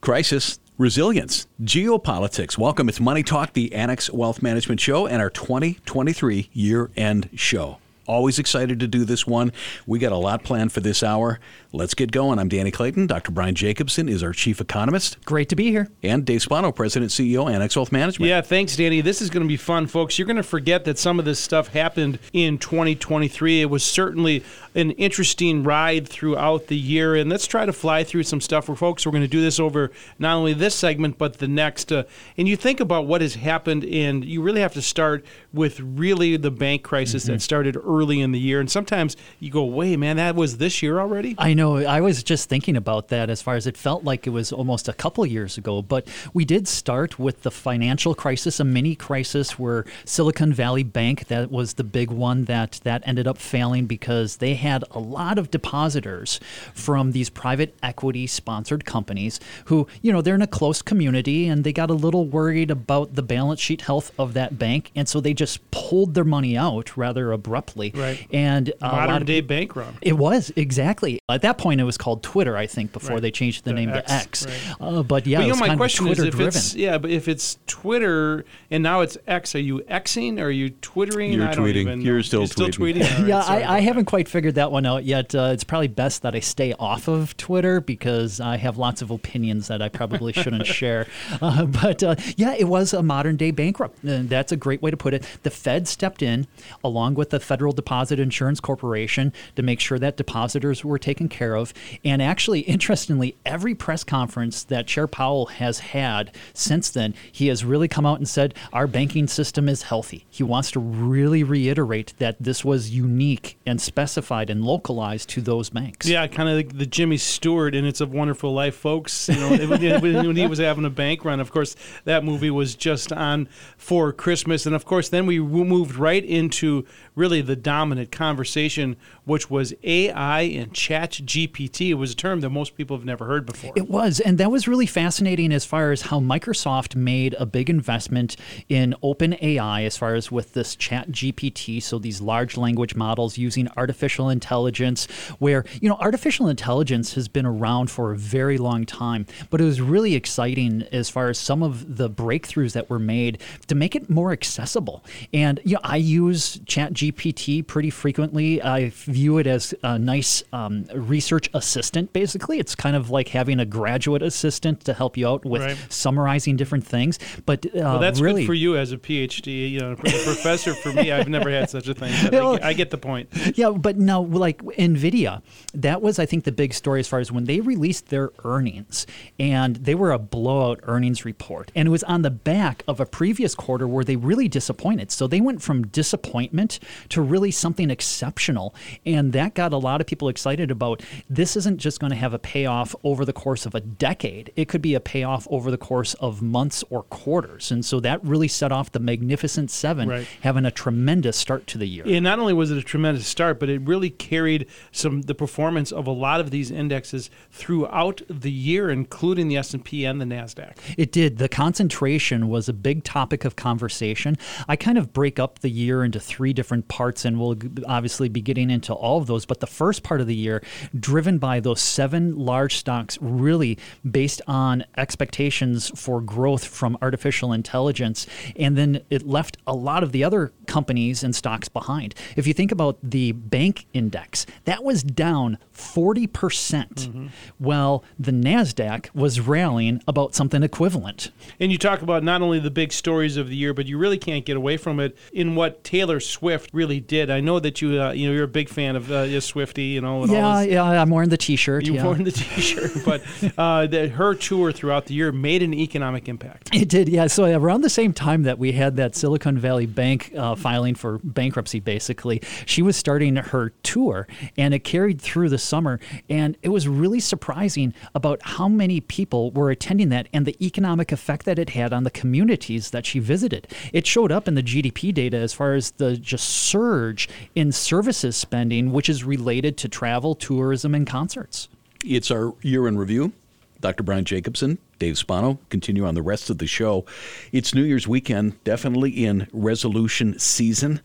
Crisis, 0.00 0.58
resilience, 0.78 1.46
geopolitics. 1.62 2.56
Welcome. 2.56 2.88
It's 2.88 3.00
Money 3.00 3.22
Talk, 3.22 3.52
the 3.52 3.74
Annex 3.74 4.10
Wealth 4.10 4.42
Management 4.42 4.80
Show, 4.80 5.06
and 5.06 5.20
our 5.20 5.28
2023 5.28 6.48
year 6.54 6.90
end 6.96 7.28
show. 7.34 7.76
Always 8.06 8.38
excited 8.38 8.80
to 8.80 8.88
do 8.88 9.04
this 9.04 9.26
one. 9.26 9.52
We 9.86 9.98
got 9.98 10.10
a 10.10 10.16
lot 10.16 10.42
planned 10.42 10.72
for 10.72 10.80
this 10.80 11.02
hour. 11.02 11.38
Let's 11.70 11.94
get 11.94 12.10
going. 12.10 12.38
I'm 12.38 12.48
Danny 12.48 12.70
Clayton. 12.70 13.06
Dr. 13.06 13.30
Brian 13.30 13.54
Jacobsen 13.54 14.08
is 14.08 14.24
our 14.24 14.32
chief 14.32 14.60
economist. 14.60 15.24
Great 15.26 15.48
to 15.50 15.54
be 15.54 15.70
here. 15.70 15.88
And 16.02 16.24
Dave 16.24 16.42
Spano, 16.42 16.72
president 16.72 17.12
CEO, 17.12 17.48
Annex 17.52 17.76
Wealth 17.76 17.92
Management. 17.92 18.28
Yeah, 18.28 18.40
thanks, 18.40 18.74
Danny. 18.74 19.02
This 19.02 19.22
is 19.22 19.30
going 19.30 19.44
to 19.44 19.48
be 19.48 19.56
fun, 19.56 19.86
folks. 19.86 20.18
You're 20.18 20.26
going 20.26 20.36
to 20.38 20.42
forget 20.42 20.86
that 20.86 20.98
some 20.98 21.20
of 21.20 21.24
this 21.24 21.38
stuff 21.38 21.68
happened 21.68 22.18
in 22.32 22.58
2023. 22.58 23.60
It 23.60 23.66
was 23.66 23.84
certainly 23.84 24.42
an 24.74 24.92
interesting 24.92 25.62
ride 25.64 26.08
throughout 26.08 26.68
the 26.68 26.76
year. 26.76 27.16
And 27.16 27.28
let's 27.28 27.46
try 27.46 27.66
to 27.66 27.72
fly 27.72 28.04
through 28.04 28.22
some 28.22 28.40
stuff 28.40 28.66
for 28.66 28.76
folks. 28.76 29.04
We're 29.04 29.12
going 29.12 29.22
to 29.22 29.28
do 29.28 29.40
this 29.40 29.58
over 29.58 29.90
not 30.18 30.36
only 30.36 30.52
this 30.52 30.74
segment, 30.74 31.18
but 31.18 31.38
the 31.38 31.48
next. 31.48 31.92
Uh, 31.92 32.04
and 32.36 32.48
you 32.48 32.56
think 32.56 32.80
about 32.80 33.06
what 33.06 33.20
has 33.20 33.34
happened, 33.34 33.84
and 33.84 34.24
you 34.24 34.42
really 34.42 34.60
have 34.60 34.74
to 34.74 34.82
start 34.82 35.24
with 35.52 35.80
really 35.80 36.36
the 36.36 36.50
bank 36.50 36.82
crisis 36.82 37.24
mm-hmm. 37.24 37.32
that 37.32 37.42
started 37.42 37.76
early 37.76 38.20
in 38.20 38.32
the 38.32 38.38
year. 38.38 38.60
And 38.60 38.70
sometimes 38.70 39.16
you 39.40 39.50
go, 39.50 39.64
wait, 39.64 39.98
man, 39.98 40.16
that 40.16 40.36
was 40.36 40.58
this 40.58 40.82
year 40.82 41.00
already? 41.00 41.34
I 41.38 41.54
know. 41.54 41.78
I 41.78 42.00
was 42.00 42.22
just 42.22 42.48
thinking 42.48 42.76
about 42.76 43.08
that 43.08 43.30
as 43.30 43.42
far 43.42 43.54
as 43.54 43.66
it 43.66 43.76
felt 43.76 44.04
like 44.04 44.26
it 44.26 44.30
was 44.30 44.52
almost 44.52 44.88
a 44.88 44.92
couple 44.92 45.26
years 45.26 45.58
ago. 45.58 45.82
But 45.82 46.06
we 46.32 46.44
did 46.44 46.68
start 46.68 47.18
with 47.18 47.42
the 47.42 47.50
financial 47.50 48.14
crisis, 48.14 48.60
a 48.60 48.64
mini 48.64 48.94
crisis 48.94 49.58
where 49.58 49.84
Silicon 50.04 50.52
Valley 50.52 50.82
Bank, 50.82 51.26
that 51.26 51.50
was 51.50 51.74
the 51.74 51.84
big 51.84 52.10
one 52.10 52.44
that, 52.44 52.80
that 52.84 53.02
ended 53.04 53.26
up 53.26 53.38
failing 53.38 53.86
because 53.86 54.36
they 54.36 54.54
had 54.60 54.84
a 54.90 54.98
lot 54.98 55.38
of 55.38 55.50
depositors 55.50 56.40
from 56.74 57.12
these 57.12 57.28
private 57.28 57.74
equity 57.82 58.26
sponsored 58.26 58.84
companies 58.84 59.40
who, 59.66 59.86
you 60.02 60.12
know, 60.12 60.22
they're 60.22 60.34
in 60.34 60.42
a 60.42 60.46
close 60.46 60.82
community 60.82 61.48
and 61.48 61.64
they 61.64 61.72
got 61.72 61.90
a 61.90 61.94
little 61.94 62.26
worried 62.26 62.70
about 62.70 63.14
the 63.14 63.22
balance 63.22 63.60
sheet 63.60 63.82
health 63.82 64.12
of 64.18 64.34
that 64.34 64.58
bank. 64.58 64.90
And 64.94 65.08
so 65.08 65.20
they 65.20 65.34
just 65.34 65.68
pulled 65.70 66.14
their 66.14 66.24
money 66.24 66.56
out 66.56 66.96
rather 66.96 67.32
abruptly. 67.32 67.92
Right. 67.94 68.26
And 68.32 68.72
modern 68.80 69.24
day 69.26 69.40
bank 69.40 69.76
run. 69.76 69.96
It 70.02 70.16
was, 70.16 70.52
exactly. 70.56 71.18
At 71.28 71.42
that 71.42 71.58
point, 71.58 71.80
it 71.80 71.84
was 71.84 71.96
called 71.96 72.22
Twitter, 72.22 72.56
I 72.56 72.66
think, 72.66 72.92
before 72.92 73.16
right. 73.16 73.22
they 73.22 73.30
changed 73.30 73.64
the, 73.64 73.70
the 73.70 73.74
name 73.74 73.90
X, 73.90 74.06
to 74.06 74.12
X. 74.12 74.46
Right. 74.46 74.76
Uh, 74.80 75.02
but 75.02 75.26
yeah, 75.26 75.38
but, 75.38 75.46
you 75.46 75.52
know, 75.52 75.58
my 75.58 75.76
question 75.76 76.08
is 76.08 76.18
if 76.18 76.38
it's 76.38 76.74
yeah, 76.74 76.98
but 76.98 77.10
if 77.10 77.28
it's 77.28 77.58
Twitter 77.66 78.44
and 78.70 78.82
now 78.82 79.00
it's 79.00 79.16
X, 79.26 79.54
are 79.54 79.60
you 79.60 79.80
Xing 79.80 80.38
or 80.38 80.44
are 80.44 80.50
you 80.50 80.70
Twittering? 80.70 81.32
You're 81.32 81.48
tweeting. 81.48 82.02
You're 82.02 82.22
still 82.22 82.40
You're 82.40 82.48
tweeting. 82.48 82.52
Still 82.52 82.68
tweeting? 82.68 83.00
Right, 83.20 83.26
yeah, 83.26 83.40
I, 83.40 83.76
I 83.76 83.80
haven't 83.80 84.04
quite 84.04 84.28
figured 84.28 84.49
that 84.54 84.72
one 84.72 84.86
out 84.86 85.04
yet. 85.04 85.34
Uh, 85.34 85.50
it's 85.52 85.64
probably 85.64 85.88
best 85.88 86.22
that 86.22 86.34
I 86.34 86.40
stay 86.40 86.74
off 86.78 87.08
of 87.08 87.36
Twitter 87.36 87.80
because 87.80 88.40
I 88.40 88.56
have 88.56 88.78
lots 88.78 89.02
of 89.02 89.10
opinions 89.10 89.68
that 89.68 89.82
I 89.82 89.88
probably 89.88 90.32
shouldn't 90.32 90.66
share. 90.80 91.06
Uh, 91.40 91.66
but 91.66 92.02
uh, 92.02 92.16
yeah, 92.36 92.54
it 92.54 92.68
was 92.68 92.92
a 92.92 93.02
modern 93.02 93.36
day 93.36 93.50
bankrupt. 93.50 93.98
That's 94.02 94.52
a 94.52 94.56
great 94.56 94.82
way 94.82 94.90
to 94.90 94.96
put 94.96 95.14
it. 95.14 95.24
The 95.42 95.50
Fed 95.50 95.88
stepped 95.88 96.22
in 96.22 96.46
along 96.82 97.14
with 97.14 97.30
the 97.30 97.40
Federal 97.40 97.72
Deposit 97.72 98.18
Insurance 98.18 98.60
Corporation 98.60 99.32
to 99.56 99.62
make 99.62 99.80
sure 99.80 99.98
that 99.98 100.16
depositors 100.16 100.84
were 100.84 100.98
taken 100.98 101.28
care 101.28 101.56
of. 101.56 101.74
And 102.04 102.22
actually, 102.22 102.60
interestingly, 102.60 103.36
every 103.44 103.74
press 103.74 104.04
conference 104.04 104.62
that 104.64 104.86
Chair 104.86 105.06
Powell 105.06 105.46
has 105.46 105.80
had 105.80 106.34
since 106.54 106.90
then, 106.90 107.14
he 107.30 107.48
has 107.48 107.64
really 107.64 107.88
come 107.88 108.06
out 108.06 108.18
and 108.18 108.28
said 108.28 108.54
our 108.72 108.86
banking 108.86 109.26
system 109.26 109.68
is 109.68 109.82
healthy. 109.82 110.26
He 110.30 110.42
wants 110.42 110.70
to 110.72 110.80
really 110.80 111.42
reiterate 111.42 112.14
that 112.18 112.36
this 112.40 112.64
was 112.64 112.90
unique 112.90 113.58
and 113.66 113.80
specified 113.80 114.39
and 114.48 114.64
localized 114.64 115.28
to 115.30 115.42
those 115.42 115.68
banks. 115.68 116.06
Yeah, 116.06 116.26
kind 116.28 116.48
of 116.48 116.54
like 116.54 116.78
the 116.78 116.86
Jimmy 116.86 117.18
Stewart 117.18 117.74
in 117.74 117.84
It's 117.84 118.00
a 118.00 118.06
Wonderful 118.06 118.54
Life, 118.54 118.76
folks. 118.76 119.28
You 119.28 119.34
know, 119.34 119.50
when 119.98 120.36
he 120.36 120.46
was 120.46 120.60
having 120.60 120.84
a 120.84 120.90
bank 120.90 121.24
run, 121.24 121.40
of 121.40 121.50
course, 121.50 121.76
that 122.04 122.24
movie 122.24 122.50
was 122.50 122.74
just 122.74 123.12
on 123.12 123.48
for 123.76 124.12
Christmas, 124.12 124.64
and 124.64 124.74
of 124.74 124.84
course, 124.84 125.08
then 125.08 125.26
we 125.26 125.40
moved 125.40 125.96
right 125.96 126.24
into 126.24 126.86
really 127.16 127.42
the 127.42 127.56
dominant 127.56 128.12
conversation, 128.12 128.96
which 129.24 129.50
was 129.50 129.74
AI 129.82 130.42
and 130.42 130.72
Chat 130.72 131.10
GPT. 131.10 131.90
It 131.90 131.94
was 131.94 132.12
a 132.12 132.16
term 132.16 132.40
that 132.40 132.50
most 132.50 132.76
people 132.76 132.96
have 132.96 133.04
never 133.04 133.26
heard 133.26 133.44
before. 133.44 133.72
It 133.74 133.90
was, 133.90 134.20
and 134.20 134.38
that 134.38 134.50
was 134.50 134.68
really 134.68 134.86
fascinating 134.86 135.52
as 135.52 135.64
far 135.64 135.90
as 135.90 136.02
how 136.02 136.20
Microsoft 136.20 136.94
made 136.94 137.34
a 137.38 137.46
big 137.46 137.68
investment 137.68 138.36
in 138.68 138.94
OpenAI 139.02 139.84
as 139.84 139.96
far 139.96 140.14
as 140.14 140.30
with 140.30 140.54
this 140.54 140.76
Chat 140.76 141.10
GPT, 141.10 141.82
so 141.82 141.98
these 141.98 142.20
large 142.20 142.56
language 142.56 142.94
models 142.94 143.36
using 143.36 143.68
artificial 143.76 144.29
intelligence, 144.30 145.06
where, 145.38 145.64
you 145.80 145.88
know, 145.88 145.96
artificial 145.96 146.48
intelligence 146.48 147.14
has 147.14 147.28
been 147.28 147.46
around 147.46 147.90
for 147.90 148.12
a 148.12 148.16
very 148.16 148.58
long 148.58 148.86
time, 148.86 149.26
but 149.50 149.60
it 149.60 149.64
was 149.64 149.80
really 149.80 150.14
exciting 150.14 150.82
as 150.92 151.10
far 151.10 151.28
as 151.28 151.38
some 151.38 151.62
of 151.62 151.96
the 151.96 152.08
breakthroughs 152.08 152.72
that 152.72 152.88
were 152.88 152.98
made 152.98 153.40
to 153.66 153.74
make 153.74 153.94
it 153.94 154.08
more 154.08 154.32
accessible. 154.32 155.04
And, 155.32 155.60
you 155.64 155.74
know, 155.74 155.80
I 155.84 155.96
use 155.96 156.58
ChatGPT 156.58 157.66
pretty 157.66 157.90
frequently. 157.90 158.62
I 158.62 158.90
view 158.90 159.38
it 159.38 159.46
as 159.46 159.74
a 159.82 159.98
nice 159.98 160.42
um, 160.52 160.84
research 160.94 161.50
assistant, 161.54 162.12
basically. 162.12 162.58
It's 162.58 162.74
kind 162.74 162.96
of 162.96 163.10
like 163.10 163.28
having 163.28 163.60
a 163.60 163.66
graduate 163.66 164.22
assistant 164.22 164.84
to 164.84 164.94
help 164.94 165.16
you 165.16 165.28
out 165.28 165.44
with 165.44 165.62
right. 165.62 165.76
summarizing 165.88 166.56
different 166.56 166.86
things. 166.86 167.18
But 167.46 167.66
uh, 167.66 167.70
well, 167.74 167.98
that's 167.98 168.20
really, 168.20 168.42
good 168.42 168.46
for 168.46 168.54
you 168.54 168.76
as 168.76 168.92
a 168.92 168.98
PhD, 168.98 169.70
you 169.70 169.80
know, 169.80 169.96
professor. 169.96 170.74
For 170.74 170.92
me, 170.92 171.12
I've 171.12 171.28
never 171.28 171.50
had 171.50 171.70
such 171.70 171.88
a 171.88 171.94
thing. 171.94 172.12
I, 172.12 172.58
I, 172.68 172.72
get 172.72 172.90
the 172.90 172.98
point. 172.98 173.28
Yeah, 173.54 173.70
but 173.70 173.98
now, 173.98 174.19
like 174.22 174.62
NVIDIA, 174.62 175.42
that 175.74 176.02
was, 176.02 176.18
I 176.18 176.26
think, 176.26 176.44
the 176.44 176.52
big 176.52 176.74
story 176.74 177.00
as 177.00 177.08
far 177.08 177.20
as 177.20 177.32
when 177.32 177.44
they 177.44 177.60
released 177.60 178.08
their 178.08 178.30
earnings, 178.44 179.06
and 179.38 179.76
they 179.76 179.94
were 179.94 180.12
a 180.12 180.18
blowout 180.18 180.80
earnings 180.84 181.24
report. 181.24 181.70
And 181.74 181.88
it 181.88 181.90
was 181.90 182.02
on 182.04 182.22
the 182.22 182.30
back 182.30 182.82
of 182.86 183.00
a 183.00 183.06
previous 183.06 183.54
quarter 183.54 183.86
where 183.86 184.04
they 184.04 184.16
really 184.16 184.48
disappointed. 184.48 185.10
So 185.10 185.26
they 185.26 185.40
went 185.40 185.62
from 185.62 185.86
disappointment 185.86 186.78
to 187.10 187.22
really 187.22 187.50
something 187.50 187.90
exceptional. 187.90 188.74
And 189.04 189.32
that 189.32 189.54
got 189.54 189.72
a 189.72 189.78
lot 189.78 190.00
of 190.00 190.06
people 190.06 190.28
excited 190.28 190.70
about 190.70 191.02
this 191.28 191.56
isn't 191.56 191.78
just 191.78 192.00
going 192.00 192.10
to 192.10 192.16
have 192.16 192.34
a 192.34 192.38
payoff 192.38 192.94
over 193.04 193.24
the 193.24 193.32
course 193.32 193.66
of 193.66 193.74
a 193.74 193.80
decade, 193.80 194.52
it 194.56 194.68
could 194.68 194.82
be 194.82 194.94
a 194.94 195.00
payoff 195.00 195.46
over 195.50 195.70
the 195.70 195.78
course 195.78 196.14
of 196.14 196.42
months 196.42 196.84
or 196.90 197.02
quarters. 197.04 197.70
And 197.70 197.84
so 197.84 198.00
that 198.00 198.24
really 198.24 198.48
set 198.48 198.72
off 198.72 198.92
the 198.92 199.00
Magnificent 199.00 199.70
Seven 199.70 200.08
right. 200.08 200.26
having 200.42 200.64
a 200.64 200.70
tremendous 200.70 201.36
start 201.36 201.66
to 201.68 201.78
the 201.78 201.86
year. 201.86 202.04
And 202.06 202.24
not 202.24 202.38
only 202.38 202.52
was 202.52 202.70
it 202.70 202.78
a 202.78 202.82
tremendous 202.82 203.26
start, 203.26 203.60
but 203.60 203.68
it 203.68 203.80
really 203.82 204.09
carried 204.10 204.66
some 204.92 205.22
the 205.22 205.34
performance 205.34 205.92
of 205.92 206.06
a 206.06 206.10
lot 206.12 206.40
of 206.40 206.50
these 206.50 206.70
indexes 206.70 207.30
throughout 207.50 208.22
the 208.28 208.50
year, 208.50 208.90
including 208.90 209.48
the 209.48 209.56
S&P 209.56 210.04
and 210.04 210.20
the 210.20 210.24
NASDAQ. 210.24 210.76
It 210.96 211.12
did. 211.12 211.38
The 211.38 211.48
concentration 211.48 212.48
was 212.48 212.68
a 212.68 212.72
big 212.72 213.04
topic 213.04 213.44
of 213.44 213.56
conversation. 213.56 214.36
I 214.68 214.76
kind 214.76 214.98
of 214.98 215.12
break 215.12 215.38
up 215.38 215.60
the 215.60 215.70
year 215.70 216.04
into 216.04 216.20
three 216.20 216.52
different 216.52 216.88
parts, 216.88 217.24
and 217.24 217.38
we'll 217.38 217.56
obviously 217.86 218.28
be 218.28 218.40
getting 218.40 218.70
into 218.70 218.92
all 218.92 219.18
of 219.18 219.26
those. 219.26 219.46
But 219.46 219.60
the 219.60 219.66
first 219.66 220.02
part 220.02 220.20
of 220.20 220.26
the 220.26 220.34
year, 220.34 220.62
driven 220.98 221.38
by 221.38 221.60
those 221.60 221.80
seven 221.80 222.36
large 222.36 222.76
stocks, 222.76 223.18
really 223.20 223.78
based 224.08 224.42
on 224.46 224.84
expectations 224.96 225.90
for 225.98 226.20
growth 226.20 226.64
from 226.64 226.96
artificial 227.02 227.52
intelligence. 227.52 228.26
And 228.56 228.76
then 228.76 229.02
it 229.10 229.26
left 229.26 229.56
a 229.66 229.74
lot 229.74 230.02
of 230.02 230.12
the 230.12 230.24
other 230.24 230.52
companies 230.66 231.22
and 231.22 231.34
stocks 231.34 231.68
behind. 231.68 232.14
If 232.36 232.46
you 232.46 232.54
think 232.54 232.72
about 232.72 232.98
the 233.02 233.32
bank 233.32 233.86
index, 234.00 234.46
that 234.64 234.82
was 234.82 235.02
down 235.02 235.58
40%. 235.74 236.32
percent 236.32 236.94
mm 236.96 237.12
hmm 237.12 237.26
Well, 237.58 238.02
the 238.18 238.32
NASDAQ 238.32 239.14
was 239.14 239.40
rallying 239.40 240.02
about 240.08 240.34
something 240.34 240.62
equivalent. 240.62 241.30
And 241.58 241.70
you 241.70 241.78
talk 241.78 242.02
about 242.02 242.22
not 242.24 242.42
only 242.42 242.58
the 242.58 242.70
big 242.70 242.92
stories 242.92 243.36
of 243.36 243.48
the 243.48 243.56
year, 243.56 243.74
but 243.74 243.86
you 243.86 243.98
really 243.98 244.18
can't 244.18 244.44
get 244.44 244.56
away 244.56 244.76
from 244.76 245.00
it 245.00 245.16
in 245.32 245.54
what 245.54 245.84
Taylor 245.84 246.20
Swift 246.20 246.70
really 246.72 247.00
did. 247.00 247.30
I 247.30 247.40
know 247.40 247.60
that 247.60 247.82
you, 247.82 248.00
uh, 248.00 248.12
you 248.12 248.26
know, 248.26 248.34
you're 248.34 248.44
a 248.44 248.48
big 248.48 248.68
fan 248.68 248.96
of 248.96 249.10
uh, 249.10 249.40
Swifty, 249.40 249.84
you 249.84 250.00
know. 250.00 250.24
yeah, 250.26 250.62
yeah, 250.62 251.02
I'm 251.02 251.10
wearing 251.10 251.28
the 251.28 251.36
T-shirt. 251.36 251.84
You're 251.86 251.96
yeah. 251.96 252.06
wearing 252.06 252.24
the 252.24 252.32
T-shirt, 252.32 252.92
but 253.04 253.22
uh, 253.58 253.86
the, 253.86 254.08
her 254.08 254.34
tour 254.34 254.72
throughout 254.72 255.06
the 255.06 255.14
year 255.14 255.32
made 255.32 255.62
an 255.62 255.74
economic 255.74 256.28
impact. 256.28 256.70
It 256.74 256.88
did, 256.88 257.08
yeah. 257.08 257.26
So 257.26 257.44
around 257.44 257.82
the 257.82 257.90
same 257.90 258.12
time 258.12 258.42
that 258.44 258.58
we 258.58 258.72
had 258.72 258.96
that 258.96 259.14
Silicon 259.14 259.58
Valley 259.58 259.86
Bank 259.86 260.32
uh, 260.36 260.54
filing 260.54 260.94
for 260.94 261.18
bankruptcy, 261.22 261.80
basically, 261.80 262.42
she 262.66 262.82
was 262.82 262.96
starting 262.96 263.36
her 263.36 263.70
tour, 263.90 264.28
and 264.56 264.72
it 264.72 264.84
carried 264.84 265.20
through 265.20 265.48
the 265.48 265.58
summer. 265.58 265.98
And 266.28 266.56
it 266.62 266.68
was 266.68 266.86
really 266.86 267.18
surprising 267.18 267.92
about 268.14 268.40
how 268.42 268.68
many 268.68 269.00
people 269.00 269.50
were 269.50 269.70
attending 269.70 270.10
that 270.10 270.28
and 270.32 270.46
the 270.46 270.56
economic 270.64 271.10
effect 271.10 271.44
that 271.46 271.58
it 271.58 271.70
had 271.70 271.92
on 271.92 272.04
the 272.04 272.10
communities 272.10 272.90
that 272.90 273.04
she 273.04 273.18
visited. 273.18 273.66
It 273.92 274.06
showed 274.06 274.30
up 274.30 274.46
in 274.46 274.54
the 274.54 274.62
GDP 274.62 275.12
data 275.12 275.38
as 275.38 275.52
far 275.52 275.74
as 275.74 275.90
the 275.92 276.16
just 276.16 276.48
surge 276.48 277.28
in 277.56 277.72
services 277.72 278.36
spending, 278.36 278.92
which 278.92 279.08
is 279.08 279.24
related 279.24 279.76
to 279.78 279.88
travel, 279.88 280.36
tourism, 280.36 280.94
and 280.94 281.04
concerts. 281.04 281.68
It's 282.04 282.30
our 282.30 282.54
year 282.62 282.86
in 282.86 282.96
review. 282.96 283.32
Dr. 283.80 284.02
Brian 284.02 284.24
Jacobsen, 284.24 284.78
Dave 284.98 285.16
Spano 285.16 285.58
continue 285.70 286.04
on 286.04 286.14
the 286.14 286.22
rest 286.22 286.50
of 286.50 286.58
the 286.58 286.66
show. 286.66 287.06
It's 287.50 287.74
New 287.74 287.82
Year's 287.82 288.06
weekend, 288.06 288.62
definitely 288.62 289.24
in 289.24 289.48
resolution 289.52 290.38
season. 290.38 291.00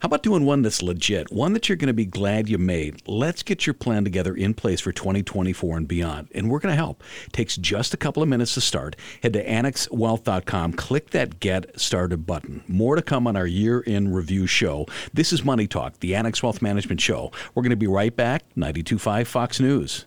How 0.00 0.06
about 0.06 0.22
doing 0.22 0.44
one 0.44 0.62
that's 0.62 0.80
legit, 0.80 1.32
one 1.32 1.54
that 1.54 1.68
you're 1.68 1.74
going 1.74 1.88
to 1.88 1.92
be 1.92 2.06
glad 2.06 2.48
you 2.48 2.56
made? 2.56 3.02
Let's 3.08 3.42
get 3.42 3.66
your 3.66 3.74
plan 3.74 4.04
together 4.04 4.32
in 4.32 4.54
place 4.54 4.80
for 4.80 4.92
2024 4.92 5.76
and 5.76 5.88
beyond, 5.88 6.28
and 6.32 6.48
we're 6.48 6.60
going 6.60 6.72
to 6.72 6.76
help. 6.76 7.02
It 7.26 7.32
takes 7.32 7.56
just 7.56 7.94
a 7.94 7.96
couple 7.96 8.22
of 8.22 8.28
minutes 8.28 8.54
to 8.54 8.60
start. 8.60 8.94
Head 9.24 9.32
to 9.32 9.44
annexwealth.com, 9.44 10.74
click 10.74 11.10
that 11.10 11.40
Get 11.40 11.80
Started 11.80 12.26
button. 12.26 12.62
More 12.68 12.94
to 12.94 13.02
come 13.02 13.26
on 13.26 13.36
our 13.36 13.46
year 13.46 13.80
in 13.80 14.14
review 14.14 14.46
show. 14.46 14.86
This 15.12 15.32
is 15.32 15.44
Money 15.44 15.66
Talk, 15.66 15.98
the 15.98 16.14
Annex 16.14 16.44
Wealth 16.44 16.62
Management 16.62 17.00
Show. 17.00 17.32
We're 17.56 17.64
going 17.64 17.70
to 17.70 17.76
be 17.76 17.88
right 17.88 18.14
back, 18.14 18.44
925 18.54 19.26
Fox 19.26 19.58
News. 19.58 20.06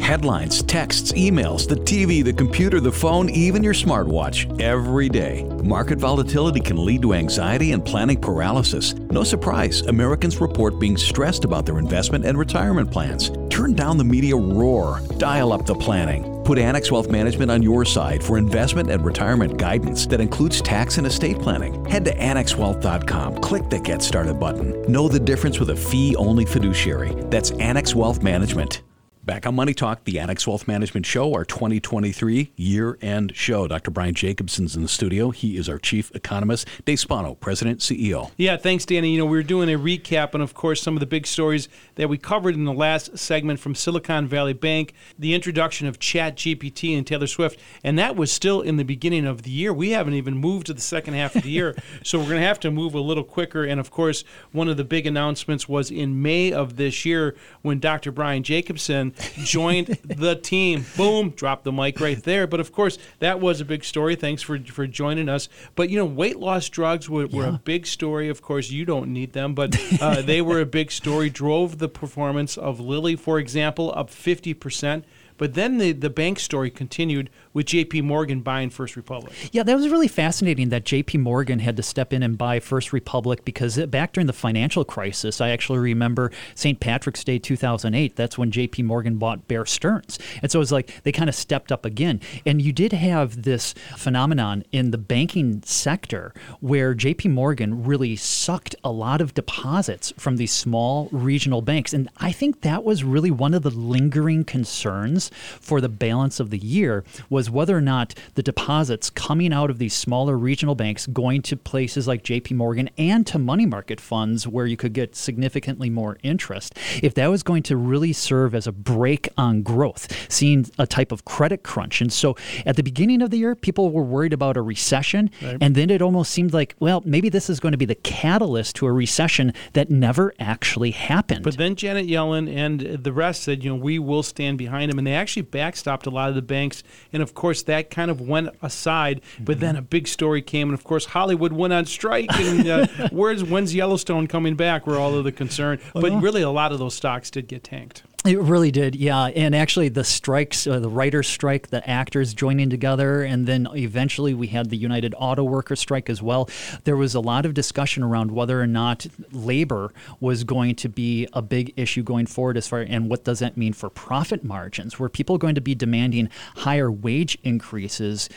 Headlines, 0.00 0.62
texts, 0.62 1.12
emails, 1.12 1.68
the 1.68 1.74
TV, 1.74 2.24
the 2.24 2.32
computer, 2.32 2.80
the 2.80 2.90
phone, 2.90 3.28
even 3.30 3.62
your 3.62 3.74
smartwatch, 3.74 4.60
every 4.60 5.08
day. 5.08 5.42
Market 5.62 5.98
volatility 5.98 6.60
can 6.60 6.84
lead 6.84 7.02
to 7.02 7.14
anxiety 7.14 7.72
and 7.72 7.84
planning 7.84 8.20
paralysis. 8.20 8.94
No 8.94 9.22
surprise, 9.22 9.82
Americans 9.82 10.40
report 10.40 10.78
being 10.78 10.96
stressed 10.96 11.44
about 11.44 11.66
their 11.66 11.78
investment 11.78 12.24
and 12.24 12.38
retirement 12.38 12.90
plans. 12.90 13.30
Turn 13.50 13.74
down 13.74 13.98
the 13.98 14.04
media 14.04 14.36
roar, 14.36 15.00
dial 15.18 15.52
up 15.52 15.66
the 15.66 15.74
planning. 15.74 16.42
Put 16.44 16.58
Annex 16.58 16.90
Wealth 16.90 17.10
Management 17.10 17.50
on 17.50 17.62
your 17.62 17.84
side 17.84 18.24
for 18.24 18.38
investment 18.38 18.90
and 18.90 19.04
retirement 19.04 19.58
guidance 19.58 20.06
that 20.06 20.18
includes 20.18 20.62
tax 20.62 20.96
and 20.96 21.06
estate 21.06 21.38
planning. 21.38 21.84
Head 21.84 22.06
to 22.06 22.14
annexwealth.com, 22.14 23.38
click 23.42 23.68
the 23.68 23.78
Get 23.78 24.00
Started 24.00 24.40
button. 24.40 24.80
Know 24.90 25.08
the 25.08 25.20
difference 25.20 25.60
with 25.60 25.68
a 25.68 25.76
fee 25.76 26.16
only 26.16 26.46
fiduciary. 26.46 27.12
That's 27.24 27.50
Annex 27.50 27.94
Wealth 27.94 28.22
Management. 28.22 28.80
Back 29.28 29.46
on 29.46 29.56
Money 29.56 29.74
Talk, 29.74 30.04
the 30.04 30.18
Annex 30.18 30.46
Wealth 30.46 30.66
Management 30.66 31.04
Show, 31.04 31.34
our 31.34 31.44
2023 31.44 32.50
year 32.56 32.96
end 33.02 33.36
show. 33.36 33.68
Dr. 33.68 33.90
Brian 33.90 34.14
Jacobsen's 34.14 34.74
in 34.74 34.80
the 34.80 34.88
studio. 34.88 35.28
He 35.32 35.58
is 35.58 35.68
our 35.68 35.78
chief 35.78 36.10
economist. 36.14 36.66
Dave 36.86 36.98
Spano, 36.98 37.34
president, 37.34 37.80
CEO. 37.80 38.30
Yeah, 38.38 38.56
thanks, 38.56 38.86
Danny. 38.86 39.10
You 39.10 39.18
know, 39.18 39.26
we 39.26 39.36
were 39.36 39.42
doing 39.42 39.68
a 39.68 39.78
recap 39.78 40.32
and, 40.32 40.42
of 40.42 40.54
course, 40.54 40.80
some 40.80 40.96
of 40.96 41.00
the 41.00 41.06
big 41.06 41.26
stories 41.26 41.68
that 41.96 42.08
we 42.08 42.16
covered 42.16 42.54
in 42.54 42.64
the 42.64 42.72
last 42.72 43.18
segment 43.18 43.60
from 43.60 43.74
Silicon 43.74 44.26
Valley 44.26 44.54
Bank, 44.54 44.94
the 45.18 45.34
introduction 45.34 45.86
of 45.86 45.98
Chat 45.98 46.34
GPT 46.34 46.96
and 46.96 47.06
Taylor 47.06 47.26
Swift, 47.26 47.60
and 47.84 47.98
that 47.98 48.16
was 48.16 48.32
still 48.32 48.62
in 48.62 48.78
the 48.78 48.82
beginning 48.82 49.26
of 49.26 49.42
the 49.42 49.50
year. 49.50 49.74
We 49.74 49.90
haven't 49.90 50.14
even 50.14 50.38
moved 50.38 50.68
to 50.68 50.72
the 50.72 50.80
second 50.80 51.12
half 51.12 51.36
of 51.36 51.42
the 51.42 51.50
year, 51.50 51.76
so 52.02 52.18
we're 52.18 52.30
going 52.30 52.40
to 52.40 52.46
have 52.46 52.60
to 52.60 52.70
move 52.70 52.94
a 52.94 53.00
little 53.00 53.24
quicker. 53.24 53.62
And, 53.64 53.78
of 53.78 53.90
course, 53.90 54.24
one 54.52 54.70
of 54.70 54.78
the 54.78 54.84
big 54.84 55.06
announcements 55.06 55.68
was 55.68 55.90
in 55.90 56.22
May 56.22 56.50
of 56.50 56.76
this 56.76 57.04
year 57.04 57.36
when 57.60 57.78
Dr. 57.78 58.10
Brian 58.10 58.42
Jacobsen 58.42 59.12
joined 59.38 59.86
the 60.04 60.36
team. 60.36 60.84
Boom, 60.96 61.30
drop 61.30 61.64
the 61.64 61.72
mic 61.72 62.00
right 62.00 62.22
there. 62.22 62.46
But 62.46 62.60
of 62.60 62.72
course, 62.72 62.98
that 63.18 63.40
was 63.40 63.60
a 63.60 63.64
big 63.64 63.84
story. 63.84 64.16
Thanks 64.16 64.42
for 64.42 64.58
for 64.58 64.86
joining 64.86 65.28
us. 65.28 65.48
But 65.74 65.90
you 65.90 65.98
know, 65.98 66.04
weight 66.04 66.38
loss 66.38 66.68
drugs 66.68 67.08
were, 67.08 67.26
were 67.26 67.44
yeah. 67.44 67.54
a 67.54 67.58
big 67.58 67.86
story. 67.86 68.28
Of 68.28 68.42
course, 68.42 68.70
you 68.70 68.84
don't 68.84 69.12
need 69.12 69.32
them, 69.32 69.54
but 69.54 69.76
uh, 70.00 70.22
they 70.22 70.40
were 70.42 70.60
a 70.60 70.66
big 70.66 70.90
story. 70.90 71.30
Drove 71.30 71.78
the 71.78 71.88
performance 71.88 72.56
of 72.56 72.80
Lilly, 72.80 73.16
for 73.16 73.38
example, 73.38 73.92
up 73.96 74.10
fifty 74.10 74.54
percent. 74.54 75.04
But 75.38 75.54
then 75.54 75.78
the, 75.78 75.92
the 75.92 76.10
bank 76.10 76.38
story 76.38 76.70
continued 76.70 77.30
with 77.54 77.66
JP 77.66 78.02
Morgan 78.02 78.40
buying 78.40 78.70
First 78.70 78.96
Republic. 78.96 79.32
Yeah, 79.52 79.62
that 79.62 79.74
was 79.74 79.88
really 79.88 80.08
fascinating 80.08 80.68
that 80.68 80.84
JP 80.84 81.20
Morgan 81.20 81.60
had 81.60 81.76
to 81.76 81.82
step 81.82 82.12
in 82.12 82.22
and 82.22 82.36
buy 82.36 82.60
First 82.60 82.92
Republic 82.92 83.44
because 83.44 83.78
back 83.86 84.12
during 84.12 84.26
the 84.26 84.32
financial 84.32 84.84
crisis, 84.84 85.40
I 85.40 85.50
actually 85.50 85.78
remember 85.78 86.30
St. 86.54 86.78
Patrick's 86.80 87.24
Day 87.24 87.38
2008. 87.38 88.16
That's 88.16 88.36
when 88.36 88.50
JP 88.50 88.84
Morgan 88.84 89.16
bought 89.16 89.48
Bear 89.48 89.64
Stearns. 89.64 90.18
And 90.42 90.50
so 90.50 90.58
it 90.58 90.60
was 90.60 90.72
like 90.72 91.02
they 91.04 91.12
kind 91.12 91.28
of 91.28 91.34
stepped 91.34 91.72
up 91.72 91.84
again. 91.84 92.20
And 92.44 92.60
you 92.60 92.72
did 92.72 92.92
have 92.92 93.42
this 93.42 93.74
phenomenon 93.96 94.64
in 94.72 94.90
the 94.90 94.98
banking 94.98 95.62
sector 95.64 96.34
where 96.60 96.94
JP 96.94 97.30
Morgan 97.30 97.84
really 97.84 98.16
sucked 98.16 98.74
a 98.82 98.90
lot 98.90 99.20
of 99.20 99.34
deposits 99.34 100.12
from 100.16 100.36
these 100.36 100.52
small 100.52 101.08
regional 101.12 101.62
banks. 101.62 101.92
And 101.92 102.08
I 102.18 102.32
think 102.32 102.62
that 102.62 102.84
was 102.84 103.04
really 103.04 103.30
one 103.30 103.54
of 103.54 103.62
the 103.62 103.70
lingering 103.70 104.44
concerns 104.44 105.27
for 105.30 105.80
the 105.80 105.88
balance 105.88 106.40
of 106.40 106.50
the 106.50 106.58
year 106.58 107.04
was 107.30 107.50
whether 107.50 107.76
or 107.76 107.80
not 107.80 108.14
the 108.34 108.42
deposits 108.42 109.10
coming 109.10 109.52
out 109.52 109.70
of 109.70 109.78
these 109.78 109.94
smaller 109.94 110.36
regional 110.36 110.74
banks 110.74 111.06
going 111.06 111.42
to 111.42 111.56
places 111.56 112.06
like 112.06 112.22
JP 112.22 112.52
Morgan 112.56 112.90
and 112.98 113.26
to 113.26 113.38
money 113.38 113.66
market 113.66 114.00
funds 114.00 114.46
where 114.46 114.66
you 114.66 114.76
could 114.76 114.92
get 114.92 115.16
significantly 115.16 115.90
more 115.90 116.18
interest. 116.22 116.76
If 117.02 117.14
that 117.14 117.28
was 117.28 117.42
going 117.42 117.62
to 117.64 117.76
really 117.76 118.12
serve 118.12 118.54
as 118.54 118.66
a 118.66 118.72
brake 118.72 119.28
on 119.36 119.62
growth, 119.62 120.08
seeing 120.30 120.66
a 120.78 120.86
type 120.86 121.12
of 121.12 121.24
credit 121.24 121.62
crunch. 121.62 122.00
And 122.00 122.12
so 122.12 122.36
at 122.66 122.76
the 122.76 122.82
beginning 122.82 123.22
of 123.22 123.30
the 123.30 123.38
year, 123.38 123.54
people 123.54 123.90
were 123.90 124.02
worried 124.02 124.32
about 124.32 124.56
a 124.56 124.62
recession. 124.62 125.30
Right. 125.42 125.56
And 125.60 125.74
then 125.74 125.90
it 125.90 126.02
almost 126.02 126.30
seemed 126.30 126.52
like, 126.52 126.74
well, 126.80 127.02
maybe 127.04 127.28
this 127.28 127.50
is 127.50 127.60
going 127.60 127.72
to 127.72 127.78
be 127.78 127.84
the 127.84 127.94
catalyst 127.94 128.76
to 128.76 128.86
a 128.86 128.92
recession 128.92 129.52
that 129.72 129.90
never 129.90 130.34
actually 130.38 130.92
happened. 130.92 131.44
But 131.44 131.56
then 131.56 131.74
Janet 131.74 132.06
Yellen 132.06 132.52
and 132.54 132.80
the 132.80 133.12
rest 133.12 133.42
said, 133.42 133.64
you 133.64 133.70
know, 133.70 133.76
we 133.76 133.98
will 133.98 134.22
stand 134.22 134.58
behind 134.58 134.90
him. 134.90 134.98
And 134.98 135.06
they 135.06 135.14
actually 135.18 135.44
backstopped 135.44 136.06
a 136.06 136.10
lot 136.10 136.28
of 136.28 136.34
the 136.34 136.42
banks. 136.42 136.82
And 137.12 137.22
of 137.22 137.34
course, 137.34 137.62
that 137.64 137.90
kind 137.90 138.10
of 138.10 138.20
went 138.20 138.50
aside. 138.62 139.20
But 139.38 139.56
mm-hmm. 139.56 139.60
then 139.60 139.76
a 139.76 139.82
big 139.82 140.08
story 140.08 140.42
came. 140.42 140.68
And 140.68 140.74
of 140.74 140.84
course, 140.84 141.06
Hollywood 141.06 141.52
went 141.52 141.72
on 141.72 141.86
strike. 141.86 142.30
And 142.32 142.66
uh, 142.68 142.86
where's, 143.10 143.44
when's 143.44 143.74
Yellowstone 143.74 144.26
coming 144.26 144.54
back? 144.54 144.86
Were 144.86 144.98
all 144.98 145.14
of 145.14 145.24
the 145.24 145.32
concern. 145.32 145.80
But 145.92 146.22
really, 146.22 146.42
a 146.42 146.50
lot 146.50 146.72
of 146.72 146.78
those 146.78 146.94
stocks 146.94 147.30
did 147.30 147.48
get 147.48 147.64
tanked. 147.64 148.02
It 148.26 148.40
really 148.40 148.72
did, 148.72 148.96
yeah. 148.96 149.26
And 149.26 149.54
actually, 149.54 149.90
the 149.90 150.02
strikes, 150.02 150.66
uh, 150.66 150.80
the 150.80 150.88
writers' 150.88 151.28
strike, 151.28 151.68
the 151.68 151.88
actors 151.88 152.34
joining 152.34 152.68
together, 152.68 153.22
and 153.22 153.46
then 153.46 153.68
eventually 153.76 154.34
we 154.34 154.48
had 154.48 154.70
the 154.70 154.76
United 154.76 155.14
Auto 155.16 155.44
Workers 155.44 155.78
strike 155.78 156.10
as 156.10 156.20
well. 156.20 156.50
There 156.82 156.96
was 156.96 157.14
a 157.14 157.20
lot 157.20 157.46
of 157.46 157.54
discussion 157.54 158.02
around 158.02 158.32
whether 158.32 158.60
or 158.60 158.66
not 158.66 159.06
labor 159.30 159.92
was 160.18 160.42
going 160.42 160.74
to 160.76 160.88
be 160.88 161.28
a 161.32 161.40
big 161.40 161.72
issue 161.76 162.02
going 162.02 162.26
forward, 162.26 162.56
as 162.56 162.66
far 162.66 162.80
and 162.80 163.08
what 163.08 163.22
does 163.22 163.38
that 163.38 163.56
mean 163.56 163.72
for 163.72 163.88
profit 163.88 164.42
margins? 164.42 164.98
Were 164.98 165.08
people 165.08 165.38
going 165.38 165.54
to 165.54 165.60
be 165.60 165.76
demanding 165.76 166.28
higher 166.56 166.90
wage 166.90 167.38
increases, 167.44 168.28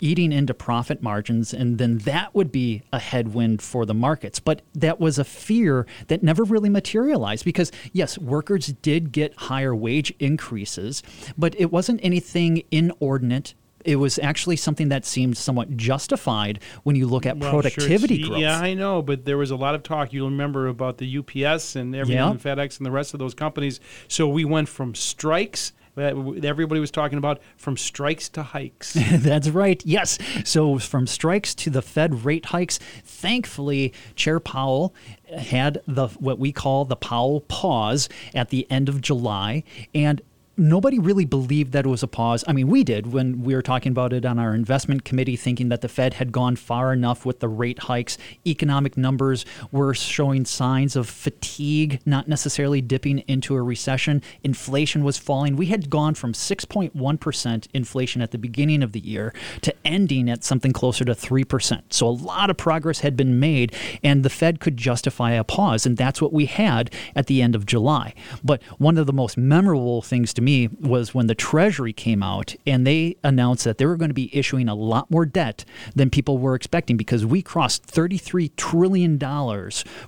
eating 0.00 0.32
into 0.32 0.52
profit 0.52 1.02
margins, 1.02 1.54
and 1.54 1.78
then 1.78 1.98
that 1.98 2.34
would 2.34 2.52
be 2.52 2.82
a 2.92 2.98
headwind 2.98 3.62
for 3.62 3.86
the 3.86 3.94
markets? 3.94 4.38
But 4.38 4.60
that 4.74 5.00
was 5.00 5.18
a 5.18 5.24
fear 5.24 5.86
that 6.08 6.22
never 6.22 6.44
really 6.44 6.68
materialized 6.68 7.46
because 7.46 7.72
yes, 7.94 8.18
workers 8.18 8.66
did 8.66 9.12
get 9.12 9.29
higher 9.36 9.74
wage 9.74 10.12
increases, 10.18 11.02
but 11.36 11.54
it 11.58 11.72
wasn't 11.72 12.00
anything 12.02 12.62
inordinate 12.70 13.54
it 13.84 13.96
was 13.96 14.18
actually 14.18 14.56
something 14.56 14.88
that 14.90 15.04
seemed 15.04 15.36
somewhat 15.36 15.76
justified 15.76 16.60
when 16.82 16.96
you 16.96 17.06
look 17.06 17.26
at 17.26 17.38
well, 17.38 17.50
productivity 17.50 18.20
sure. 18.20 18.30
growth. 18.30 18.40
Yeah, 18.40 18.58
I 18.58 18.74
know, 18.74 19.02
but 19.02 19.24
there 19.24 19.38
was 19.38 19.50
a 19.50 19.56
lot 19.56 19.74
of 19.74 19.82
talk. 19.82 20.12
You'll 20.12 20.30
remember 20.30 20.68
about 20.68 20.98
the 20.98 21.18
UPS 21.18 21.76
and 21.76 21.94
everything, 21.94 22.18
yeah. 22.18 22.30
and 22.30 22.40
FedEx 22.40 22.78
and 22.78 22.86
the 22.86 22.90
rest 22.90 23.14
of 23.14 23.20
those 23.20 23.34
companies. 23.34 23.80
So 24.08 24.28
we 24.28 24.44
went 24.44 24.68
from 24.68 24.94
strikes 24.94 25.72
everybody 25.96 26.80
was 26.80 26.90
talking 26.90 27.18
about 27.18 27.40
from 27.56 27.76
strikes 27.76 28.28
to 28.30 28.42
hikes. 28.42 28.92
That's 29.12 29.48
right. 29.48 29.82
Yes. 29.84 30.18
So 30.44 30.78
from 30.78 31.06
strikes 31.06 31.54
to 31.56 31.70
the 31.70 31.82
Fed 31.82 32.24
rate 32.24 32.46
hikes, 32.46 32.78
thankfully 33.04 33.92
Chair 34.14 34.40
Powell 34.40 34.94
had 35.36 35.80
the 35.86 36.08
what 36.08 36.38
we 36.38 36.52
call 36.52 36.84
the 36.84 36.96
Powell 36.96 37.40
pause 37.42 38.08
at 38.34 38.50
the 38.50 38.66
end 38.70 38.88
of 38.88 39.00
July 39.00 39.62
and 39.94 40.22
nobody 40.60 40.98
really 40.98 41.24
believed 41.24 41.72
that 41.72 41.86
it 41.86 41.88
was 41.88 42.02
a 42.02 42.06
pause. 42.06 42.44
I 42.46 42.52
mean, 42.52 42.68
we 42.68 42.84
did 42.84 43.12
when 43.12 43.42
we 43.42 43.54
were 43.54 43.62
talking 43.62 43.92
about 43.92 44.12
it 44.12 44.26
on 44.26 44.38
our 44.38 44.54
investment 44.54 45.04
committee, 45.04 45.34
thinking 45.34 45.70
that 45.70 45.80
the 45.80 45.88
Fed 45.88 46.14
had 46.14 46.32
gone 46.32 46.54
far 46.54 46.92
enough 46.92 47.24
with 47.24 47.40
the 47.40 47.48
rate 47.48 47.80
hikes. 47.80 48.18
Economic 48.46 48.96
numbers 48.96 49.46
were 49.72 49.94
showing 49.94 50.44
signs 50.44 50.96
of 50.96 51.08
fatigue, 51.08 52.00
not 52.04 52.28
necessarily 52.28 52.82
dipping 52.82 53.20
into 53.20 53.54
a 53.54 53.62
recession. 53.62 54.22
Inflation 54.44 55.02
was 55.02 55.16
falling. 55.16 55.56
We 55.56 55.66
had 55.66 55.88
gone 55.88 56.14
from 56.14 56.34
6.1% 56.34 57.66
inflation 57.72 58.20
at 58.20 58.30
the 58.30 58.38
beginning 58.38 58.82
of 58.82 58.92
the 58.92 59.00
year 59.00 59.32
to 59.62 59.74
ending 59.84 60.28
at 60.28 60.44
something 60.44 60.72
closer 60.72 61.04
to 61.06 61.12
3%. 61.12 61.82
So 61.88 62.06
a 62.06 62.10
lot 62.10 62.50
of 62.50 62.58
progress 62.58 63.00
had 63.00 63.16
been 63.16 63.40
made, 63.40 63.74
and 64.04 64.22
the 64.22 64.30
Fed 64.30 64.60
could 64.60 64.76
justify 64.76 65.32
a 65.32 65.42
pause. 65.42 65.86
And 65.86 65.96
that's 65.96 66.20
what 66.20 66.34
we 66.34 66.44
had 66.44 66.92
at 67.16 67.28
the 67.28 67.40
end 67.40 67.54
of 67.54 67.64
July. 67.64 68.12
But 68.44 68.62
one 68.76 68.98
of 68.98 69.06
the 69.06 69.12
most 69.14 69.38
memorable 69.38 70.02
things 70.02 70.34
to 70.34 70.42
me 70.42 70.49
me 70.50 70.68
was 70.80 71.14
when 71.14 71.26
the 71.26 71.34
Treasury 71.34 71.92
came 71.92 72.22
out 72.22 72.54
and 72.66 72.86
they 72.86 73.16
announced 73.22 73.64
that 73.64 73.78
they 73.78 73.86
were 73.86 73.96
going 73.96 74.10
to 74.10 74.14
be 74.14 74.36
issuing 74.36 74.68
a 74.68 74.74
lot 74.74 75.10
more 75.10 75.24
debt 75.24 75.64
than 75.94 76.10
people 76.10 76.38
were 76.38 76.54
expecting 76.54 76.96
because 76.96 77.24
we 77.24 77.42
crossed 77.42 77.86
$33 77.86 78.50
trillion 78.56 79.18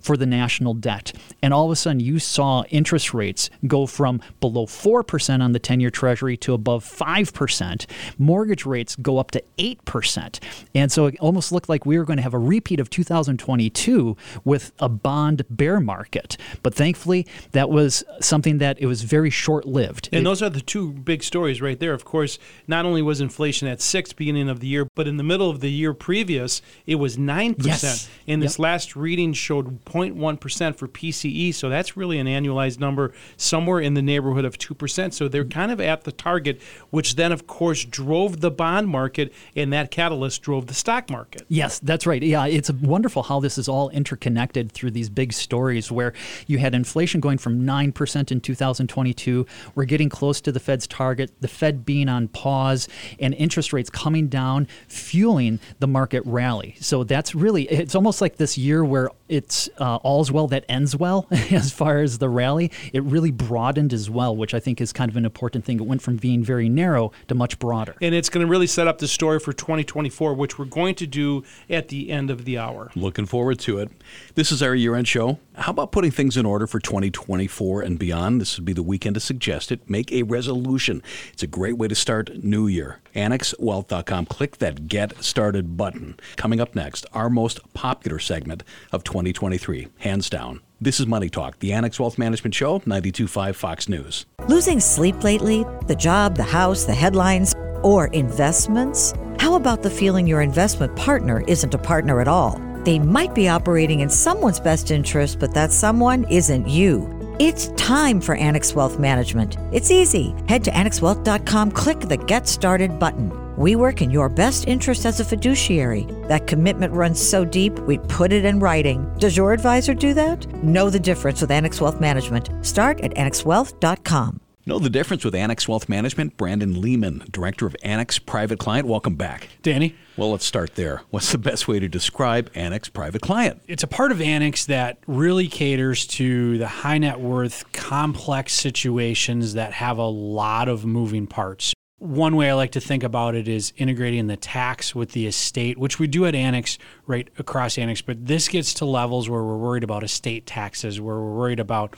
for 0.00 0.16
the 0.16 0.26
national 0.26 0.74
debt. 0.74 1.12
And 1.42 1.54
all 1.54 1.66
of 1.66 1.70
a 1.70 1.76
sudden, 1.76 2.00
you 2.00 2.18
saw 2.18 2.64
interest 2.70 3.14
rates 3.14 3.50
go 3.66 3.86
from 3.86 4.20
below 4.40 4.66
4% 4.66 5.42
on 5.42 5.52
the 5.52 5.58
10 5.58 5.80
year 5.80 5.90
Treasury 5.90 6.36
to 6.38 6.54
above 6.54 6.84
5%. 6.84 7.86
Mortgage 8.18 8.66
rates 8.66 8.96
go 8.96 9.18
up 9.18 9.30
to 9.32 9.42
8%. 9.58 10.40
And 10.74 10.90
so 10.90 11.06
it 11.06 11.18
almost 11.20 11.52
looked 11.52 11.68
like 11.68 11.86
we 11.86 11.98
were 11.98 12.04
going 12.04 12.16
to 12.16 12.22
have 12.22 12.34
a 12.34 12.38
repeat 12.38 12.80
of 12.80 12.90
2022 12.90 14.16
with 14.44 14.72
a 14.78 14.88
bond 14.88 15.44
bear 15.48 15.80
market. 15.80 16.36
But 16.62 16.74
thankfully, 16.74 17.26
that 17.52 17.70
was 17.70 18.04
something 18.20 18.58
that 18.58 18.80
it 18.80 18.86
was 18.86 19.02
very 19.02 19.30
short 19.30 19.66
lived. 19.66 20.08
And 20.22 20.26
those 20.26 20.42
are 20.42 20.50
the 20.50 20.60
two 20.60 20.92
big 20.92 21.22
stories 21.22 21.60
right 21.60 21.78
there. 21.78 21.92
Of 21.92 22.04
course, 22.04 22.38
not 22.66 22.84
only 22.84 23.02
was 23.02 23.20
inflation 23.20 23.68
at 23.68 23.80
six 23.80 24.12
beginning 24.12 24.48
of 24.48 24.60
the 24.60 24.66
year, 24.66 24.86
but 24.94 25.06
in 25.08 25.16
the 25.16 25.22
middle 25.22 25.50
of 25.50 25.60
the 25.60 25.70
year 25.70 25.92
previous, 25.94 26.62
it 26.86 26.96
was 26.96 27.16
9%. 27.16 27.66
Yes. 27.66 28.08
And 28.26 28.42
this 28.42 28.54
Yep. 28.54 28.58
last 28.60 28.96
reading 28.96 29.32
showed 29.32 29.84
0.1% 29.84 30.76
for 30.76 30.86
PCE. 30.88 31.52
So 31.52 31.68
that's 31.68 31.96
really 31.96 32.18
an 32.18 32.26
annualized 32.26 32.78
number 32.80 33.12
somewhere 33.36 33.80
in 33.80 33.94
the 33.94 34.02
neighborhood 34.02 34.44
of 34.44 34.58
2%. 34.58 35.12
So 35.14 35.28
they're 35.28 35.44
kind 35.44 35.72
of 35.72 35.80
at 35.80 36.04
the 36.04 36.12
target, 36.12 36.60
which 36.90 37.16
then, 37.16 37.32
of 37.32 37.46
course, 37.46 37.84
drove 37.84 38.40
the 38.40 38.50
bond 38.50 38.88
market, 38.88 39.32
and 39.56 39.72
that 39.72 39.90
catalyst 39.90 40.42
drove 40.42 40.66
the 40.66 40.74
stock 40.74 41.10
market. 41.10 41.42
Yes, 41.48 41.78
that's 41.78 42.06
right. 42.06 42.22
Yeah, 42.22 42.46
it's 42.46 42.70
wonderful 42.70 43.24
how 43.24 43.40
this 43.40 43.58
is 43.58 43.68
all 43.68 43.88
interconnected 43.90 44.72
through 44.72 44.92
these 44.92 45.08
big 45.08 45.32
stories 45.32 45.90
where 45.90 46.12
you 46.46 46.58
had 46.58 46.74
inflation 46.74 47.20
going 47.20 47.38
from 47.38 47.64
9% 47.66 48.30
in 48.30 48.40
2022. 48.40 49.46
We're 49.74 49.84
getting 49.84 50.10
close 50.12 50.40
to 50.42 50.52
the 50.52 50.60
Fed's 50.60 50.86
target, 50.86 51.32
the 51.40 51.48
Fed 51.48 51.84
being 51.84 52.08
on 52.08 52.28
pause, 52.28 52.86
and 53.18 53.34
interest 53.34 53.72
rates 53.72 53.90
coming 53.90 54.28
down, 54.28 54.68
fueling 54.86 55.58
the 55.80 55.88
market 55.88 56.22
rally. 56.24 56.76
So 56.78 57.02
that's 57.02 57.34
really, 57.34 57.64
it's 57.64 57.96
almost 57.96 58.20
like 58.20 58.36
this 58.36 58.56
year 58.56 58.84
where 58.84 59.10
it's 59.28 59.68
uh, 59.78 59.96
all's 59.96 60.30
well 60.30 60.46
that 60.48 60.64
ends 60.68 60.94
well 60.94 61.26
as 61.50 61.72
far 61.72 61.98
as 61.98 62.18
the 62.18 62.28
rally. 62.28 62.70
It 62.92 63.02
really 63.02 63.30
broadened 63.32 63.92
as 63.92 64.08
well, 64.08 64.36
which 64.36 64.54
I 64.54 64.60
think 64.60 64.80
is 64.80 64.92
kind 64.92 65.10
of 65.10 65.16
an 65.16 65.24
important 65.24 65.64
thing. 65.64 65.80
It 65.80 65.86
went 65.86 66.02
from 66.02 66.16
being 66.16 66.44
very 66.44 66.68
narrow 66.68 67.10
to 67.28 67.34
much 67.34 67.58
broader. 67.58 67.96
And 68.00 68.14
it's 68.14 68.28
going 68.28 68.46
to 68.46 68.50
really 68.50 68.66
set 68.66 68.86
up 68.86 68.98
the 68.98 69.08
story 69.08 69.40
for 69.40 69.52
2024, 69.52 70.34
which 70.34 70.58
we're 70.58 70.66
going 70.66 70.94
to 70.96 71.06
do 71.06 71.42
at 71.70 71.88
the 71.88 72.10
end 72.10 72.30
of 72.30 72.44
the 72.44 72.58
hour. 72.58 72.90
Looking 72.94 73.26
forward 73.26 73.58
to 73.60 73.78
it. 73.78 73.90
This 74.34 74.52
is 74.52 74.62
our 74.62 74.74
year 74.74 74.94
end 74.94 75.08
show. 75.08 75.38
How 75.54 75.70
about 75.70 75.92
putting 75.92 76.10
things 76.10 76.36
in 76.36 76.46
order 76.46 76.66
for 76.66 76.78
2024 76.78 77.82
and 77.82 77.98
beyond? 77.98 78.40
This 78.40 78.58
would 78.58 78.64
be 78.64 78.72
the 78.72 78.82
weekend 78.82 79.14
to 79.14 79.20
suggest 79.20 79.72
it. 79.72 79.88
Make 80.02 80.10
a 80.10 80.24
resolution. 80.24 81.00
It's 81.32 81.44
a 81.44 81.46
great 81.46 81.78
way 81.78 81.86
to 81.86 81.94
start 81.94 82.42
New 82.42 82.66
Year. 82.66 82.98
AnnexWealth.com. 83.14 84.26
Click 84.26 84.56
that 84.58 84.88
Get 84.88 85.22
Started 85.22 85.76
button. 85.76 86.18
Coming 86.34 86.60
up 86.60 86.74
next, 86.74 87.06
our 87.12 87.30
most 87.30 87.60
popular 87.72 88.18
segment 88.18 88.64
of 88.90 89.04
2023, 89.04 89.86
hands 89.98 90.28
down. 90.28 90.58
This 90.80 90.98
is 90.98 91.06
Money 91.06 91.28
Talk, 91.28 91.60
the 91.60 91.72
Annex 91.72 92.00
Wealth 92.00 92.18
Management 92.18 92.52
Show, 92.52 92.80
92.5 92.80 93.54
Fox 93.54 93.88
News. 93.88 94.26
Losing 94.48 94.80
sleep 94.80 95.22
lately? 95.22 95.64
The 95.86 95.94
job, 95.94 96.34
the 96.34 96.42
house, 96.42 96.84
the 96.84 96.94
headlines, 96.94 97.54
or 97.84 98.08
investments? 98.08 99.14
How 99.38 99.54
about 99.54 99.84
the 99.84 99.90
feeling 99.90 100.26
your 100.26 100.42
investment 100.42 100.96
partner 100.96 101.44
isn't 101.46 101.74
a 101.74 101.78
partner 101.78 102.20
at 102.20 102.26
all? 102.26 102.60
They 102.82 102.98
might 102.98 103.36
be 103.36 103.46
operating 103.48 104.00
in 104.00 104.10
someone's 104.10 104.58
best 104.58 104.90
interest, 104.90 105.38
but 105.38 105.54
that 105.54 105.70
someone 105.70 106.24
isn't 106.24 106.66
you. 106.66 107.21
It's 107.38 107.68
time 107.76 108.20
for 108.20 108.34
Annex 108.34 108.74
Wealth 108.74 108.98
Management. 108.98 109.56
It's 109.72 109.90
easy. 109.90 110.34
Head 110.48 110.64
to 110.64 110.70
annexwealth.com, 110.70 111.72
click 111.72 112.00
the 112.00 112.16
Get 112.16 112.46
Started 112.46 112.98
button. 112.98 113.32
We 113.56 113.74
work 113.76 114.02
in 114.02 114.10
your 114.10 114.28
best 114.28 114.68
interest 114.68 115.06
as 115.06 115.18
a 115.18 115.24
fiduciary. 115.24 116.06
That 116.28 116.46
commitment 116.46 116.92
runs 116.92 117.20
so 117.20 117.44
deep, 117.44 117.78
we 117.80 117.98
put 117.98 118.32
it 118.32 118.44
in 118.44 118.60
writing. 118.60 119.10
Does 119.18 119.36
your 119.36 119.52
advisor 119.52 119.94
do 119.94 120.14
that? 120.14 120.46
Know 120.62 120.90
the 120.90 121.00
difference 121.00 121.40
with 121.40 121.50
Annex 121.50 121.80
Wealth 121.80 122.00
Management. 122.00 122.50
Start 122.64 123.00
at 123.00 123.12
annexwealth.com. 123.14 124.40
Know 124.64 124.78
the 124.78 124.90
difference 124.90 125.24
with 125.24 125.34
Annex 125.34 125.66
Wealth 125.66 125.88
Management? 125.88 126.36
Brandon 126.36 126.80
Lehman, 126.80 127.24
Director 127.32 127.66
of 127.66 127.74
Annex 127.82 128.20
Private 128.20 128.60
Client. 128.60 128.86
Welcome 128.86 129.16
back. 129.16 129.48
Danny, 129.62 129.96
Well, 130.16 130.30
let's 130.30 130.44
start 130.44 130.76
there. 130.76 131.02
What's 131.10 131.32
the 131.32 131.38
best 131.38 131.66
way 131.66 131.80
to 131.80 131.88
describe 131.88 132.48
Annex 132.54 132.88
Private 132.88 133.22
Client? 133.22 133.60
it's 133.66 133.82
a 133.82 133.88
part 133.88 134.12
of 134.12 134.20
Annex 134.20 134.66
that 134.66 134.98
really 135.08 135.48
caters 135.48 136.06
to 136.08 136.58
the 136.58 136.68
high 136.68 136.98
net 136.98 137.18
worth, 137.18 137.72
complex 137.72 138.52
situations 138.52 139.54
that 139.54 139.72
have 139.72 139.98
a 139.98 140.06
lot 140.06 140.68
of 140.68 140.84
moving 140.86 141.26
parts. 141.26 141.74
One 142.02 142.34
way 142.34 142.50
I 142.50 142.54
like 142.54 142.72
to 142.72 142.80
think 142.80 143.04
about 143.04 143.36
it 143.36 143.46
is 143.46 143.72
integrating 143.76 144.26
the 144.26 144.36
tax 144.36 144.92
with 144.92 145.12
the 145.12 145.28
estate, 145.28 145.78
which 145.78 146.00
we 146.00 146.08
do 146.08 146.26
at 146.26 146.34
Annex 146.34 146.76
right 147.06 147.28
across 147.38 147.78
Annex, 147.78 148.02
but 148.02 148.26
this 148.26 148.48
gets 148.48 148.74
to 148.74 148.84
levels 148.84 149.30
where 149.30 149.44
we're 149.44 149.56
worried 149.56 149.84
about 149.84 150.02
estate 150.02 150.44
taxes, 150.44 151.00
where 151.00 151.14
we're 151.14 151.32
worried 151.32 151.60
about 151.60 151.94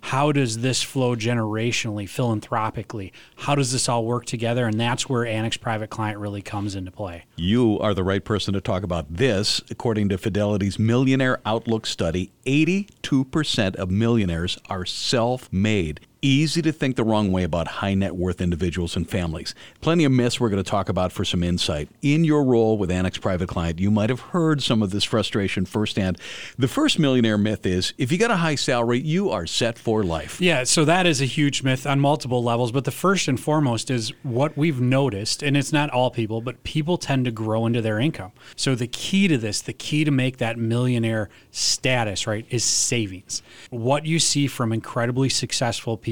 how 0.00 0.30
does 0.30 0.58
this 0.58 0.84
flow 0.84 1.16
generationally, 1.16 2.08
philanthropically? 2.08 3.12
How 3.34 3.56
does 3.56 3.72
this 3.72 3.88
all 3.88 4.04
work 4.04 4.26
together? 4.26 4.64
And 4.64 4.78
that's 4.78 5.08
where 5.08 5.26
Annex 5.26 5.56
Private 5.56 5.90
Client 5.90 6.20
really 6.20 6.40
comes 6.40 6.76
into 6.76 6.92
play. 6.92 7.24
You 7.34 7.80
are 7.80 7.94
the 7.94 8.04
right 8.04 8.24
person 8.24 8.54
to 8.54 8.60
talk 8.60 8.84
about 8.84 9.12
this. 9.12 9.60
According 9.72 10.10
to 10.10 10.18
Fidelity's 10.18 10.78
Millionaire 10.78 11.40
Outlook 11.44 11.84
study, 11.84 12.30
82% 12.46 13.74
of 13.74 13.90
millionaires 13.90 14.56
are 14.70 14.86
self 14.86 15.52
made. 15.52 16.06
Easy 16.20 16.60
to 16.62 16.72
think 16.72 16.96
the 16.96 17.04
wrong 17.04 17.30
way 17.30 17.44
about 17.44 17.68
high 17.68 17.94
net 17.94 18.16
worth 18.16 18.40
individuals 18.40 18.96
and 18.96 19.08
families. 19.08 19.54
Plenty 19.80 20.02
of 20.02 20.10
myths 20.10 20.40
we're 20.40 20.48
going 20.48 20.62
to 20.62 20.68
talk 20.68 20.88
about 20.88 21.12
for 21.12 21.24
some 21.24 21.44
insight. 21.44 21.88
In 22.02 22.24
your 22.24 22.42
role 22.42 22.76
with 22.76 22.90
Annex 22.90 23.18
Private 23.18 23.48
Client, 23.48 23.78
you 23.78 23.88
might 23.88 24.10
have 24.10 24.18
heard 24.18 24.60
some 24.60 24.82
of 24.82 24.90
this 24.90 25.04
frustration 25.04 25.64
firsthand. 25.64 26.18
The 26.58 26.66
first 26.66 26.98
millionaire 26.98 27.38
myth 27.38 27.64
is 27.64 27.94
if 27.98 28.10
you 28.10 28.18
got 28.18 28.32
a 28.32 28.36
high 28.38 28.56
salary, 28.56 28.98
you 28.98 29.30
are 29.30 29.46
set 29.46 29.78
for 29.78 30.02
life. 30.02 30.40
Yeah, 30.40 30.64
so 30.64 30.84
that 30.86 31.06
is 31.06 31.20
a 31.20 31.24
huge 31.24 31.62
myth 31.62 31.86
on 31.86 32.00
multiple 32.00 32.42
levels. 32.42 32.72
But 32.72 32.84
the 32.84 32.90
first 32.90 33.28
and 33.28 33.38
foremost 33.38 33.88
is 33.88 34.12
what 34.24 34.56
we've 34.56 34.80
noticed, 34.80 35.44
and 35.44 35.56
it's 35.56 35.72
not 35.72 35.88
all 35.90 36.10
people, 36.10 36.40
but 36.40 36.64
people 36.64 36.98
tend 36.98 37.26
to 37.26 37.30
grow 37.30 37.64
into 37.64 37.80
their 37.80 38.00
income. 38.00 38.32
So 38.56 38.74
the 38.74 38.88
key 38.88 39.28
to 39.28 39.38
this, 39.38 39.62
the 39.62 39.72
key 39.72 40.02
to 40.02 40.10
make 40.10 40.38
that 40.38 40.58
millionaire 40.58 41.28
status, 41.52 42.26
right, 42.26 42.44
is 42.50 42.64
savings. 42.64 43.40
What 43.70 44.04
you 44.04 44.18
see 44.18 44.48
from 44.48 44.72
incredibly 44.72 45.28
successful 45.28 45.96
people 45.96 46.07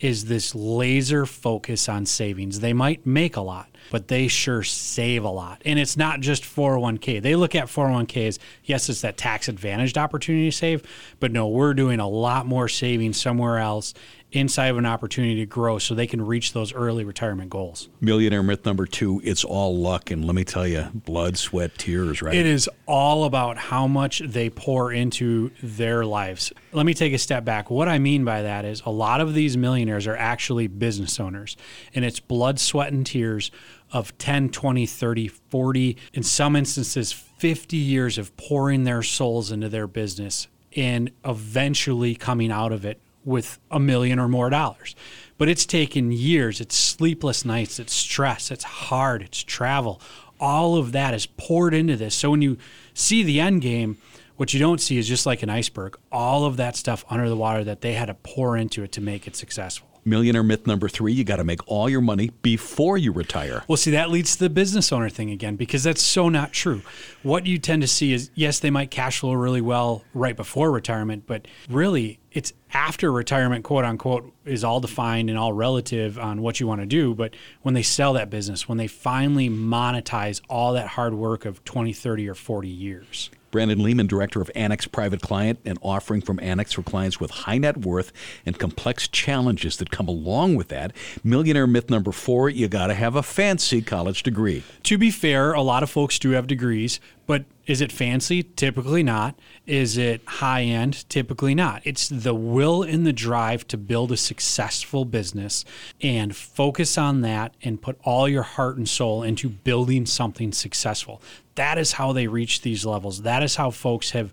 is 0.00 0.24
this 0.24 0.54
laser 0.54 1.26
focus 1.26 1.88
on 1.88 2.06
savings. 2.06 2.60
They 2.60 2.72
might 2.72 3.04
make 3.04 3.36
a 3.36 3.40
lot, 3.40 3.68
but 3.90 4.08
they 4.08 4.28
sure 4.28 4.62
save 4.62 5.24
a 5.24 5.30
lot. 5.30 5.60
And 5.64 5.78
it's 5.78 5.96
not 5.96 6.20
just 6.20 6.42
401k. 6.42 7.20
They 7.20 7.36
look 7.36 7.54
at 7.54 7.66
401ks, 7.66 8.38
yes, 8.64 8.88
it's 8.88 9.02
that 9.02 9.16
tax 9.16 9.48
advantaged 9.48 9.98
opportunity 9.98 10.50
to 10.50 10.56
save, 10.56 10.82
but 11.20 11.32
no, 11.32 11.48
we're 11.48 11.74
doing 11.74 12.00
a 12.00 12.08
lot 12.08 12.46
more 12.46 12.68
saving 12.68 13.12
somewhere 13.12 13.58
else 13.58 13.94
inside 14.34 14.66
of 14.66 14.76
an 14.76 14.86
opportunity 14.86 15.36
to 15.36 15.46
grow 15.46 15.78
so 15.78 15.94
they 15.94 16.06
can 16.06 16.24
reach 16.24 16.52
those 16.52 16.72
early 16.74 17.04
retirement 17.04 17.50
goals. 17.50 17.88
Millionaire 18.00 18.42
myth 18.42 18.64
number 18.66 18.84
two 18.86 19.20
it's 19.24 19.44
all 19.44 19.76
luck. 19.76 20.10
And 20.10 20.24
let 20.24 20.34
me 20.34 20.44
tell 20.44 20.66
you, 20.66 20.88
blood, 20.94 21.38
sweat, 21.38 21.78
tears, 21.78 22.20
right? 22.20 22.34
It 22.34 22.46
is 22.46 22.68
all 22.86 23.24
about 23.24 23.56
how 23.56 23.86
much 23.86 24.20
they 24.20 24.50
pour 24.50 24.92
into 24.92 25.50
their 25.62 26.04
lives. 26.04 26.52
Let 26.72 26.84
me 26.84 26.94
take 26.94 27.12
a 27.12 27.18
step 27.18 27.44
back. 27.44 27.70
What 27.70 27.88
I 27.88 27.98
mean 27.98 28.24
by 28.24 28.42
that 28.42 28.64
is 28.64 28.82
a 28.84 28.90
lot 28.90 29.20
of 29.20 29.34
these 29.34 29.56
millionaires 29.56 30.06
are 30.06 30.16
actually 30.16 30.66
business 30.66 31.20
owners, 31.20 31.56
and 31.94 32.04
it's 32.04 32.20
blood, 32.20 32.58
sweat, 32.58 32.92
and 32.92 33.06
tears 33.06 33.50
of 33.92 34.16
10, 34.18 34.50
20, 34.50 34.86
30, 34.86 35.28
40, 35.28 35.96
in 36.12 36.22
some 36.24 36.56
instances, 36.56 37.12
50 37.12 37.76
years 37.76 38.18
of 38.18 38.36
pouring 38.36 38.84
their 38.84 39.02
souls 39.02 39.52
into 39.52 39.68
their 39.68 39.86
business 39.86 40.48
and 40.76 41.12
eventually 41.24 42.16
coming 42.16 42.50
out 42.50 42.72
of 42.72 42.84
it 42.84 43.00
with 43.24 43.58
a 43.70 43.80
million 43.80 44.18
or 44.18 44.28
more 44.28 44.50
dollars. 44.50 44.94
But 45.38 45.48
it's 45.48 45.66
taken 45.66 46.12
years. 46.12 46.60
It's 46.60 46.76
sleepless 46.76 47.44
nights, 47.44 47.78
it's 47.78 47.92
stress, 47.92 48.50
it's 48.50 48.64
hard, 48.64 49.22
it's 49.22 49.42
travel. 49.42 50.00
All 50.38 50.76
of 50.76 50.92
that 50.92 51.14
is 51.14 51.26
poured 51.26 51.74
into 51.74 51.96
this. 51.96 52.14
So 52.14 52.30
when 52.30 52.42
you 52.42 52.58
see 52.92 53.22
the 53.22 53.40
end 53.40 53.62
game, 53.62 53.98
what 54.36 54.52
you 54.52 54.60
don't 54.60 54.80
see 54.80 54.98
is 54.98 55.08
just 55.08 55.26
like 55.26 55.42
an 55.42 55.50
iceberg, 55.50 55.96
all 56.10 56.44
of 56.44 56.56
that 56.56 56.76
stuff 56.76 57.04
under 57.08 57.28
the 57.28 57.36
water 57.36 57.64
that 57.64 57.80
they 57.80 57.92
had 57.94 58.06
to 58.06 58.14
pour 58.14 58.56
into 58.56 58.82
it 58.82 58.92
to 58.92 59.00
make 59.00 59.26
it 59.26 59.36
successful. 59.36 59.93
Millionaire 60.04 60.42
myth 60.42 60.66
number 60.66 60.88
three 60.88 61.12
you 61.12 61.24
got 61.24 61.36
to 61.36 61.44
make 61.44 61.60
all 61.66 61.88
your 61.88 62.00
money 62.00 62.30
before 62.42 62.98
you 62.98 63.12
retire. 63.12 63.64
Well, 63.68 63.76
see, 63.76 63.90
that 63.92 64.10
leads 64.10 64.34
to 64.36 64.44
the 64.44 64.50
business 64.50 64.92
owner 64.92 65.08
thing 65.08 65.30
again, 65.30 65.56
because 65.56 65.82
that's 65.82 66.02
so 66.02 66.28
not 66.28 66.52
true. 66.52 66.82
What 67.22 67.46
you 67.46 67.58
tend 67.58 67.82
to 67.82 67.88
see 67.88 68.12
is 68.12 68.30
yes, 68.34 68.58
they 68.58 68.70
might 68.70 68.90
cash 68.90 69.20
flow 69.20 69.32
really 69.32 69.60
well 69.60 70.04
right 70.12 70.36
before 70.36 70.70
retirement, 70.70 71.24
but 71.26 71.46
really 71.68 72.18
it's 72.32 72.52
after 72.72 73.12
retirement, 73.12 73.64
quote 73.64 73.84
unquote, 73.84 74.32
is 74.44 74.64
all 74.64 74.80
defined 74.80 75.30
and 75.30 75.38
all 75.38 75.52
relative 75.52 76.18
on 76.18 76.42
what 76.42 76.58
you 76.58 76.66
want 76.66 76.80
to 76.80 76.86
do. 76.86 77.14
But 77.14 77.34
when 77.62 77.74
they 77.74 77.82
sell 77.82 78.12
that 78.14 78.28
business, 78.28 78.68
when 78.68 78.76
they 78.78 78.88
finally 78.88 79.48
monetize 79.48 80.40
all 80.50 80.72
that 80.72 80.88
hard 80.88 81.14
work 81.14 81.44
of 81.44 81.64
20, 81.64 81.92
30, 81.92 82.28
or 82.28 82.34
40 82.34 82.68
years. 82.68 83.30
Brandon 83.54 83.80
Lehman, 83.84 84.08
Director 84.08 84.40
of 84.40 84.50
Annex 84.56 84.88
Private 84.88 85.22
Client, 85.22 85.60
an 85.64 85.78
offering 85.80 86.20
from 86.20 86.40
Annex 86.40 86.72
for 86.72 86.82
clients 86.82 87.20
with 87.20 87.30
high 87.30 87.56
net 87.56 87.76
worth 87.76 88.10
and 88.44 88.58
complex 88.58 89.06
challenges 89.06 89.76
that 89.76 89.92
come 89.92 90.08
along 90.08 90.56
with 90.56 90.66
that. 90.70 90.90
Millionaire 91.22 91.68
myth 91.68 91.88
number 91.88 92.10
four 92.10 92.50
you 92.50 92.66
got 92.66 92.88
to 92.88 92.94
have 92.94 93.14
a 93.14 93.22
fancy 93.22 93.80
college 93.80 94.24
degree. 94.24 94.64
To 94.82 94.98
be 94.98 95.12
fair, 95.12 95.52
a 95.52 95.62
lot 95.62 95.84
of 95.84 95.90
folks 95.90 96.18
do 96.18 96.30
have 96.30 96.48
degrees, 96.48 96.98
but 97.28 97.44
is 97.64 97.80
it 97.80 97.92
fancy? 97.92 98.42
Typically 98.42 99.04
not. 99.04 99.38
Is 99.66 99.96
it 99.96 100.20
high 100.26 100.62
end? 100.62 101.08
Typically 101.08 101.54
not. 101.54 101.80
It's 101.84 102.08
the 102.08 102.34
will 102.34 102.82
and 102.82 103.06
the 103.06 103.14
drive 103.14 103.66
to 103.68 103.78
build 103.78 104.12
a 104.12 104.16
successful 104.16 105.06
business 105.06 105.64
and 106.02 106.36
focus 106.36 106.98
on 106.98 107.22
that 107.22 107.54
and 107.62 107.80
put 107.80 107.98
all 108.04 108.28
your 108.28 108.42
heart 108.42 108.76
and 108.76 108.86
soul 108.86 109.22
into 109.22 109.48
building 109.48 110.04
something 110.04 110.52
successful. 110.52 111.22
That 111.54 111.78
is 111.78 111.92
how 111.92 112.12
they 112.12 112.26
reach 112.26 112.60
these 112.60 112.84
levels. 112.84 113.22
That 113.22 113.42
is 113.42 113.56
how 113.56 113.70
folks 113.70 114.10
have 114.10 114.32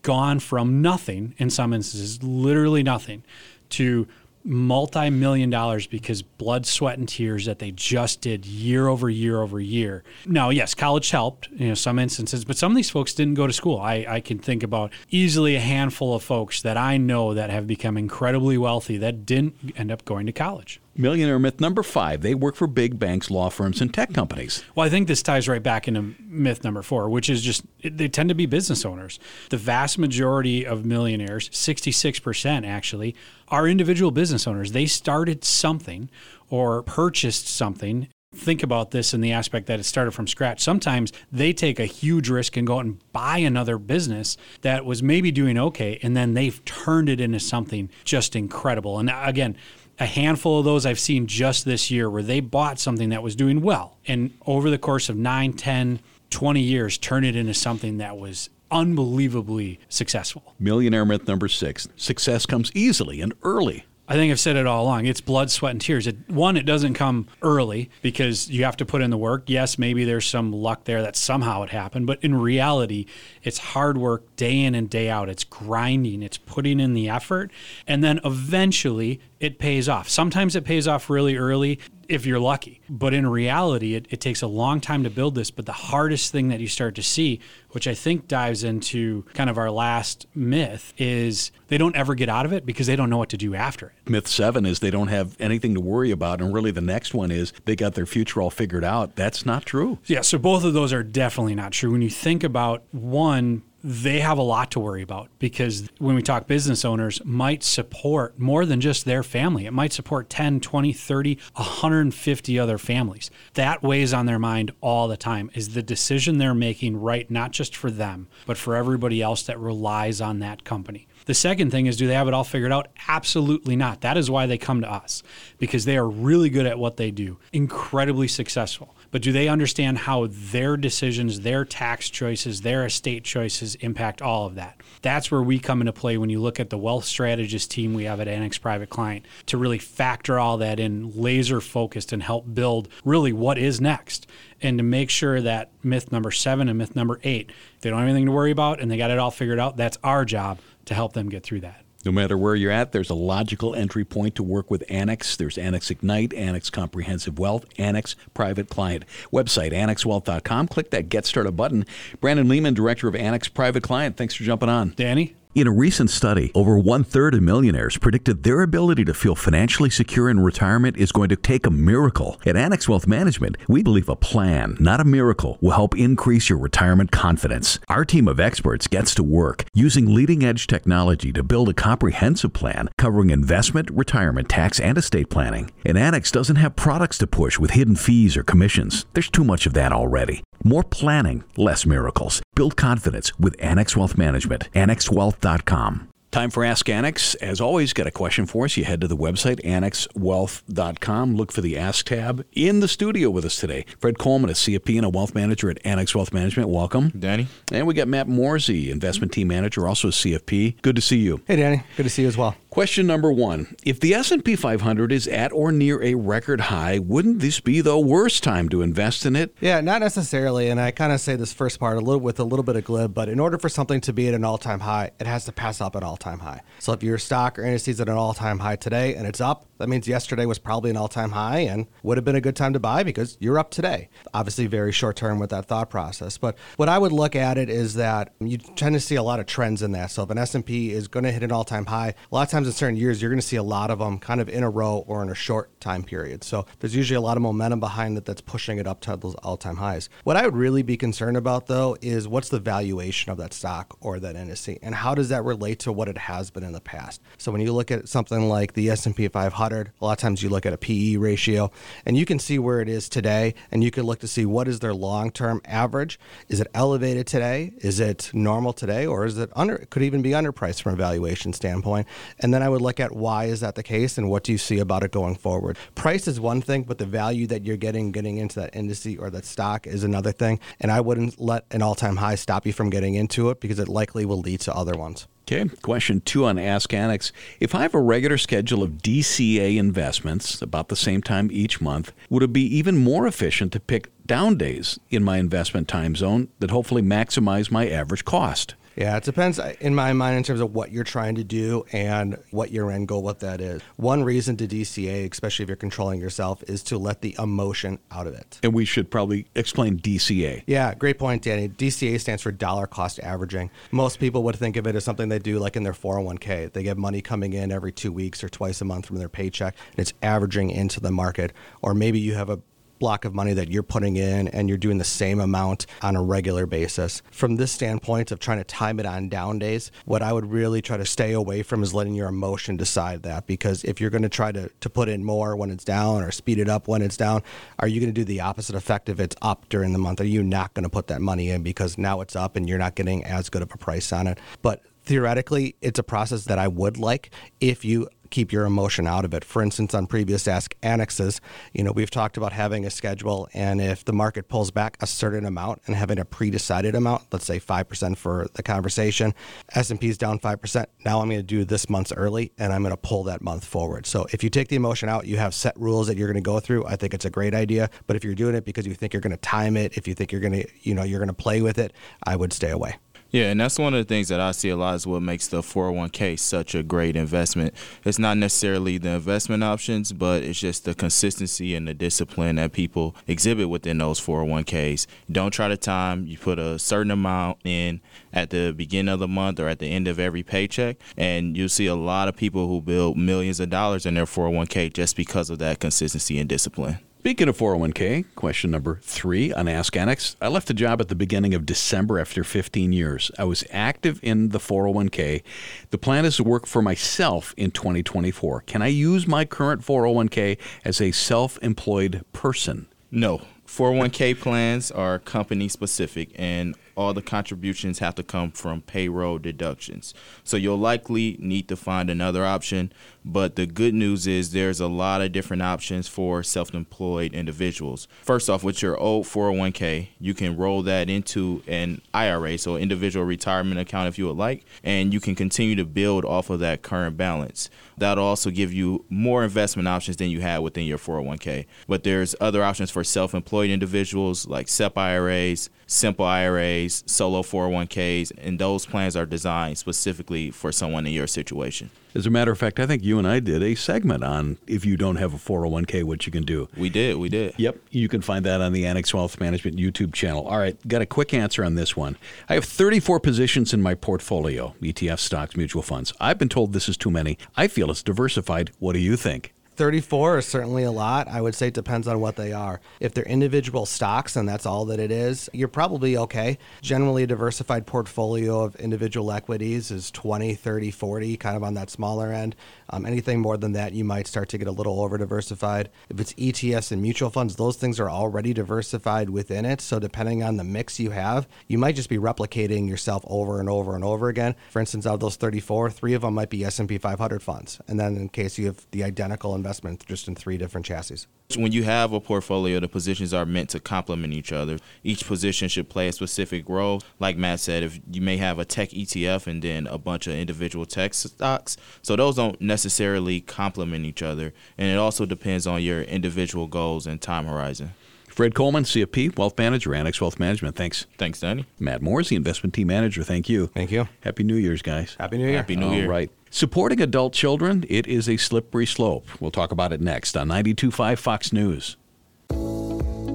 gone 0.00 0.40
from 0.40 0.80
nothing, 0.80 1.34
in 1.36 1.50
some 1.50 1.74
instances, 1.74 2.22
literally 2.22 2.82
nothing, 2.82 3.24
to 3.70 4.08
multi-million 4.44 5.50
dollars 5.50 5.86
because 5.86 6.22
blood 6.22 6.66
sweat 6.66 6.98
and 6.98 7.08
tears 7.08 7.46
that 7.46 7.58
they 7.58 7.70
just 7.70 8.20
did 8.20 8.44
year 8.46 8.88
over 8.88 9.08
year 9.08 9.40
over 9.40 9.60
year. 9.60 10.02
Now 10.26 10.50
yes 10.50 10.74
college 10.74 11.10
helped 11.10 11.48
you 11.52 11.68
know 11.68 11.74
some 11.74 11.98
instances 11.98 12.44
but 12.44 12.56
some 12.56 12.72
of 12.72 12.76
these 12.76 12.90
folks 12.90 13.14
didn't 13.14 13.34
go 13.34 13.46
to 13.46 13.52
school. 13.52 13.78
I, 13.78 14.06
I 14.08 14.20
can 14.20 14.38
think 14.38 14.62
about 14.62 14.92
easily 15.10 15.56
a 15.56 15.60
handful 15.60 16.14
of 16.14 16.22
folks 16.22 16.62
that 16.62 16.76
i 16.76 16.96
know 16.96 17.34
that 17.34 17.50
have 17.50 17.66
become 17.66 17.96
incredibly 17.96 18.58
wealthy 18.58 18.96
that 18.98 19.24
didn't 19.24 19.54
end 19.76 19.90
up 19.90 20.04
going 20.04 20.26
to 20.26 20.32
college 20.32 20.80
Millionaire 20.94 21.38
myth 21.38 21.60
number 21.60 21.82
five 21.82 22.20
they 22.20 22.34
work 22.34 22.54
for 22.54 22.66
big 22.66 22.98
banks, 22.98 23.30
law 23.30 23.48
firms, 23.48 23.80
and 23.80 23.92
tech 23.92 24.12
companies. 24.12 24.62
Well, 24.74 24.86
I 24.86 24.90
think 24.90 25.08
this 25.08 25.22
ties 25.22 25.48
right 25.48 25.62
back 25.62 25.88
into 25.88 26.14
myth 26.20 26.64
number 26.64 26.82
four, 26.82 27.08
which 27.08 27.30
is 27.30 27.42
just 27.42 27.64
they 27.82 28.08
tend 28.08 28.28
to 28.28 28.34
be 28.34 28.46
business 28.46 28.84
owners. 28.84 29.18
The 29.50 29.56
vast 29.56 29.98
majority 29.98 30.66
of 30.66 30.84
millionaires, 30.84 31.48
66% 31.50 32.66
actually, 32.66 33.14
are 33.48 33.66
individual 33.66 34.10
business 34.10 34.46
owners. 34.46 34.72
They 34.72 34.86
started 34.86 35.44
something 35.44 36.10
or 36.50 36.82
purchased 36.82 37.48
something 37.48 38.08
think 38.34 38.62
about 38.62 38.90
this 38.90 39.12
in 39.12 39.20
the 39.20 39.32
aspect 39.32 39.66
that 39.66 39.78
it 39.78 39.84
started 39.84 40.12
from 40.12 40.26
scratch. 40.26 40.60
Sometimes 40.60 41.12
they 41.30 41.52
take 41.52 41.78
a 41.78 41.84
huge 41.84 42.28
risk 42.28 42.56
and 42.56 42.66
go 42.66 42.78
out 42.78 42.84
and 42.84 43.12
buy 43.12 43.38
another 43.38 43.78
business 43.78 44.36
that 44.62 44.84
was 44.84 45.02
maybe 45.02 45.30
doing 45.30 45.58
okay, 45.58 45.98
and 46.02 46.16
then 46.16 46.34
they've 46.34 46.64
turned 46.64 47.08
it 47.08 47.20
into 47.20 47.38
something 47.38 47.90
just 48.04 48.34
incredible. 48.34 48.98
And 48.98 49.10
again, 49.14 49.56
a 49.98 50.06
handful 50.06 50.58
of 50.58 50.64
those 50.64 50.86
I've 50.86 50.98
seen 50.98 51.26
just 51.26 51.64
this 51.64 51.90
year 51.90 52.08
where 52.08 52.22
they 52.22 52.40
bought 52.40 52.78
something 52.78 53.10
that 53.10 53.22
was 53.22 53.36
doing 53.36 53.60
well 53.60 53.98
and 54.06 54.32
over 54.46 54.70
the 54.70 54.78
course 54.78 55.08
of 55.08 55.16
9, 55.16 55.52
10, 55.52 56.00
20 56.30 56.60
years 56.60 56.98
turn 56.98 57.24
it 57.24 57.36
into 57.36 57.54
something 57.54 57.98
that 57.98 58.16
was 58.16 58.50
unbelievably 58.70 59.78
successful. 59.88 60.54
Millionaire 60.58 61.04
myth 61.04 61.28
number 61.28 61.46
six 61.46 61.88
success 61.96 62.46
comes 62.46 62.72
easily 62.74 63.20
and 63.20 63.34
early. 63.42 63.84
I 64.08 64.14
think 64.14 64.32
I've 64.32 64.40
said 64.40 64.56
it 64.56 64.66
all 64.66 64.82
along. 64.84 65.06
It's 65.06 65.20
blood, 65.20 65.50
sweat, 65.50 65.70
and 65.70 65.80
tears. 65.80 66.08
It, 66.08 66.28
one, 66.28 66.56
it 66.56 66.66
doesn't 66.66 66.94
come 66.94 67.28
early 67.40 67.88
because 68.02 68.50
you 68.50 68.64
have 68.64 68.76
to 68.78 68.84
put 68.84 69.00
in 69.00 69.10
the 69.10 69.16
work. 69.16 69.44
Yes, 69.46 69.78
maybe 69.78 70.04
there's 70.04 70.26
some 70.26 70.52
luck 70.52 70.84
there 70.84 71.00
that 71.02 71.14
somehow 71.14 71.62
it 71.62 71.70
happened, 71.70 72.06
but 72.06 72.22
in 72.22 72.34
reality, 72.34 73.06
it's 73.44 73.58
hard 73.58 73.96
work 73.96 74.34
day 74.34 74.60
in 74.60 74.74
and 74.74 74.90
day 74.90 75.08
out. 75.08 75.28
It's 75.28 75.44
grinding, 75.44 76.22
it's 76.22 76.36
putting 76.36 76.80
in 76.80 76.94
the 76.94 77.08
effort, 77.08 77.52
and 77.86 78.02
then 78.02 78.20
eventually 78.24 79.20
it 79.42 79.58
pays 79.58 79.88
off. 79.88 80.08
Sometimes 80.08 80.54
it 80.54 80.64
pays 80.64 80.86
off 80.86 81.10
really 81.10 81.36
early 81.36 81.80
if 82.08 82.24
you're 82.24 82.38
lucky. 82.38 82.80
But 82.88 83.12
in 83.12 83.26
reality, 83.26 83.96
it, 83.96 84.06
it, 84.08 84.20
takes 84.20 84.40
a 84.40 84.46
long 84.46 84.80
time 84.80 85.02
to 85.02 85.10
build 85.10 85.34
this. 85.34 85.50
But 85.50 85.66
the 85.66 85.72
hardest 85.72 86.30
thing 86.30 86.48
that 86.48 86.60
you 86.60 86.68
start 86.68 86.94
to 86.94 87.02
see, 87.02 87.40
which 87.70 87.88
I 87.88 87.94
think 87.94 88.28
dives 88.28 88.62
into 88.62 89.24
kind 89.34 89.50
of 89.50 89.58
our 89.58 89.68
last 89.68 90.28
myth, 90.32 90.94
is 90.96 91.50
they 91.66 91.76
don't 91.76 91.96
ever 91.96 92.14
get 92.14 92.28
out 92.28 92.46
of 92.46 92.52
it 92.52 92.64
because 92.64 92.86
they 92.86 92.94
don't 92.94 93.10
know 93.10 93.18
what 93.18 93.30
to 93.30 93.36
do 93.36 93.52
after 93.52 93.88
it. 93.88 94.08
Myth 94.08 94.28
seven 94.28 94.64
is 94.64 94.78
they 94.78 94.92
don't 94.92 95.08
have 95.08 95.36
anything 95.40 95.74
to 95.74 95.80
worry 95.80 96.12
about. 96.12 96.40
And 96.40 96.54
really, 96.54 96.70
the 96.70 96.80
next 96.80 97.12
one 97.12 97.32
is 97.32 97.52
they 97.64 97.74
got 97.74 97.94
their 97.94 98.06
future 98.06 98.40
all 98.40 98.50
figured 98.50 98.84
out. 98.84 99.16
That's 99.16 99.44
not 99.44 99.66
true. 99.66 99.98
Yeah. 100.06 100.20
So 100.20 100.38
both 100.38 100.62
of 100.62 100.72
those 100.72 100.92
are 100.92 101.02
definitely 101.02 101.56
not 101.56 101.72
true. 101.72 101.90
When 101.90 102.02
you 102.02 102.10
think 102.10 102.44
about 102.44 102.84
one, 102.92 103.64
they 103.84 104.20
have 104.20 104.38
a 104.38 104.42
lot 104.42 104.70
to 104.70 104.80
worry 104.80 105.02
about 105.02 105.28
because 105.38 105.88
when 105.98 106.14
we 106.14 106.22
talk 106.22 106.46
business 106.46 106.84
owners 106.84 107.20
might 107.24 107.62
support 107.62 108.38
more 108.38 108.64
than 108.64 108.80
just 108.80 109.04
their 109.04 109.22
family 109.22 109.66
it 109.66 109.72
might 109.72 109.92
support 109.92 110.30
10 110.30 110.60
20 110.60 110.92
30 110.92 111.38
150 111.54 112.58
other 112.58 112.78
families 112.78 113.30
that 113.54 113.82
weighs 113.82 114.12
on 114.12 114.26
their 114.26 114.38
mind 114.38 114.70
all 114.80 115.08
the 115.08 115.16
time 115.16 115.50
is 115.54 115.74
the 115.74 115.82
decision 115.82 116.38
they're 116.38 116.54
making 116.54 117.00
right 117.00 117.30
not 117.30 117.50
just 117.50 117.74
for 117.74 117.90
them 117.90 118.28
but 118.46 118.56
for 118.56 118.76
everybody 118.76 119.20
else 119.20 119.42
that 119.42 119.58
relies 119.58 120.20
on 120.20 120.38
that 120.38 120.64
company 120.64 121.08
the 121.24 121.34
second 121.34 121.70
thing 121.70 121.86
is, 121.86 121.96
do 121.96 122.06
they 122.06 122.14
have 122.14 122.28
it 122.28 122.34
all 122.34 122.44
figured 122.44 122.72
out? 122.72 122.88
Absolutely 123.08 123.76
not. 123.76 124.00
That 124.00 124.16
is 124.16 124.30
why 124.30 124.46
they 124.46 124.58
come 124.58 124.80
to 124.80 124.90
us 124.90 125.22
because 125.58 125.84
they 125.84 125.96
are 125.96 126.08
really 126.08 126.50
good 126.50 126.66
at 126.66 126.78
what 126.78 126.96
they 126.96 127.10
do, 127.10 127.38
incredibly 127.52 128.28
successful. 128.28 128.96
But 129.12 129.20
do 129.20 129.30
they 129.30 129.46
understand 129.46 129.98
how 129.98 130.26
their 130.30 130.78
decisions, 130.78 131.40
their 131.40 131.66
tax 131.66 132.08
choices, 132.08 132.62
their 132.62 132.86
estate 132.86 133.24
choices 133.24 133.74
impact 133.76 134.22
all 134.22 134.46
of 134.46 134.54
that? 134.56 134.80
That's 135.02 135.30
where 135.30 135.42
we 135.42 135.58
come 135.58 135.82
into 135.82 135.92
play 135.92 136.16
when 136.16 136.30
you 136.30 136.40
look 136.40 136.58
at 136.58 136.70
the 136.70 136.78
wealth 136.78 137.04
strategist 137.04 137.70
team 137.70 137.92
we 137.92 138.04
have 138.04 138.20
at 138.20 138.26
Annex 138.26 138.56
Private 138.56 138.88
Client 138.88 139.26
to 139.46 139.58
really 139.58 139.78
factor 139.78 140.38
all 140.38 140.56
that 140.56 140.80
in, 140.80 141.12
laser 141.14 141.60
focused, 141.60 142.12
and 142.12 142.22
help 142.22 142.54
build 142.54 142.88
really 143.04 143.34
what 143.34 143.58
is 143.58 143.82
next. 143.82 144.26
And 144.62 144.78
to 144.78 144.84
make 144.84 145.10
sure 145.10 145.42
that 145.42 145.70
myth 145.82 146.10
number 146.10 146.30
seven 146.30 146.68
and 146.68 146.78
myth 146.78 146.96
number 146.96 147.20
eight, 147.22 147.52
they 147.82 147.90
don't 147.90 147.98
have 147.98 148.08
anything 148.08 148.26
to 148.26 148.32
worry 148.32 148.50
about 148.50 148.80
and 148.80 148.90
they 148.90 148.96
got 148.96 149.10
it 149.10 149.18
all 149.18 149.30
figured 149.30 149.58
out, 149.58 149.76
that's 149.76 149.98
our 150.02 150.24
job 150.24 150.58
to 150.86 150.94
help 150.94 151.12
them 151.12 151.28
get 151.28 151.42
through 151.42 151.60
that. 151.60 151.84
No 152.04 152.12
matter 152.12 152.36
where 152.36 152.54
you're 152.54 152.70
at, 152.72 152.92
there's 152.92 153.10
a 153.10 153.14
logical 153.14 153.74
entry 153.74 154.04
point 154.04 154.34
to 154.36 154.42
work 154.42 154.70
with 154.70 154.84
Annex. 154.88 155.36
There's 155.36 155.58
Annex 155.58 155.90
Ignite, 155.90 156.34
Annex 156.34 156.70
Comprehensive 156.70 157.38
Wealth, 157.38 157.66
Annex 157.78 158.16
Private 158.34 158.68
Client. 158.68 159.04
Website, 159.32 159.72
annexwealth.com. 159.72 160.68
Click 160.68 160.90
that 160.90 161.08
Get 161.08 161.26
Started 161.26 161.52
button. 161.52 161.86
Brandon 162.20 162.48
Lehman, 162.48 162.74
Director 162.74 163.08
of 163.08 163.14
Annex 163.14 163.48
Private 163.48 163.82
Client, 163.82 164.16
thanks 164.16 164.34
for 164.34 164.44
jumping 164.44 164.68
on. 164.68 164.94
Danny? 164.96 165.36
In 165.54 165.66
a 165.66 165.70
recent 165.70 166.08
study, 166.08 166.50
over 166.54 166.78
one 166.78 167.04
third 167.04 167.34
of 167.34 167.42
millionaires 167.42 167.98
predicted 167.98 168.42
their 168.42 168.62
ability 168.62 169.04
to 169.04 169.12
feel 169.12 169.34
financially 169.34 169.90
secure 169.90 170.30
in 170.30 170.40
retirement 170.40 170.96
is 170.96 171.12
going 171.12 171.28
to 171.28 171.36
take 171.36 171.66
a 171.66 171.70
miracle. 171.70 172.40
At 172.46 172.56
Annex 172.56 172.88
Wealth 172.88 173.06
Management, 173.06 173.58
we 173.68 173.82
believe 173.82 174.08
a 174.08 174.16
plan, 174.16 174.78
not 174.80 174.98
a 174.98 175.04
miracle, 175.04 175.58
will 175.60 175.72
help 175.72 175.94
increase 175.94 176.48
your 176.48 176.58
retirement 176.58 177.12
confidence. 177.12 177.78
Our 177.88 178.06
team 178.06 178.28
of 178.28 178.40
experts 178.40 178.86
gets 178.86 179.14
to 179.16 179.22
work 179.22 179.66
using 179.74 180.14
leading 180.14 180.42
edge 180.42 180.66
technology 180.68 181.34
to 181.34 181.42
build 181.42 181.68
a 181.68 181.74
comprehensive 181.74 182.54
plan 182.54 182.88
covering 182.96 183.28
investment, 183.28 183.90
retirement, 183.90 184.48
tax, 184.48 184.80
and 184.80 184.96
estate 184.96 185.28
planning. 185.28 185.70
And 185.84 185.98
Annex 185.98 186.30
doesn't 186.30 186.56
have 186.56 186.76
products 186.76 187.18
to 187.18 187.26
push 187.26 187.58
with 187.58 187.72
hidden 187.72 187.96
fees 187.96 188.38
or 188.38 188.42
commissions. 188.42 189.04
There's 189.12 189.28
too 189.28 189.44
much 189.44 189.66
of 189.66 189.74
that 189.74 189.92
already. 189.92 190.42
More 190.64 190.84
planning, 190.84 191.44
less 191.56 191.84
miracles. 191.84 192.42
Build 192.54 192.76
confidence 192.76 193.38
with 193.38 193.56
Annex 193.58 193.96
Wealth 193.96 194.16
Management. 194.16 194.70
AnnexWealth.com. 194.72 196.08
Time 196.32 196.48
for 196.48 196.64
Ask 196.64 196.88
Annex. 196.88 197.34
As 197.36 197.60
always, 197.60 197.92
got 197.92 198.06
a 198.06 198.10
question 198.10 198.46
for 198.46 198.64
us. 198.64 198.78
You 198.78 198.84
head 198.84 199.02
to 199.02 199.06
the 199.06 199.16
website, 199.16 199.62
annexwealth.com. 199.66 201.36
Look 201.36 201.52
for 201.52 201.60
the 201.60 201.76
Ask 201.76 202.06
tab. 202.06 202.46
In 202.52 202.80
the 202.80 202.88
studio 202.88 203.28
with 203.28 203.44
us 203.44 203.60
today, 203.60 203.84
Fred 203.98 204.18
Coleman, 204.18 204.48
a 204.48 204.54
CFP 204.54 204.96
and 204.96 205.04
a 205.04 205.10
wealth 205.10 205.34
manager 205.34 205.68
at 205.68 205.78
Annex 205.84 206.14
Wealth 206.14 206.32
Management. 206.32 206.70
Welcome. 206.70 207.10
Danny. 207.10 207.48
And 207.70 207.86
we 207.86 207.92
got 207.92 208.08
Matt 208.08 208.28
Morsey, 208.28 208.90
investment 208.90 209.32
team 209.32 209.48
manager, 209.48 209.86
also 209.86 210.08
a 210.08 210.10
CFP. 210.12 210.80
Good 210.80 210.96
to 210.96 211.02
see 211.02 211.18
you. 211.18 211.42
Hey, 211.46 211.56
Danny. 211.56 211.82
Good 211.98 212.04
to 212.04 212.10
see 212.10 212.22
you 212.22 212.28
as 212.28 212.38
well. 212.38 212.56
Question 212.72 213.06
number 213.06 213.30
one: 213.30 213.76
If 213.84 214.00
the 214.00 214.14
S&P 214.14 214.56
500 214.56 215.12
is 215.12 215.28
at 215.28 215.52
or 215.52 215.72
near 215.72 216.02
a 216.02 216.14
record 216.14 216.62
high, 216.62 216.98
wouldn't 216.98 217.40
this 217.40 217.60
be 217.60 217.82
the 217.82 217.98
worst 217.98 218.42
time 218.42 218.70
to 218.70 218.80
invest 218.80 219.26
in 219.26 219.36
it? 219.36 219.54
Yeah, 219.60 219.82
not 219.82 220.00
necessarily. 220.00 220.70
And 220.70 220.80
I 220.80 220.90
kind 220.90 221.12
of 221.12 221.20
say 221.20 221.36
this 221.36 221.52
first 221.52 221.78
part 221.78 221.98
a 221.98 222.00
little 222.00 222.22
with 222.22 222.40
a 222.40 222.44
little 222.44 222.62
bit 222.62 222.76
of 222.76 222.84
glib, 222.84 223.12
but 223.12 223.28
in 223.28 223.38
order 223.38 223.58
for 223.58 223.68
something 223.68 224.00
to 224.00 224.14
be 224.14 224.26
at 224.26 224.32
an 224.32 224.42
all-time 224.42 224.80
high, 224.80 225.10
it 225.20 225.26
has 225.26 225.44
to 225.44 225.52
pass 225.52 225.82
up 225.82 225.94
an 225.96 226.02
all-time 226.02 226.38
high. 226.38 226.62
So 226.78 226.94
if 226.94 227.02
your 227.02 227.18
stock 227.18 227.58
or 227.58 227.62
indices 227.62 228.00
at 228.00 228.08
an 228.08 228.16
all-time 228.16 228.60
high 228.60 228.76
today 228.76 229.16
and 229.16 229.26
it's 229.26 229.42
up, 229.42 229.66
that 229.76 229.88
means 229.88 230.08
yesterday 230.08 230.46
was 230.46 230.58
probably 230.58 230.88
an 230.88 230.96
all-time 230.96 231.32
high 231.32 231.58
and 231.58 231.88
would 232.02 232.16
have 232.16 232.24
been 232.24 232.36
a 232.36 232.40
good 232.40 232.56
time 232.56 232.72
to 232.72 232.80
buy 232.80 233.02
because 233.02 233.36
you're 233.38 233.58
up 233.58 233.70
today. 233.70 234.08
Obviously, 234.32 234.66
very 234.66 234.92
short 234.92 235.16
term 235.16 235.38
with 235.38 235.50
that 235.50 235.66
thought 235.66 235.90
process. 235.90 236.38
But 236.38 236.56
what 236.76 236.88
I 236.88 236.98
would 236.98 237.12
look 237.12 237.36
at 237.36 237.58
it 237.58 237.68
is 237.68 237.94
that 237.94 238.32
you 238.40 238.56
tend 238.56 238.94
to 238.94 239.00
see 239.00 239.16
a 239.16 239.22
lot 239.22 239.40
of 239.40 239.46
trends 239.46 239.82
in 239.82 239.92
that. 239.92 240.10
So 240.10 240.22
if 240.22 240.30
an 240.30 240.38
S&P 240.38 240.92
is 240.92 241.08
going 241.08 241.24
to 241.24 241.32
hit 241.32 241.42
an 241.42 241.52
all-time 241.52 241.84
high, 241.84 242.14
a 242.30 242.34
lot 242.34 242.42
of 242.42 242.48
times 242.48 242.61
in 242.66 242.72
certain 242.72 242.96
years, 242.96 243.20
you're 243.20 243.30
going 243.30 243.40
to 243.40 243.46
see 243.46 243.56
a 243.56 243.62
lot 243.62 243.90
of 243.90 243.98
them 243.98 244.18
kind 244.18 244.40
of 244.40 244.48
in 244.48 244.62
a 244.62 244.70
row 244.70 245.04
or 245.06 245.22
in 245.22 245.28
a 245.28 245.34
short 245.34 245.80
time 245.80 246.02
period. 246.02 246.44
So 246.44 246.66
there's 246.80 246.94
usually 246.94 247.16
a 247.16 247.20
lot 247.20 247.36
of 247.36 247.42
momentum 247.42 247.80
behind 247.80 248.16
it 248.18 248.24
that's 248.24 248.40
pushing 248.40 248.78
it 248.78 248.86
up 248.86 249.00
to 249.02 249.16
those 249.16 249.34
all 249.36 249.56
time 249.56 249.76
highs. 249.76 250.08
What 250.24 250.36
I 250.36 250.44
would 250.44 250.56
really 250.56 250.82
be 250.82 250.96
concerned 250.96 251.36
about, 251.36 251.66
though, 251.66 251.96
is 252.00 252.28
what's 252.28 252.48
the 252.48 252.60
valuation 252.60 253.32
of 253.32 253.38
that 253.38 253.52
stock 253.52 253.96
or 254.00 254.18
that 254.20 254.36
indice, 254.36 254.78
and 254.82 254.94
how 254.94 255.14
does 255.14 255.28
that 255.30 255.44
relate 255.44 255.80
to 255.80 255.92
what 255.92 256.08
it 256.08 256.18
has 256.18 256.50
been 256.50 256.64
in 256.64 256.72
the 256.72 256.80
past? 256.80 257.20
So 257.38 257.52
when 257.52 257.60
you 257.60 257.72
look 257.72 257.90
at 257.90 258.08
something 258.08 258.48
like 258.48 258.74
the 258.74 258.90
S&P 258.90 259.28
500, 259.28 259.92
a 260.00 260.04
lot 260.04 260.12
of 260.12 260.18
times 260.18 260.42
you 260.42 260.48
look 260.48 260.66
at 260.66 260.72
a 260.72 260.78
PE 260.78 261.16
ratio, 261.16 261.70
and 262.06 262.16
you 262.16 262.24
can 262.24 262.38
see 262.38 262.58
where 262.58 262.80
it 262.80 262.88
is 262.88 263.08
today, 263.08 263.54
and 263.70 263.82
you 263.82 263.90
can 263.90 264.04
look 264.04 264.20
to 264.20 264.28
see 264.28 264.46
what 264.46 264.68
is 264.68 264.80
their 264.80 264.94
long-term 264.94 265.60
average. 265.64 266.18
Is 266.48 266.60
it 266.60 266.68
elevated 266.74 267.26
today? 267.26 267.72
Is 267.78 268.00
it 268.00 268.30
normal 268.32 268.72
today, 268.72 269.06
or 269.06 269.24
is 269.24 269.38
it 269.38 269.50
under? 269.54 269.76
It 269.76 269.90
could 269.90 270.02
even 270.02 270.22
be 270.22 270.30
underpriced 270.30 270.82
from 270.82 270.94
a 270.94 270.96
valuation 270.96 271.52
standpoint. 271.52 272.06
And 272.38 272.51
then 272.52 272.62
I 272.62 272.68
would 272.68 272.80
look 272.80 273.00
at 273.00 273.14
why 273.14 273.44
is 273.44 273.60
that 273.60 273.74
the 273.74 273.82
case, 273.82 274.18
and 274.18 274.28
what 274.28 274.44
do 274.44 274.52
you 274.52 274.58
see 274.58 274.78
about 274.78 275.02
it 275.02 275.10
going 275.10 275.36
forward. 275.36 275.76
Price 275.94 276.26
is 276.26 276.40
one 276.40 276.62
thing, 276.62 276.82
but 276.82 276.98
the 276.98 277.06
value 277.06 277.46
that 277.48 277.64
you're 277.64 277.76
getting 277.76 278.12
getting 278.12 278.38
into 278.38 278.60
that 278.60 278.74
industry 278.74 279.16
or 279.16 279.30
that 279.30 279.44
stock 279.44 279.86
is 279.86 280.04
another 280.04 280.32
thing. 280.32 280.60
And 280.80 280.90
I 280.90 281.00
wouldn't 281.00 281.40
let 281.40 281.66
an 281.70 281.82
all-time 281.82 282.16
high 282.16 282.34
stop 282.34 282.66
you 282.66 282.72
from 282.72 282.90
getting 282.90 283.14
into 283.14 283.50
it 283.50 283.60
because 283.60 283.78
it 283.78 283.88
likely 283.88 284.24
will 284.24 284.40
lead 284.40 284.60
to 284.60 284.74
other 284.74 284.94
ones. 284.94 285.26
Okay, 285.44 285.68
question 285.82 286.20
two 286.20 286.44
on 286.44 286.56
Ask 286.56 286.94
Annex. 286.94 287.32
If 287.58 287.74
I 287.74 287.82
have 287.82 287.94
a 287.94 288.00
regular 288.00 288.38
schedule 288.38 288.82
of 288.82 289.02
DCA 289.02 289.76
investments 289.76 290.62
about 290.62 290.88
the 290.88 290.96
same 290.96 291.20
time 291.20 291.50
each 291.52 291.80
month, 291.80 292.12
would 292.30 292.44
it 292.44 292.52
be 292.52 292.62
even 292.76 292.96
more 292.96 293.26
efficient 293.26 293.72
to 293.72 293.80
pick 293.80 294.10
down 294.24 294.56
days 294.56 295.00
in 295.10 295.24
my 295.24 295.38
investment 295.38 295.88
time 295.88 296.14
zone 296.14 296.48
that 296.60 296.70
hopefully 296.70 297.02
maximize 297.02 297.70
my 297.70 297.88
average 297.88 298.24
cost? 298.24 298.76
Yeah, 298.96 299.16
it 299.16 299.24
depends 299.24 299.58
uh, 299.58 299.74
in 299.80 299.94
my 299.94 300.12
mind 300.12 300.36
in 300.36 300.42
terms 300.42 300.60
of 300.60 300.74
what 300.74 300.92
you're 300.92 301.04
trying 301.04 301.36
to 301.36 301.44
do 301.44 301.84
and 301.92 302.36
what 302.50 302.70
your 302.70 302.90
end 302.90 303.08
goal, 303.08 303.22
what 303.22 303.40
that 303.40 303.60
is. 303.60 303.82
One 303.96 304.22
reason 304.22 304.56
to 304.58 304.66
DCA, 304.66 305.30
especially 305.30 305.64
if 305.64 305.68
you're 305.68 305.76
controlling 305.76 306.20
yourself, 306.20 306.62
is 306.64 306.82
to 306.84 306.98
let 306.98 307.20
the 307.20 307.34
emotion 307.38 307.98
out 308.10 308.26
of 308.26 308.34
it. 308.34 308.60
And 308.62 308.74
we 308.74 308.84
should 308.84 309.10
probably 309.10 309.46
explain 309.54 309.98
DCA. 309.98 310.62
Yeah, 310.66 310.94
great 310.94 311.18
point, 311.18 311.42
Danny. 311.42 311.68
DCA 311.68 312.20
stands 312.20 312.42
for 312.42 312.52
dollar 312.52 312.86
cost 312.86 313.20
averaging. 313.20 313.70
Most 313.90 314.18
people 314.18 314.42
would 314.44 314.56
think 314.56 314.76
of 314.76 314.86
it 314.86 314.94
as 314.94 315.04
something 315.04 315.28
they 315.28 315.38
do 315.38 315.58
like 315.58 315.76
in 315.76 315.82
their 315.82 315.92
401k. 315.92 316.72
They 316.72 316.82
get 316.82 316.98
money 316.98 317.22
coming 317.22 317.52
in 317.52 317.72
every 317.72 317.92
two 317.92 318.12
weeks 318.12 318.44
or 318.44 318.48
twice 318.48 318.80
a 318.80 318.84
month 318.84 319.06
from 319.06 319.16
their 319.16 319.28
paycheck, 319.28 319.74
and 319.90 319.98
it's 319.98 320.12
averaging 320.22 320.70
into 320.70 321.00
the 321.00 321.10
market. 321.10 321.52
Or 321.80 321.94
maybe 321.94 322.20
you 322.20 322.34
have 322.34 322.50
a 322.50 322.60
block 323.02 323.24
of 323.24 323.34
money 323.34 323.52
that 323.52 323.68
you're 323.68 323.82
putting 323.82 324.14
in 324.14 324.46
and 324.46 324.68
you're 324.68 324.78
doing 324.78 324.96
the 324.96 325.02
same 325.02 325.40
amount 325.40 325.86
on 326.02 326.14
a 326.14 326.22
regular 326.22 326.66
basis. 326.66 327.20
From 327.32 327.56
this 327.56 327.72
standpoint 327.72 328.30
of 328.30 328.38
trying 328.38 328.58
to 328.58 328.64
time 328.64 329.00
it 329.00 329.06
on 329.06 329.28
down 329.28 329.58
days, 329.58 329.90
what 330.04 330.22
I 330.22 330.32
would 330.32 330.48
really 330.52 330.80
try 330.80 330.96
to 330.96 331.04
stay 331.04 331.32
away 331.32 331.64
from 331.64 331.82
is 331.82 331.92
letting 331.92 332.14
your 332.14 332.28
emotion 332.28 332.76
decide 332.76 333.24
that 333.24 333.48
because 333.48 333.82
if 333.82 334.00
you're 334.00 334.08
going 334.08 334.22
to 334.22 334.28
try 334.28 334.52
to, 334.52 334.68
to 334.68 334.88
put 334.88 335.08
in 335.08 335.24
more 335.24 335.56
when 335.56 335.72
it's 335.72 335.82
down 335.82 336.22
or 336.22 336.30
speed 336.30 336.60
it 336.60 336.68
up 336.68 336.86
when 336.86 337.02
it's 337.02 337.16
down, 337.16 337.42
are 337.80 337.88
you 337.88 337.98
going 337.98 338.14
to 338.14 338.20
do 338.20 338.24
the 338.24 338.40
opposite 338.40 338.76
effect 338.76 339.08
if 339.08 339.18
it's 339.18 339.34
up 339.42 339.68
during 339.68 339.92
the 339.92 339.98
month? 339.98 340.20
Are 340.20 340.24
you 340.24 340.44
not 340.44 340.72
going 340.72 340.84
to 340.84 340.88
put 340.88 341.08
that 341.08 341.20
money 341.20 341.50
in 341.50 341.64
because 341.64 341.98
now 341.98 342.20
it's 342.20 342.36
up 342.36 342.54
and 342.54 342.68
you're 342.68 342.78
not 342.78 342.94
getting 342.94 343.24
as 343.24 343.50
good 343.50 343.62
of 343.62 343.74
a 343.74 343.78
price 343.78 344.12
on 344.12 344.28
it? 344.28 344.38
But 344.62 344.80
theoretically, 345.04 345.74
it's 345.82 345.98
a 345.98 346.04
process 346.04 346.44
that 346.44 346.60
I 346.60 346.68
would 346.68 346.98
like 346.98 347.32
if 347.58 347.84
you 347.84 348.08
keep 348.32 348.52
your 348.52 348.64
emotion 348.64 349.06
out 349.06 349.24
of 349.24 349.32
it. 349.34 349.44
For 349.44 349.62
instance, 349.62 349.94
on 349.94 350.08
previous 350.08 350.48
Ask 350.48 350.74
Annexes, 350.82 351.40
you 351.72 351.84
know, 351.84 351.92
we've 351.92 352.10
talked 352.10 352.36
about 352.36 352.52
having 352.52 352.84
a 352.84 352.90
schedule, 352.90 353.48
and 353.54 353.80
if 353.80 354.04
the 354.04 354.12
market 354.12 354.48
pulls 354.48 354.72
back 354.72 354.96
a 355.00 355.06
certain 355.06 355.44
amount 355.44 355.82
and 355.86 355.94
having 355.94 356.18
a 356.18 356.24
pre-decided 356.24 356.96
amount, 356.96 357.22
let's 357.30 357.44
say 357.44 357.60
five 357.60 357.88
percent 357.88 358.18
for 358.18 358.48
the 358.54 358.62
conversation, 358.64 359.34
S 359.74 359.90
and 359.90 360.00
P 360.00 360.08
is 360.08 360.18
down 360.18 360.40
five 360.40 360.60
percent. 360.60 360.88
Now 361.04 361.20
I'm 361.20 361.28
going 361.28 361.38
to 361.38 361.44
do 361.44 361.64
this 361.64 361.88
month's 361.88 362.12
early, 362.12 362.50
and 362.58 362.72
I'm 362.72 362.82
going 362.82 362.90
to 362.90 362.96
pull 362.96 363.22
that 363.24 363.42
month 363.42 363.64
forward. 363.64 364.06
So 364.06 364.26
if 364.32 364.42
you 364.42 364.50
take 364.50 364.68
the 364.68 364.76
emotion 364.76 365.08
out, 365.08 365.26
you 365.26 365.36
have 365.36 365.54
set 365.54 365.78
rules 365.78 366.06
that 366.08 366.16
you're 366.16 366.28
going 366.28 366.42
to 366.42 366.50
go 366.50 366.58
through. 366.58 366.86
I 366.86 366.96
think 366.96 367.14
it's 367.14 367.26
a 367.26 367.30
great 367.30 367.54
idea. 367.54 367.90
But 368.06 368.16
if 368.16 368.24
you're 368.24 368.34
doing 368.34 368.54
it 368.54 368.64
because 368.64 368.86
you 368.86 368.94
think 368.94 369.12
you're 369.12 369.20
going 369.20 369.30
to 369.30 369.36
time 369.36 369.76
it, 369.76 369.96
if 369.96 370.08
you 370.08 370.14
think 370.14 370.32
you're 370.32 370.40
going 370.40 370.54
to, 370.54 370.66
you 370.80 370.94
know, 370.94 371.02
you're 371.02 371.20
going 371.20 371.28
to 371.28 371.34
play 371.34 371.60
with 371.60 371.78
it, 371.78 371.92
I 372.24 372.34
would 372.36 372.52
stay 372.52 372.70
away. 372.70 372.96
Yeah, 373.32 373.44
and 373.44 373.58
that's 373.58 373.78
one 373.78 373.94
of 373.94 373.98
the 373.98 374.04
things 374.04 374.28
that 374.28 374.40
I 374.40 374.52
see 374.52 374.68
a 374.68 374.76
lot 374.76 374.94
is 374.94 375.06
what 375.06 375.22
makes 375.22 375.46
the 375.46 375.62
401k 375.62 376.38
such 376.38 376.74
a 376.74 376.82
great 376.82 377.16
investment. 377.16 377.72
It's 378.04 378.18
not 378.18 378.36
necessarily 378.36 378.98
the 378.98 379.08
investment 379.08 379.64
options, 379.64 380.12
but 380.12 380.42
it's 380.42 380.60
just 380.60 380.84
the 380.84 380.94
consistency 380.94 381.74
and 381.74 381.88
the 381.88 381.94
discipline 381.94 382.56
that 382.56 382.72
people 382.72 383.16
exhibit 383.26 383.70
within 383.70 383.96
those 383.96 384.20
401ks. 384.20 385.06
Don't 385.30 385.50
try 385.50 385.68
to 385.68 385.78
time. 385.78 386.26
You 386.26 386.36
put 386.36 386.58
a 386.58 386.78
certain 386.78 387.10
amount 387.10 387.56
in 387.64 388.02
at 388.34 388.50
the 388.50 388.72
beginning 388.72 389.14
of 389.14 389.20
the 389.20 389.28
month 389.28 389.58
or 389.58 389.66
at 389.66 389.78
the 389.78 389.86
end 389.86 390.08
of 390.08 390.18
every 390.18 390.42
paycheck, 390.42 390.98
and 391.16 391.56
you'll 391.56 391.70
see 391.70 391.86
a 391.86 391.94
lot 391.94 392.28
of 392.28 392.36
people 392.36 392.68
who 392.68 392.82
build 392.82 393.16
millions 393.16 393.60
of 393.60 393.70
dollars 393.70 394.04
in 394.04 394.12
their 394.12 394.26
401k 394.26 394.92
just 394.92 395.16
because 395.16 395.48
of 395.48 395.58
that 395.58 395.80
consistency 395.80 396.38
and 396.38 396.50
discipline. 396.50 396.98
Speaking 397.22 397.46
of 397.48 397.56
401k, 397.56 398.24
question 398.34 398.72
number 398.72 398.98
three 399.00 399.52
on 399.52 399.68
Ask 399.68 399.96
Annex. 399.96 400.34
I 400.42 400.48
left 400.48 400.66
the 400.66 400.74
job 400.74 401.00
at 401.00 401.06
the 401.06 401.14
beginning 401.14 401.54
of 401.54 401.64
December 401.64 402.18
after 402.18 402.42
15 402.42 402.92
years. 402.92 403.30
I 403.38 403.44
was 403.44 403.62
active 403.70 404.18
in 404.24 404.48
the 404.48 404.58
401k. 404.58 405.44
The 405.90 405.98
plan 405.98 406.24
is 406.24 406.38
to 406.38 406.42
work 406.42 406.66
for 406.66 406.82
myself 406.82 407.54
in 407.56 407.70
2024. 407.70 408.62
Can 408.62 408.82
I 408.82 408.88
use 408.88 409.28
my 409.28 409.44
current 409.44 409.82
401k 409.82 410.58
as 410.84 411.00
a 411.00 411.12
self 411.12 411.60
employed 411.62 412.24
person? 412.32 412.88
No. 413.12 413.42
401k 413.68 414.40
plans 414.40 414.90
are 414.90 415.20
company 415.20 415.68
specific 415.68 416.30
and 416.34 416.74
all 416.94 417.14
the 417.14 417.22
contributions 417.22 417.98
have 417.98 418.14
to 418.16 418.22
come 418.22 418.50
from 418.50 418.82
payroll 418.82 419.38
deductions. 419.38 420.14
So 420.44 420.56
you'll 420.56 420.78
likely 420.78 421.36
need 421.38 421.68
to 421.68 421.76
find 421.76 422.10
another 422.10 422.44
option. 422.44 422.92
But 423.24 423.56
the 423.56 423.66
good 423.66 423.94
news 423.94 424.26
is 424.26 424.50
there's 424.52 424.80
a 424.80 424.88
lot 424.88 425.22
of 425.22 425.32
different 425.32 425.62
options 425.62 426.08
for 426.08 426.42
self 426.42 426.74
employed 426.74 427.34
individuals. 427.34 428.08
First 428.22 428.50
off, 428.50 428.64
with 428.64 428.82
your 428.82 428.98
old 428.98 429.26
401k, 429.26 430.08
you 430.18 430.34
can 430.34 430.56
roll 430.56 430.82
that 430.82 431.08
into 431.08 431.62
an 431.68 432.02
IRA, 432.12 432.58
so 432.58 432.76
individual 432.76 433.24
retirement 433.24 433.78
account 433.78 434.08
if 434.08 434.18
you 434.18 434.26
would 434.26 434.36
like, 434.36 434.64
and 434.82 435.12
you 435.12 435.20
can 435.20 435.34
continue 435.34 435.76
to 435.76 435.84
build 435.84 436.24
off 436.24 436.50
of 436.50 436.60
that 436.60 436.82
current 436.82 437.16
balance. 437.16 437.70
That'll 437.96 438.24
also 438.24 438.50
give 438.50 438.72
you 438.72 439.04
more 439.08 439.44
investment 439.44 439.86
options 439.86 440.16
than 440.16 440.30
you 440.30 440.40
had 440.40 440.58
within 440.58 440.86
your 440.86 440.98
401k. 440.98 441.66
But 441.86 442.02
there's 442.02 442.34
other 442.40 442.64
options 442.64 442.90
for 442.90 443.04
self 443.04 443.34
employed 443.34 443.70
individuals 443.70 444.48
like 444.48 444.68
SEP 444.68 444.98
IRAs, 444.98 445.70
simple 445.86 446.24
IRAs, 446.24 446.81
solo 446.88 447.42
401ks, 447.42 448.32
and 448.38 448.58
those 448.58 448.86
plans 448.86 449.16
are 449.16 449.26
designed 449.26 449.78
specifically 449.78 450.50
for 450.50 450.72
someone 450.72 451.06
in 451.06 451.12
your 451.12 451.26
situation. 451.26 451.90
As 452.14 452.26
a 452.26 452.30
matter 452.30 452.52
of 452.52 452.58
fact, 452.58 452.78
I 452.78 452.86
think 452.86 453.02
you 453.02 453.18
and 453.18 453.26
I 453.26 453.40
did 453.40 453.62
a 453.62 453.74
segment 453.74 454.22
on 454.22 454.58
if 454.66 454.84
you 454.84 454.98
don't 454.98 455.16
have 455.16 455.32
a 455.32 455.38
401k, 455.38 456.04
what 456.04 456.26
you 456.26 456.32
can 456.32 456.44
do. 456.44 456.68
We 456.76 456.90
did, 456.90 457.16
we 457.16 457.30
did. 457.30 457.54
Yep, 457.56 457.78
you 457.90 458.08
can 458.08 458.20
find 458.20 458.44
that 458.44 458.60
on 458.60 458.72
the 458.72 458.86
Annex 458.86 459.14
Wealth 459.14 459.40
Management 459.40 459.78
YouTube 459.78 460.12
channel. 460.12 460.46
All 460.46 460.58
right, 460.58 460.76
got 460.86 461.00
a 461.00 461.06
quick 461.06 461.32
answer 461.32 461.64
on 461.64 461.74
this 461.74 461.96
one. 461.96 462.18
I 462.48 462.54
have 462.54 462.64
34 462.64 463.18
positions 463.20 463.72
in 463.72 463.80
my 463.80 463.94
portfolio 463.94 464.74
ETF, 464.82 465.20
stocks, 465.20 465.56
mutual 465.56 465.82
funds. 465.82 466.12
I've 466.20 466.38
been 466.38 466.50
told 466.50 466.72
this 466.74 466.88
is 466.88 466.98
too 466.98 467.10
many. 467.10 467.38
I 467.56 467.66
feel 467.66 467.90
it's 467.90 468.02
diversified. 468.02 468.72
What 468.78 468.92
do 468.92 468.98
you 468.98 469.16
think? 469.16 469.54
34 469.82 470.38
is 470.38 470.46
certainly 470.46 470.84
a 470.84 470.92
lot. 470.92 471.26
I 471.26 471.40
would 471.40 471.56
say 471.56 471.66
it 471.66 471.74
depends 471.74 472.06
on 472.06 472.20
what 472.20 472.36
they 472.36 472.52
are. 472.52 472.80
If 473.00 473.14
they're 473.14 473.24
individual 473.24 473.84
stocks 473.84 474.36
and 474.36 474.48
that's 474.48 474.64
all 474.64 474.84
that 474.84 475.00
it 475.00 475.10
is, 475.10 475.50
you're 475.52 475.66
probably 475.66 476.16
okay. 476.18 476.58
Generally, 476.82 477.24
a 477.24 477.26
diversified 477.26 477.84
portfolio 477.84 478.60
of 478.60 478.76
individual 478.76 479.32
equities 479.32 479.90
is 479.90 480.12
20, 480.12 480.54
30, 480.54 480.92
40, 480.92 481.36
kind 481.36 481.56
of 481.56 481.64
on 481.64 481.74
that 481.74 481.90
smaller 481.90 482.32
end. 482.32 482.54
Um, 482.90 483.04
anything 483.04 483.40
more 483.40 483.56
than 483.56 483.72
that, 483.72 483.92
you 483.92 484.04
might 484.04 484.28
start 484.28 484.50
to 484.50 484.58
get 484.58 484.68
a 484.68 484.70
little 484.70 485.00
over 485.00 485.18
diversified. 485.18 485.90
If 486.08 486.20
it's 486.20 486.32
ETFs 486.34 486.92
and 486.92 487.02
mutual 487.02 487.30
funds, 487.30 487.56
those 487.56 487.76
things 487.76 487.98
are 487.98 488.08
already 488.08 488.54
diversified 488.54 489.30
within 489.30 489.64
it. 489.64 489.80
So 489.80 489.98
depending 489.98 490.44
on 490.44 490.58
the 490.58 490.64
mix 490.64 491.00
you 491.00 491.10
have, 491.10 491.48
you 491.66 491.78
might 491.78 491.96
just 491.96 492.08
be 492.08 492.18
replicating 492.18 492.88
yourself 492.88 493.24
over 493.26 493.58
and 493.58 493.68
over 493.68 493.96
and 493.96 494.04
over 494.04 494.28
again. 494.28 494.54
For 494.70 494.78
instance, 494.78 495.08
out 495.08 495.14
of 495.14 495.20
those 495.20 495.34
34, 495.34 495.90
three 495.90 496.14
of 496.14 496.22
them 496.22 496.34
might 496.34 496.50
be 496.50 496.64
S&P 496.64 496.98
500 496.98 497.42
funds. 497.42 497.80
And 497.88 497.98
then 497.98 498.16
in 498.16 498.28
case 498.28 498.58
you 498.58 498.66
have 498.66 498.86
the 498.92 499.02
identical 499.02 499.56
investment 499.56 499.71
just 500.06 500.28
in 500.28 500.34
three 500.34 500.56
different 500.56 500.86
chassis. 500.86 501.26
When 501.56 501.72
you 501.72 501.84
have 501.84 502.12
a 502.12 502.20
portfolio, 502.20 502.80
the 502.80 502.88
positions 502.88 503.32
are 503.34 503.44
meant 503.46 503.70
to 503.70 503.80
complement 503.80 504.32
each 504.32 504.52
other. 504.52 504.78
Each 505.02 505.26
position 505.26 505.68
should 505.68 505.88
play 505.88 506.08
a 506.08 506.12
specific 506.12 506.68
role. 506.68 507.02
Like 507.18 507.36
Matt 507.36 507.60
said, 507.60 507.82
if 507.82 508.00
you 508.10 508.20
may 508.20 508.36
have 508.38 508.58
a 508.58 508.64
tech 508.64 508.90
ETF 508.90 509.46
and 509.46 509.62
then 509.62 509.86
a 509.86 509.98
bunch 509.98 510.26
of 510.26 510.34
individual 510.34 510.86
tech 510.86 511.14
stocks, 511.14 511.76
so 512.02 512.16
those 512.16 512.36
don't 512.36 512.60
necessarily 512.60 513.40
complement 513.40 514.04
each 514.04 514.22
other. 514.22 514.52
And 514.78 514.90
it 514.90 514.98
also 514.98 515.26
depends 515.26 515.66
on 515.66 515.82
your 515.82 516.02
individual 516.02 516.66
goals 516.66 517.06
and 517.06 517.20
time 517.20 517.46
horizon. 517.46 517.92
Fred 518.28 518.54
Coleman, 518.54 518.84
CFP, 518.84 519.36
Wealth 519.36 519.58
Manager, 519.58 519.94
Annex 519.94 520.18
Wealth 520.18 520.40
Management. 520.40 520.74
Thanks. 520.74 521.06
Thanks, 521.18 521.40
Danny. 521.40 521.66
Matt 521.78 522.00
Moores, 522.00 522.30
the 522.30 522.36
Investment 522.36 522.72
Team 522.72 522.86
Manager. 522.86 523.22
Thank 523.22 523.50
you. 523.50 523.66
Thank 523.68 523.90
you. 523.90 524.08
Happy 524.20 524.42
New 524.42 524.56
Year's, 524.56 524.80
guys. 524.80 525.16
Happy 525.20 525.36
New 525.36 525.48
Year. 525.48 525.56
Happy 525.58 525.76
New 525.76 525.88
All 525.88 525.94
Year. 525.94 526.08
right. 526.08 526.30
Supporting 526.54 527.00
adult 527.00 527.32
children, 527.32 527.82
it 527.88 528.06
is 528.06 528.28
a 528.28 528.36
slippery 528.36 528.84
slope. 528.84 529.26
We'll 529.40 529.50
talk 529.50 529.72
about 529.72 529.90
it 529.90 530.02
next 530.02 530.36
on 530.36 530.48
92.5 530.48 531.16
Fox 531.16 531.50
News. 531.50 531.96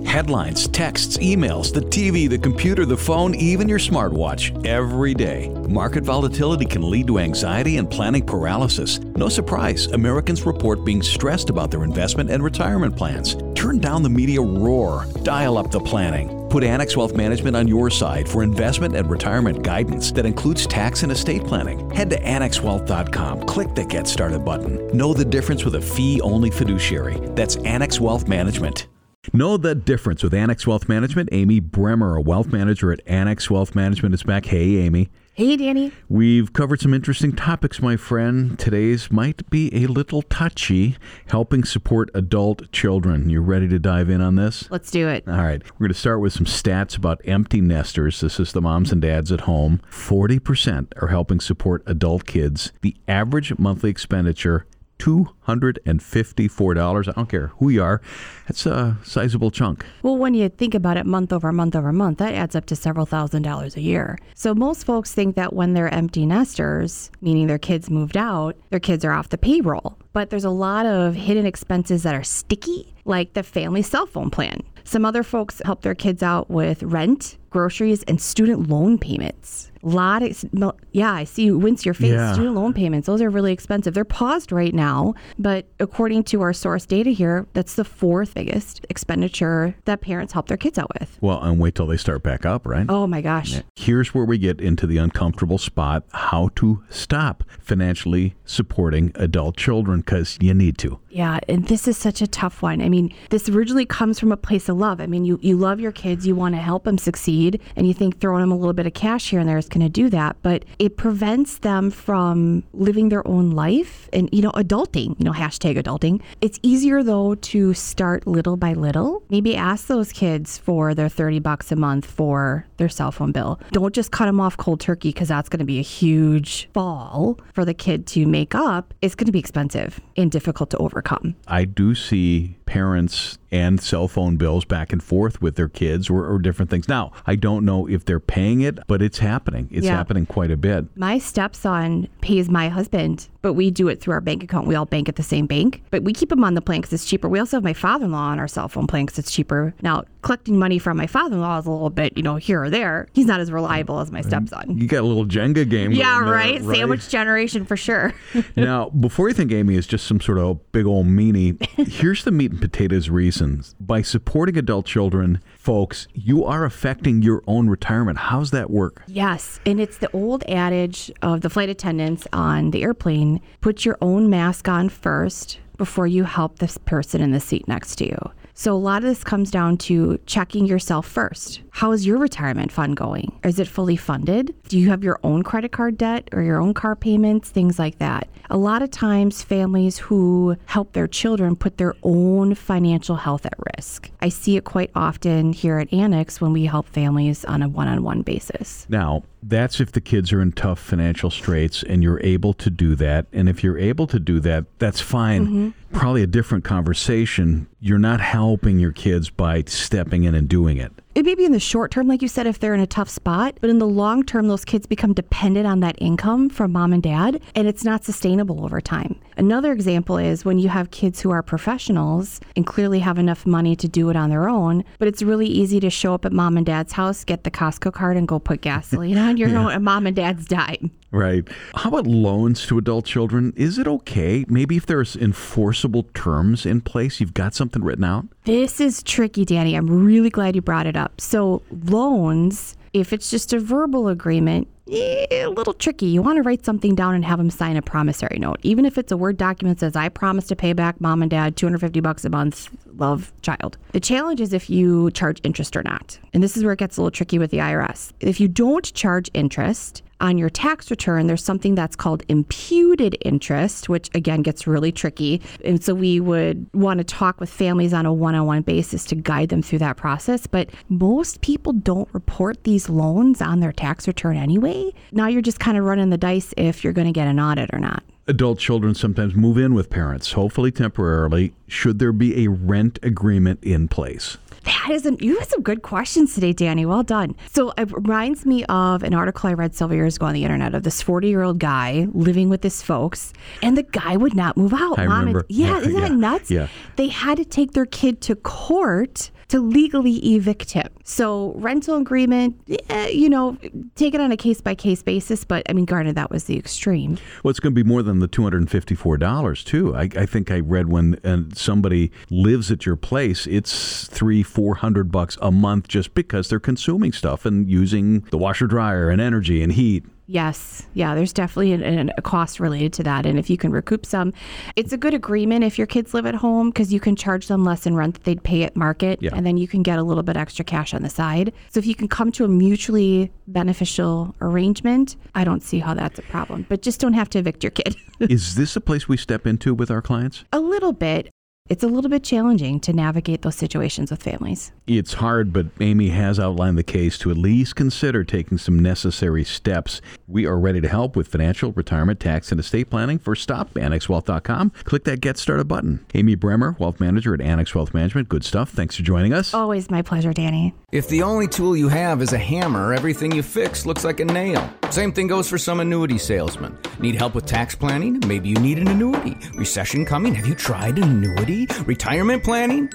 Headlines, 0.06 0.68
texts, 0.68 1.18
emails, 1.18 1.74
the 1.74 1.82
TV, 1.82 2.30
the 2.30 2.38
computer, 2.38 2.86
the 2.86 2.96
phone, 2.96 3.34
even 3.34 3.68
your 3.68 3.80
smartwatch, 3.80 4.64
every 4.68 5.16
day. 5.16 5.50
Market 5.68 6.04
volatility 6.04 6.66
can 6.66 6.88
lead 6.88 7.08
to 7.08 7.18
anxiety 7.18 7.78
and 7.78 7.90
planning 7.90 8.24
paralysis. 8.24 9.00
No 9.00 9.30
surprise, 9.30 9.88
Americans 9.88 10.46
report 10.46 10.86
being 10.86 11.02
stressed 11.02 11.50
about 11.50 11.72
their 11.72 11.84
investment 11.84 12.30
and 12.30 12.44
retirement 12.44 12.96
plans. 12.96 13.36
Turn 13.56 13.80
down 13.80 14.04
the 14.04 14.10
media 14.10 14.44
roar, 14.44 15.08
dial 15.24 15.58
up 15.58 15.72
the 15.72 15.80
planning. 15.80 16.37
Put 16.58 16.64
Annex 16.64 16.98
Wealth 16.98 17.16
Management 17.16 17.56
on 17.56 17.68
your 17.68 17.92
side 17.92 18.28
for 18.28 18.42
investment 18.42 18.96
and 18.96 19.08
retirement 19.08 19.62
guidance 19.62 20.12
that 20.14 20.26
includes 20.26 20.66
tax 20.66 21.04
and 21.04 21.12
estate 21.12 21.44
planning. 21.44 21.88
Head 21.92 22.10
to 22.10 22.20
annexwealth.com, 22.20 23.44
click 23.44 23.76
the 23.76 23.86
Get 23.86 24.08
Started 24.08 24.44
button. 24.44 24.88
Know 24.88 25.14
the 25.14 25.24
difference 25.24 25.64
with 25.64 25.76
a 25.76 25.82
fee 25.82 26.20
only 26.22 26.50
fiduciary. 26.50 27.20
That's 27.36 27.58
Annex 27.58 28.00
Wealth 28.00 28.28
Management. 28.28 28.88
Know 29.34 29.58
the 29.58 29.76
difference 29.76 30.24
with 30.24 30.34
Annex 30.34 30.66
Wealth 30.66 30.88
Management. 30.88 31.30
Amy 31.32 31.60
Bremer, 31.60 32.16
a 32.16 32.22
wealth 32.22 32.48
manager 32.48 32.92
at 32.94 33.02
Annex 33.06 33.50
Wealth 33.50 33.76
Management, 33.76 34.14
is 34.16 34.24
back. 34.24 34.46
Hey, 34.46 34.78
Amy. 34.78 35.10
Hey, 35.34 35.56
Danny. 35.56 35.92
We've 36.10 36.52
covered 36.52 36.80
some 36.80 36.94
interesting 36.94 37.34
topics, 37.34 37.80
my 37.82 37.96
friend. 37.96 38.58
Today's 38.58 39.12
might 39.12 39.48
be 39.50 39.70
a 39.84 39.86
little 39.88 40.24
touchy. 40.24 40.98
Helping 41.28 41.64
support 41.64 42.10
adult 42.16 42.72
children. 42.72 43.30
You 43.30 43.42
ready 43.42 43.68
to 43.68 43.78
dive 43.78 44.10
in 44.10 44.22
on 44.22 44.36
this? 44.36 44.68
Let's 44.72 44.90
do 44.90 45.08
it. 45.08 45.28
All 45.28 45.36
right. 45.36 45.62
We're 45.74 45.88
going 45.88 45.94
to 45.94 46.00
start 46.00 46.22
with 46.22 46.34
some 46.34 46.46
stats 46.46 46.98
about 46.98 47.22
empty 47.26 47.62
nesters. 47.62 48.22
This 48.22 48.40
is 48.40 48.54
the 48.54 48.62
moms 48.62 48.92
and 48.92 49.02
dads 49.02 49.32
at 49.32 49.42
home. 49.42 49.82
40% 49.92 50.94
are 51.02 51.10
helping 51.10 51.40
support 51.40 51.84
adult 51.86 52.26
kids. 52.26 52.72
The 52.82 52.96
average 53.08 53.60
monthly 53.60 53.92
expenditure 53.92 54.66
$254. 55.00 57.08
I 57.08 57.12
don't 57.12 57.30
care 57.30 57.48
who 57.58 57.70
you 57.70 57.84
are. 57.84 58.02
That's 58.48 58.66
a 58.66 58.98
sizable 59.04 59.52
chunk. 59.52 59.86
Well, 60.04 60.18
when 60.18 60.34
you 60.34 60.50
think 60.50 60.74
about 60.74 60.98
it 60.98 61.06
month 61.06 61.32
over 61.32 61.52
month 61.52 61.76
over 61.76 61.92
month, 61.92 62.20
that 62.20 62.34
adds 62.34 62.56
up 62.56 62.66
to 62.68 62.76
several 62.76 63.06
thousand 63.06 63.44
dollars 63.44 63.76
a 63.76 63.82
year. 63.82 64.18
So 64.36 64.56
most 64.56 64.86
folks 64.86 65.14
think 65.14 65.36
that 65.36 65.54
when 65.54 65.74
they're 65.74 65.94
empty 65.94 66.26
nesters, 66.26 67.12
meaning 67.22 67.48
their 67.48 67.58
kids 67.58 67.90
moved 67.90 68.18
out, 68.18 68.56
their 68.70 68.80
kids 68.80 69.04
are 69.06 69.12
off 69.12 69.30
the 69.30 69.38
payroll. 69.38 69.98
But 70.14 70.30
there's 70.30 70.46
a 70.46 70.50
lot 70.50 70.86
of 70.86 71.16
hidden 71.16 71.46
expenses 71.46 72.04
that 72.04 72.16
are 72.16 72.24
sticky, 72.24 72.94
like 73.06 73.34
the 73.34 73.44
family 73.44 73.82
cell 73.82 74.06
phone 74.06 74.30
plan. 74.30 74.62
Some 74.84 75.06
other 75.06 75.24
folks 75.24 75.62
help 75.66 75.82
their 75.82 75.96
kids 75.96 76.24
out 76.24 76.50
with 76.50 76.82
rent, 76.82 77.38
groceries, 77.50 78.04
and 78.04 78.22
student 78.22 78.70
loan 78.70 78.98
payments. 78.98 79.72
A 79.84 79.90
lot 79.90 80.24
of, 80.24 80.44
yeah, 80.92 81.14
I 81.14 81.24
see 81.24 81.44
you 81.44 81.58
wince 81.58 81.86
your 81.86 81.94
face. 81.94 82.12
Yeah. 82.12 82.34
Student 82.34 82.56
loan 82.56 82.74
payments, 82.74 83.06
those 83.06 83.22
are 83.22 83.30
really 83.30 83.54
expensive. 83.54 83.94
They're 83.94 84.04
paused 84.04 84.52
right 84.52 84.74
now, 84.74 85.14
but 85.38 85.68
according 85.80 86.24
to 86.26 86.42
our 86.42 86.52
source 86.52 86.86
data 86.86 87.12
here, 87.12 87.46
that's 87.54 87.76
the 87.76 87.86
fourth 87.86 88.34
biggest 88.34 88.86
expenditure 88.90 89.76
that 89.86 90.02
parents 90.02 90.34
help 90.34 90.48
their 90.48 90.58
kids 90.58 90.80
out 90.80 90.92
with. 91.00 91.18
Well, 91.22 91.42
and 91.42 91.60
wait 91.60 91.76
till 91.76 91.88
they 91.88 91.96
start 91.96 92.24
back 92.24 92.46
up, 92.46 92.66
right? 92.68 92.88
Oh 92.90 93.06
my 93.06 93.22
gosh. 93.22 93.62
Here's 93.76 94.14
where 94.14 94.26
we 94.26 94.40
get 94.40 94.60
into 94.60 94.88
the 94.88 94.98
uncomfortable 94.98 95.60
spot 95.60 96.04
how 96.12 96.50
to 96.56 96.84
stop 96.90 97.44
financially 97.60 98.36
supporting 98.46 99.12
adult 99.16 99.58
children 99.58 100.00
because 100.00 100.38
you 100.42 100.54
need 100.56 100.78
to. 100.80 101.00
Yeah, 101.10 101.40
and 101.48 101.68
this 101.68 101.88
is 101.88 101.98
such 101.98 102.22
a 102.22 102.28
tough 102.28 102.62
one. 102.62 102.82
I 102.82 102.90
mean, 102.90 103.14
this 103.30 103.48
originally 103.48 103.86
comes 103.86 104.20
from 104.20 104.32
a 104.32 104.38
place 104.38 104.70
of 104.70 104.78
love. 104.78 105.00
I 105.00 105.06
mean, 105.06 105.24
you, 105.24 105.40
you 105.42 105.56
love 105.56 105.80
your 105.80 105.92
kids, 105.92 106.28
you 106.28 106.36
want 106.36 106.56
to 106.56 106.62
help 106.62 106.84
them 106.84 106.98
succeed, 106.98 107.37
and 107.76 107.88
you 107.88 107.94
think 107.94 108.20
throwing 108.20 108.42
them 108.42 108.52
a 108.52 108.58
little 108.58 108.74
bit 108.74 108.88
of 108.88 108.94
cash 108.94 109.30
here 109.30 109.40
and 109.40 109.48
there 109.48 109.58
is 109.58 109.70
going 109.70 109.86
to 109.86 109.90
do 109.90 110.10
that, 110.10 110.36
but 110.42 110.66
it 110.80 110.98
prevents 110.98 111.60
them 111.60 111.92
from 111.92 112.64
living 112.74 113.10
their 113.10 113.28
own 113.28 113.52
life 113.52 114.10
and, 114.14 114.30
you 114.32 114.42
know, 114.42 114.52
adulting, 114.52 115.18
you 115.20 115.26
know, 115.26 115.32
hashtag 115.32 115.82
adulting. 115.82 116.22
It's 116.42 116.60
easier, 116.64 117.04
though, 117.04 117.36
to 117.36 117.74
start 117.74 118.28
little 118.28 118.58
by 118.58 118.74
little. 118.74 119.24
Maybe 119.30 119.56
ask 119.56 119.88
those 119.88 120.12
kids 120.12 120.58
for 120.58 120.94
their 120.94 121.10
30 121.10 121.40
bucks 121.40 121.72
a 121.72 121.76
month 121.76 122.06
for 122.06 122.66
their 122.78 122.90
cell 122.90 123.12
phone 123.12 123.32
bill. 123.32 123.60
Don't 123.72 123.94
just 123.94 124.12
cut 124.12 124.26
them 124.26 124.40
off 124.40 124.58
cold 124.58 124.80
turkey 124.80 125.10
because 125.10 125.28
that's 125.28 125.50
going 125.50 125.60
to 125.60 125.66
be 125.66 125.80
a 125.80 125.84
huge 125.84 126.70
fall 126.74 127.40
for 127.54 127.66
the 127.66 127.74
kid 127.74 128.08
to 128.08 128.26
make 128.26 128.56
up. 128.56 128.94
It's 129.02 129.16
going 129.16 129.26
to 129.28 129.32
be 129.32 129.40
expensive 129.40 130.00
and 130.16 130.32
difficult 130.32 130.70
to 130.72 130.78
overcome. 130.78 131.36
I 131.48 131.66
do 131.66 131.96
see 131.96 132.57
parents 132.68 133.40
and 133.50 133.82
cell 133.82 134.08
phone 134.08 134.36
bills 134.38 134.66
back 134.66 134.94
and 134.94 135.02
forth 135.02 135.42
with 135.42 135.56
their 135.56 135.70
kids 135.70 136.10
or, 136.10 136.28
or 136.32 136.38
different 136.38 136.70
things. 136.70 136.88
Now, 136.88 137.12
I 137.26 137.36
don't 137.36 137.66
know 137.66 137.88
if 137.88 138.06
they're 138.06 138.20
paying 138.20 138.62
it, 138.62 138.78
but 138.88 139.02
it's 139.02 139.18
happening. 139.20 139.68
It's 139.72 139.86
Yeah. 139.88 139.96
happening 139.96 140.26
quite 140.28 140.52
a 140.52 140.58
bit. 140.58 140.86
My 140.96 141.18
stepson 141.18 142.08
pays 142.22 142.50
my 142.50 142.68
husband, 142.70 143.30
but 143.48 143.54
we 143.54 143.72
do 143.72 143.88
it 143.88 144.02
through 144.02 144.14
our 144.14 144.20
bank 144.20 144.44
account. 144.44 144.68
We 144.68 144.76
all 144.76 144.84
bank 144.84 145.08
at 145.08 145.16
the 145.16 145.24
same 145.24 145.46
bank, 145.48 145.82
but 145.90 146.04
we 146.04 146.12
keep 146.12 146.28
them 146.28 146.44
on 146.44 146.54
the 146.54 146.60
plan 146.60 146.82
because 146.82 146.92
it's 146.92 147.06
cheaper. 147.06 147.30
We 147.30 147.40
also 147.40 147.56
have 147.56 147.64
my 147.64 147.72
father 147.72 148.04
in 148.04 148.12
law 148.12 148.28
on 148.28 148.40
our 148.40 148.48
cell 148.50 148.68
phone 148.68 148.88
plan 148.88 149.06
because 149.06 149.20
it's 149.20 149.32
cheaper. 149.32 149.74
Now, 149.82 150.04
collecting 150.22 150.60
money 150.60 150.80
from 150.80 150.98
my 150.98 151.08
father 151.08 151.36
in 151.36 151.42
law 151.42 151.58
is 151.58 151.66
a 151.66 151.72
little 151.72 151.90
bit, 151.90 152.18
you 152.18 152.24
know, 152.24 152.36
here 152.36 152.62
or 152.62 152.70
there. 152.70 153.08
He's 153.14 153.26
not 153.26 153.40
as 153.40 153.50
reliable 153.50 154.02
as 154.02 154.12
my 154.12 154.20
stepson. 154.20 154.78
You 154.78 154.86
got 154.86 155.00
a 155.00 155.08
little 155.08 155.26
Jenga 155.26 155.70
game. 155.70 155.94
Yeah, 155.94 156.16
going 156.16 156.26
there, 156.26 156.34
right? 156.34 156.62
Sandwich 156.62 157.08
generation 157.08 157.64
for 157.64 157.78
sure. 157.78 158.14
now, 158.58 158.90
before 158.90 159.30
you 159.30 159.34
think 159.34 159.54
Amy 159.54 159.76
is 159.76 159.88
just 159.88 160.06
some 160.06 160.20
sort 160.20 160.40
of 160.40 160.70
big 160.74 160.86
old 160.86 161.08
meanie, 161.08 161.66
here's 161.88 162.26
the 162.26 162.32
meat 162.32 162.52
and 162.52 162.60
potatoes 162.60 163.10
reasons. 163.10 163.76
By 163.80 164.02
supporting 164.02 164.58
adult 164.58 164.86
children, 164.86 165.42
folks, 165.68 166.08
you 166.14 166.46
are 166.46 166.64
affecting 166.64 167.22
your 167.22 167.44
own 167.46 167.68
retirement. 167.68 168.18
How's 168.18 168.52
that 168.52 168.70
work? 168.70 169.04
Yes, 169.06 169.60
and 169.66 169.82
it's 169.82 169.98
the 169.98 170.10
old 170.12 170.46
adage 170.48 171.12
of 171.22 171.42
the 171.42 171.50
flight 171.50 171.68
attendants 171.68 172.26
on 172.32 172.72
the 172.72 172.84
airplane 172.84 173.42
put 173.60 173.84
your 173.84 173.98
own 174.00 174.30
mask 174.30 174.70
on 174.70 174.88
first 174.88 175.60
before 175.76 176.08
you 176.08 176.24
help 176.24 176.60
this 176.60 176.78
person 176.78 177.20
in 177.20 177.32
the 177.32 177.42
seat 177.42 177.68
next 177.68 177.98
to 177.98 178.06
you. 178.06 178.18
So, 178.60 178.74
a 178.74 178.76
lot 178.76 179.04
of 179.04 179.04
this 179.04 179.24
comes 179.24 179.52
down 179.52 179.78
to 179.86 180.20
checking 180.26 180.66
yourself 180.66 181.06
first. 181.06 181.62
How 181.70 181.92
is 181.92 182.08
your 182.08 182.18
retirement 182.18 182.72
fund 182.72 182.98
going? 182.98 183.40
Is 183.44 183.60
it 183.60 183.68
fully 183.68 183.98
funded? 183.98 184.56
Do 184.68 184.80
you 184.80 184.90
have 184.90 185.04
your 185.04 185.20
own 185.24 185.44
credit 185.44 185.72
card 185.72 185.96
debt 185.96 186.28
or 186.32 186.42
your 186.42 186.60
own 186.60 186.74
car 186.74 186.96
payments? 186.96 187.52
Things 187.52 187.78
like 187.78 188.00
that. 188.00 188.28
A 188.50 188.58
lot 188.58 188.82
of 188.82 188.90
times, 188.90 189.44
families 189.44 190.00
who 190.00 190.58
help 190.66 190.94
their 190.94 191.08
children 191.08 191.56
put 191.56 191.78
their 191.78 191.94
own 192.02 192.56
financial 192.56 193.18
health 193.18 193.46
at 193.46 193.54
risk. 193.78 194.10
I 194.24 194.30
see 194.30 194.58
it 194.58 194.64
quite 194.64 194.90
often 194.96 195.54
here 195.54 195.78
at 195.78 195.94
Annex 195.94 196.42
when 196.42 196.52
we 196.52 196.66
help 196.66 196.88
families 196.88 197.46
on 197.46 197.62
a 197.62 197.70
one 197.70 197.88
on 197.88 198.02
one 198.02 198.24
basis. 198.24 198.88
Now, 198.90 199.22
that's 199.44 199.80
if 199.80 199.92
the 199.92 200.02
kids 200.02 200.34
are 200.34 200.42
in 200.42 200.52
tough 200.52 200.80
financial 200.80 201.30
straits 201.30 201.84
and 201.84 202.02
you're 202.02 202.22
able 202.22 202.54
to 202.56 202.70
do 202.70 202.96
that. 202.96 203.28
And 203.32 203.48
if 203.48 203.64
you're 203.64 203.78
able 203.78 204.08
to 204.08 204.20
do 204.20 204.40
that, 204.42 204.66
that's 204.80 205.00
fine. 205.00 205.46
Mm-hmm. 205.46 205.98
Probably 205.98 206.24
a 206.24 206.28
different 206.28 206.64
conversation. 206.64 207.68
You're 207.80 208.00
not 208.00 208.20
helping 208.20 208.80
your 208.80 208.92
kids 208.92 209.30
by 209.30 209.64
stepping 209.68 210.24
in 210.24 210.34
and 210.34 210.50
doing 210.50 210.78
it. 210.78 210.92
It 211.14 211.26
may 211.26 211.36
be 211.36 211.46
in 211.46 211.52
the 211.52 211.60
short 211.60 211.92
term, 211.92 212.08
like 212.08 212.24
you 212.24 212.28
said, 212.28 212.48
if 212.48 212.58
they're 212.58 212.74
in 212.74 212.80
a 212.80 212.88
tough 212.88 213.08
spot, 213.08 213.60
but 213.62 213.70
in 213.70 213.78
the 213.78 213.86
long 213.86 214.24
term, 214.24 214.48
those 214.48 214.66
kids 214.66 214.88
become 214.88 215.14
dependent 215.14 215.68
on 215.68 215.82
that 215.82 215.96
income 216.00 216.50
from 216.50 216.72
mom 216.72 216.92
and 216.92 217.04
dad, 217.04 217.40
and 217.54 217.68
it's 217.68 217.84
not 217.84 218.04
sustainable 218.04 218.66
over 218.66 218.82
time. 218.82 219.20
Another 219.38 219.72
example 219.72 220.18
is 220.18 220.44
when 220.44 220.58
you 220.58 220.68
have 220.70 220.90
kids 220.90 221.22
who 221.22 221.30
are 221.30 221.44
professionals 221.44 222.42
and 222.56 222.66
clearly 222.66 222.98
have 223.00 223.20
enough 223.20 223.46
money 223.46 223.76
to 223.76 223.88
do 223.88 224.10
it 224.10 224.16
on 224.16 224.32
their 224.32 224.50
own, 224.50 224.84
but 224.98 225.08
it's 225.08 225.22
really 225.22 225.46
easy 225.46 225.80
to 225.80 225.92
show 225.92 226.16
up 226.16 226.26
at 226.26 226.34
mom 226.34 226.58
and 226.58 226.66
dad's 226.66 226.94
house, 226.94 227.24
get 227.24 227.44
the 227.44 227.52
Costco 227.52 227.94
card, 227.94 228.18
and 228.18 228.28
go 228.28 228.40
put 228.40 228.62
gasoline 228.62 229.18
on 229.18 229.38
your 229.38 229.50
own 229.58 229.72
at 229.72 229.82
mom 229.84 230.08
and 230.08 230.16
dad's 230.16 230.48
dime. 230.48 230.90
Right. 231.12 231.48
How 231.76 231.90
about 231.90 232.08
loans 232.08 232.66
to 232.66 232.80
adult 232.80 233.06
children? 233.06 233.54
Is 233.56 233.78
it 233.78 233.88
okay? 233.88 234.44
Maybe 234.48 234.76
if 234.76 234.88
there's 234.88 235.16
enforceable 235.16 236.04
terms 236.16 236.66
in 236.66 236.82
place, 236.82 237.20
you've 237.20 237.36
got 237.36 237.54
something 237.54 237.84
written 237.84 238.04
out? 238.04 238.26
This 238.46 238.82
is 238.82 239.04
tricky, 239.04 239.46
Danny. 239.46 239.76
I'm 239.76 239.88
really 239.88 240.32
glad 240.32 240.56
you 240.56 240.64
brought 240.64 240.88
it 240.88 240.98
up. 240.98 241.22
So, 241.22 241.62
loans, 241.70 242.76
if 242.92 243.14
it's 243.14 243.30
just 243.30 243.54
a 243.54 243.60
verbal 243.60 244.08
agreement, 244.08 244.68
eh, 244.90 245.44
a 245.44 245.50
little 245.50 245.74
tricky. 245.74 246.08
You 246.08 246.22
want 246.22 246.38
to 246.38 246.44
write 246.44 246.66
something 246.66 246.96
down 246.96 247.16
and 247.16 247.24
have 247.26 247.38
them 247.38 247.50
sign 247.50 247.78
a 247.78 247.82
promissory 247.82 248.40
note. 248.40 248.60
Even 248.64 248.86
if 248.86 248.98
it's 248.98 249.12
a 249.12 249.18
Word 249.18 249.38
document 249.38 249.80
that 249.80 249.88
says, 249.88 249.96
I 249.96 250.10
promise 250.10 250.48
to 250.48 250.56
pay 250.56 250.74
back 250.74 251.00
mom 251.02 251.22
and 251.22 251.32
dad 251.32 251.56
250 251.58 252.00
bucks 252.00 252.26
a 252.26 252.30
month, 252.30 252.70
love 252.98 253.32
child. 253.42 253.78
The 253.92 254.00
challenge 254.00 254.42
is 254.42 254.54
if 254.54 254.70
you 254.70 255.12
charge 255.12 255.40
interest 255.44 255.76
or 255.76 255.84
not. 255.84 256.20
And 256.34 256.44
this 256.44 256.58
is 256.58 256.64
where 256.64 256.74
it 256.74 256.80
gets 256.80 256.98
a 256.98 257.02
little 257.02 257.12
tricky 257.12 257.40
with 257.40 257.52
the 257.52 257.58
IRS. 257.58 258.14
If 258.20 258.40
you 258.40 258.48
don't 258.48 258.94
charge 258.94 259.30
interest, 259.34 260.04
on 260.20 260.38
your 260.38 260.50
tax 260.50 260.90
return, 260.90 261.28
there's 261.28 261.44
something 261.44 261.76
that's 261.76 261.96
called 261.96 262.24
imputed 262.28 263.18
interest, 263.22 263.90
which 263.90 264.10
again 264.16 264.42
gets 264.42 264.68
really 264.68 264.92
tricky. 264.92 265.42
And 265.64 265.84
so 265.84 265.94
we 265.94 266.20
would 266.20 266.68
want 266.74 267.00
to 267.00 267.04
talk 267.04 267.40
with 267.40 267.50
families 267.50 267.94
on 267.94 268.06
a 268.06 268.14
one 268.14 268.36
on 268.36 268.46
one 268.46 268.62
basis 268.62 269.06
to 269.06 269.16
guide 269.16 269.50
them 269.50 269.62
through 269.62 269.80
that 269.80 269.98
process. 269.98 270.48
But 270.48 270.70
most 270.90 271.42
people 271.42 271.74
don't 271.74 272.10
report 272.14 272.64
these 272.64 272.90
loans 272.90 273.42
on 273.42 273.60
their 273.60 273.72
tax 273.72 274.08
return 274.08 274.38
anyway. 274.38 274.92
Now 275.12 275.28
you're 275.28 275.42
just 275.42 275.60
kind 275.60 275.78
of 275.78 275.84
running 275.84 276.10
the 276.10 276.18
dice 276.18 276.54
if 276.58 276.84
you're 276.84 276.94
going 276.94 277.08
to 277.08 277.14
get 277.14 277.28
an 277.28 277.40
audit 277.40 277.70
or 277.74 277.80
not. 277.80 278.04
Adult 278.30 278.60
children 278.60 278.94
sometimes 278.94 279.36
move 279.36 279.58
in 279.58 279.74
with 279.74 279.90
parents, 279.90 280.34
hopefully 280.34 280.70
temporarily. 280.70 281.54
Should 281.68 282.00
there 282.00 282.12
be 282.12 282.44
a 282.44 282.50
rent 282.50 283.00
agreement 283.02 283.64
in 283.64 283.88
place? 283.88 284.38
That 284.64 284.90
isn't, 284.92 285.22
you 285.22 285.38
had 285.40 285.48
some 285.50 285.62
good 285.62 285.82
questions 285.82 286.34
today, 286.36 286.54
Danny. 286.54 286.86
Well 286.86 287.04
done. 287.04 287.36
So 287.52 287.72
it 287.78 287.92
reminds 287.92 288.46
me 288.46 288.64
of 288.66 289.04
an 289.04 289.14
article 289.14 289.50
I 289.50 289.54
read 289.54 289.76
several 289.76 289.96
years 289.98 290.16
ago 290.18 290.26
on 290.26 290.34
the 290.34 290.44
internet 290.44 290.74
of 290.76 290.84
this 290.84 291.02
40 291.02 291.28
year 291.28 291.44
old 291.44 291.60
guy 291.60 292.08
living 292.14 292.50
with 292.50 292.64
his 292.64 292.82
folks, 292.82 293.34
and 293.62 293.78
the 293.78 293.84
guy 293.84 294.18
would 294.18 294.36
not 294.36 294.58
move 294.58 294.74
out. 294.74 295.00
I 295.00 295.08
Mom 295.08 295.20
and- 295.20 295.28
remember. 295.28 295.46
yeah, 295.50 295.78
isn't 295.82 295.94
Yeah, 295.94 296.00
that 296.02 296.12
nuts? 296.14 296.52
yeah. 296.52 296.68
They 296.96 297.08
had 297.08 297.38
to 297.38 297.46
take 297.46 297.74
their 297.74 297.86
kid 297.86 298.22
to 298.22 298.36
court 298.36 299.32
to 299.50 299.60
legally 299.60 300.16
evict 300.36 300.72
him. 300.72 300.88
So, 301.04 301.54
rental 301.56 301.98
agreement, 301.98 302.60
eh, 302.90 303.08
you 303.10 303.30
know, 303.30 303.58
take 303.96 304.14
it 304.14 304.22
on 304.22 304.32
a 304.32 304.38
case 304.38 304.62
by 304.62 304.76
case 304.76 305.02
basis. 305.02 305.44
But 305.44 305.64
I 305.70 305.74
mean, 305.74 305.86
granted, 305.86 306.16
that 306.16 306.30
was 306.30 306.46
the 306.46 306.58
extreme. 306.58 307.18
Well, 307.44 307.50
it's 307.50 307.60
going 307.60 307.74
to 307.74 307.84
be 307.84 307.88
more 307.88 308.04
than 308.04 308.20
the 308.20 308.28
two 308.28 308.44
hundred 308.44 308.60
and 308.60 308.72
fifty-four 308.72 309.18
dollars 309.18 309.64
too. 309.64 309.96
I, 309.96 310.10
I, 310.16 310.26
think 310.26 310.52
I 310.52 310.60
read 310.60 310.90
when 310.90 311.52
somebody 311.54 312.12
lives 312.30 312.72
at 312.72 312.86
your 312.86 312.96
place, 312.96 313.48
it's 313.48 314.08
three, 314.08 314.44
four 314.44 314.76
hundred 314.76 315.12
bucks 315.12 315.38
a 315.42 315.52
month 315.52 315.88
just 315.88 316.14
because 316.14 316.50
they're 316.50 316.60
consuming 316.60 317.12
stuff 317.12 317.46
and 317.46 317.70
using 317.70 318.22
the 318.32 318.38
washer 318.38 318.68
dryer 318.68 319.10
and 319.10 319.22
energy 319.22 319.62
and 319.64 319.74
heat. 319.74 320.06
Yes. 320.28 320.86
Yeah, 320.94 321.16
there's 321.16 321.32
definitely 321.32 321.72
an, 321.72 321.82
an, 321.84 322.12
a 322.18 322.22
cost 322.22 322.60
related 322.60 322.94
to 322.94 323.04
that. 323.04 323.26
And 323.26 323.40
if 323.40 323.50
you 323.50 323.58
can 323.58 323.72
recoup 323.72 324.06
some, 324.06 324.34
it's 324.76 324.92
a 324.92 324.98
good 324.98 325.14
agreement 325.14 325.64
if 325.64 325.78
your 325.78 325.88
kids 325.88 326.14
live 326.14 326.26
at 326.26 326.36
home 326.36 326.70
because 326.70 326.92
you 326.92 327.00
can 327.00 327.16
charge 327.16 327.48
them 327.48 327.64
less 327.64 327.86
in 327.86 327.96
rent 327.96 328.16
that 328.16 328.24
they'd 328.26 328.44
pay 328.44 328.64
at 328.64 328.76
market. 328.76 329.20
Yeah. 329.22 329.32
And 329.34 329.46
then 329.46 329.58
you 329.58 329.68
can 329.68 329.84
get 329.84 329.98
a 329.98 330.04
little 330.04 330.24
bit 330.24 330.36
extra 330.36 330.66
cash 330.66 330.94
on 330.94 331.02
the 331.02 331.10
side. 331.10 331.54
So 331.70 331.80
if 331.80 331.86
you 331.86 331.96
can 331.96 332.10
come 332.10 332.32
to 332.34 332.44
a 332.44 332.48
mutually 332.50 333.32
beneficial 333.48 334.36
arrangement, 334.42 335.16
I 335.34 335.46
don't 335.46 335.64
see 335.64 335.80
how 335.80 335.94
that's 335.94 336.20
a 336.20 336.24
problem. 336.24 336.66
But 336.68 336.82
just 336.82 337.00
don't 337.00 337.14
have 337.14 337.30
to 337.32 337.40
evict 337.40 337.64
your 337.64 337.72
kid. 337.72 337.96
Is 338.20 338.56
this 338.56 338.76
a 338.76 338.82
place 338.82 339.08
we 339.08 339.16
step 339.16 339.48
into 339.48 339.74
with 339.74 339.90
our 339.90 340.02
clients? 340.02 340.44
a 340.52 340.60
little 340.60 340.94
bit. 340.94 341.30
It's 341.70 341.84
a 341.84 341.88
little 341.88 342.10
bit 342.10 342.24
challenging 342.24 342.80
to 342.82 342.94
navigate 342.94 343.42
those 343.42 343.56
situations 343.56 344.10
with 344.10 344.24
families. 344.24 344.72
It's 344.88 345.16
hard, 345.16 345.52
but 345.52 345.66
Amy 345.82 346.10
has 346.10 346.40
outlined 346.40 346.78
the 346.78 346.84
case 346.84 347.18
to 347.20 347.30
at 347.30 347.38
least 347.38 347.76
consider 347.76 348.24
taking 348.24 348.58
some 348.58 348.80
necessary 348.80 349.44
steps. 349.44 350.00
We 350.30 350.46
are 350.46 350.58
ready 350.58 350.80
to 350.80 350.88
help 350.88 351.18
with 351.18 351.28
financial, 351.28 351.74
retirement, 351.74 352.22
tax, 352.22 352.52
and 352.52 352.60
estate 352.60 352.90
planning. 352.90 353.20
For 353.20 353.36
stop, 353.36 353.74
annexwealth.com. 353.74 354.70
Click 354.86 355.04
that 355.04 355.20
Get 355.20 355.38
Started 355.38 355.68
button. 355.68 356.06
Amy 356.14 356.36
Bremer, 356.36 356.78
Wealth 356.80 357.02
Manager 357.02 357.34
at 357.34 357.42
Annex 357.42 357.76
Wealth 357.76 357.94
Management. 357.94 358.30
Good 358.30 358.46
stuff. 358.46 358.70
Thanks 358.70 358.96
for 358.96 359.04
joining 359.04 359.34
us. 359.34 359.54
Always 359.54 359.92
my 359.92 360.02
pleasure, 360.02 360.32
Danny. 360.32 360.74
If 360.94 361.10
the 361.10 361.22
only 361.22 361.50
tool 361.50 361.76
you 361.76 361.90
have 361.90 362.22
is 362.22 362.32
a 362.32 362.38
hammer, 362.38 362.94
everything 362.94 363.34
you 363.34 363.44
fix 363.44 363.86
looks 363.86 364.06
like 364.06 364.22
a 364.22 364.26
nail. 364.26 364.70
Same 364.90 365.12
thing 365.12 365.28
goes 365.28 365.50
for 365.50 365.58
some 365.58 365.82
annuity 365.82 366.18
salesmen. 366.18 366.78
Need 367.00 367.16
help 367.16 367.36
with 367.36 367.46
tax 367.46 367.76
planning? 367.76 368.22
Maybe 368.26 368.48
you 368.48 368.56
need 368.56 368.80
an 368.80 368.88
annuity. 368.88 369.36
Recession 369.56 370.06
coming? 370.06 370.34
Have 370.34 370.48
you 370.48 370.56
tried 370.56 370.98
an 370.98 371.04
annuity? 371.04 371.57
Retirement 371.66 372.44
planning? 372.44 372.92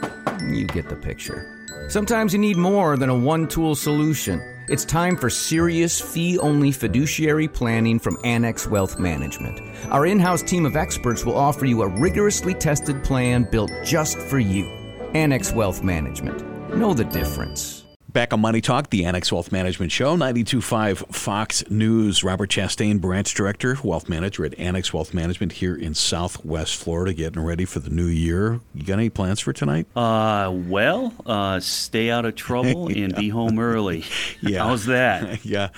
You 0.49 0.67
get 0.67 0.89
the 0.89 0.97
picture. 0.97 1.49
Sometimes 1.89 2.33
you 2.33 2.39
need 2.39 2.57
more 2.57 2.97
than 2.97 3.09
a 3.09 3.19
one 3.19 3.49
tool 3.49 3.75
solution. 3.75 4.41
It's 4.69 4.85
time 4.85 5.17
for 5.17 5.29
serious 5.29 6.01
fee 6.01 6.39
only 6.39 6.71
fiduciary 6.71 7.49
planning 7.49 7.99
from 7.99 8.19
Annex 8.23 8.67
Wealth 8.69 9.01
Management. 9.01 9.61
Our 9.91 10.07
in 10.07 10.21
house 10.21 10.43
team 10.43 10.65
of 10.65 10.77
experts 10.77 11.25
will 11.25 11.37
offer 11.37 11.65
you 11.65 11.83
a 11.83 11.89
rigorously 11.89 12.55
tested 12.55 13.03
plan 13.03 13.49
built 13.51 13.73
just 13.85 14.19
for 14.19 14.39
you. 14.39 14.67
Annex 15.15 15.53
Wealth 15.53 15.83
Management. 15.83 16.41
Know 16.77 16.95
the 16.95 17.05
difference. 17.05 17.82
Back 18.13 18.35
on 18.35 18.43
Money 18.43 18.61
Talk, 18.61 18.91
the 18.91 19.07
Annex 19.07 19.33
Wealth 19.33 19.51
Management 19.53 19.91
Show, 19.91 20.19
92.5 20.19 21.15
Fox 21.15 21.65
News. 21.71 22.23
Robert 22.23 22.51
Chastain, 22.51 23.01
Branch 23.01 23.33
Director, 23.33 23.79
Wealth 23.83 24.07
Manager 24.07 24.45
at 24.45 24.59
Annex 24.59 24.93
Wealth 24.93 25.15
Management 25.15 25.53
here 25.53 25.75
in 25.75 25.95
Southwest 25.95 26.77
Florida, 26.77 27.15
getting 27.15 27.43
ready 27.43 27.65
for 27.65 27.79
the 27.79 27.89
new 27.89 28.05
year. 28.05 28.61
You 28.75 28.85
got 28.85 28.99
any 28.99 29.09
plans 29.09 29.41
for 29.41 29.55
tonight? 29.55 29.87
Uh, 29.97 30.51
well, 30.53 31.15
uh, 31.25 31.59
stay 31.61 32.11
out 32.11 32.27
of 32.27 32.35
trouble 32.35 32.89
and 32.95 33.15
be 33.15 33.31
home 33.31 33.59
early. 33.59 34.05
Yeah. 34.45 34.65
How's 34.65 34.87
that? 34.87 35.45
yeah. 35.45 35.69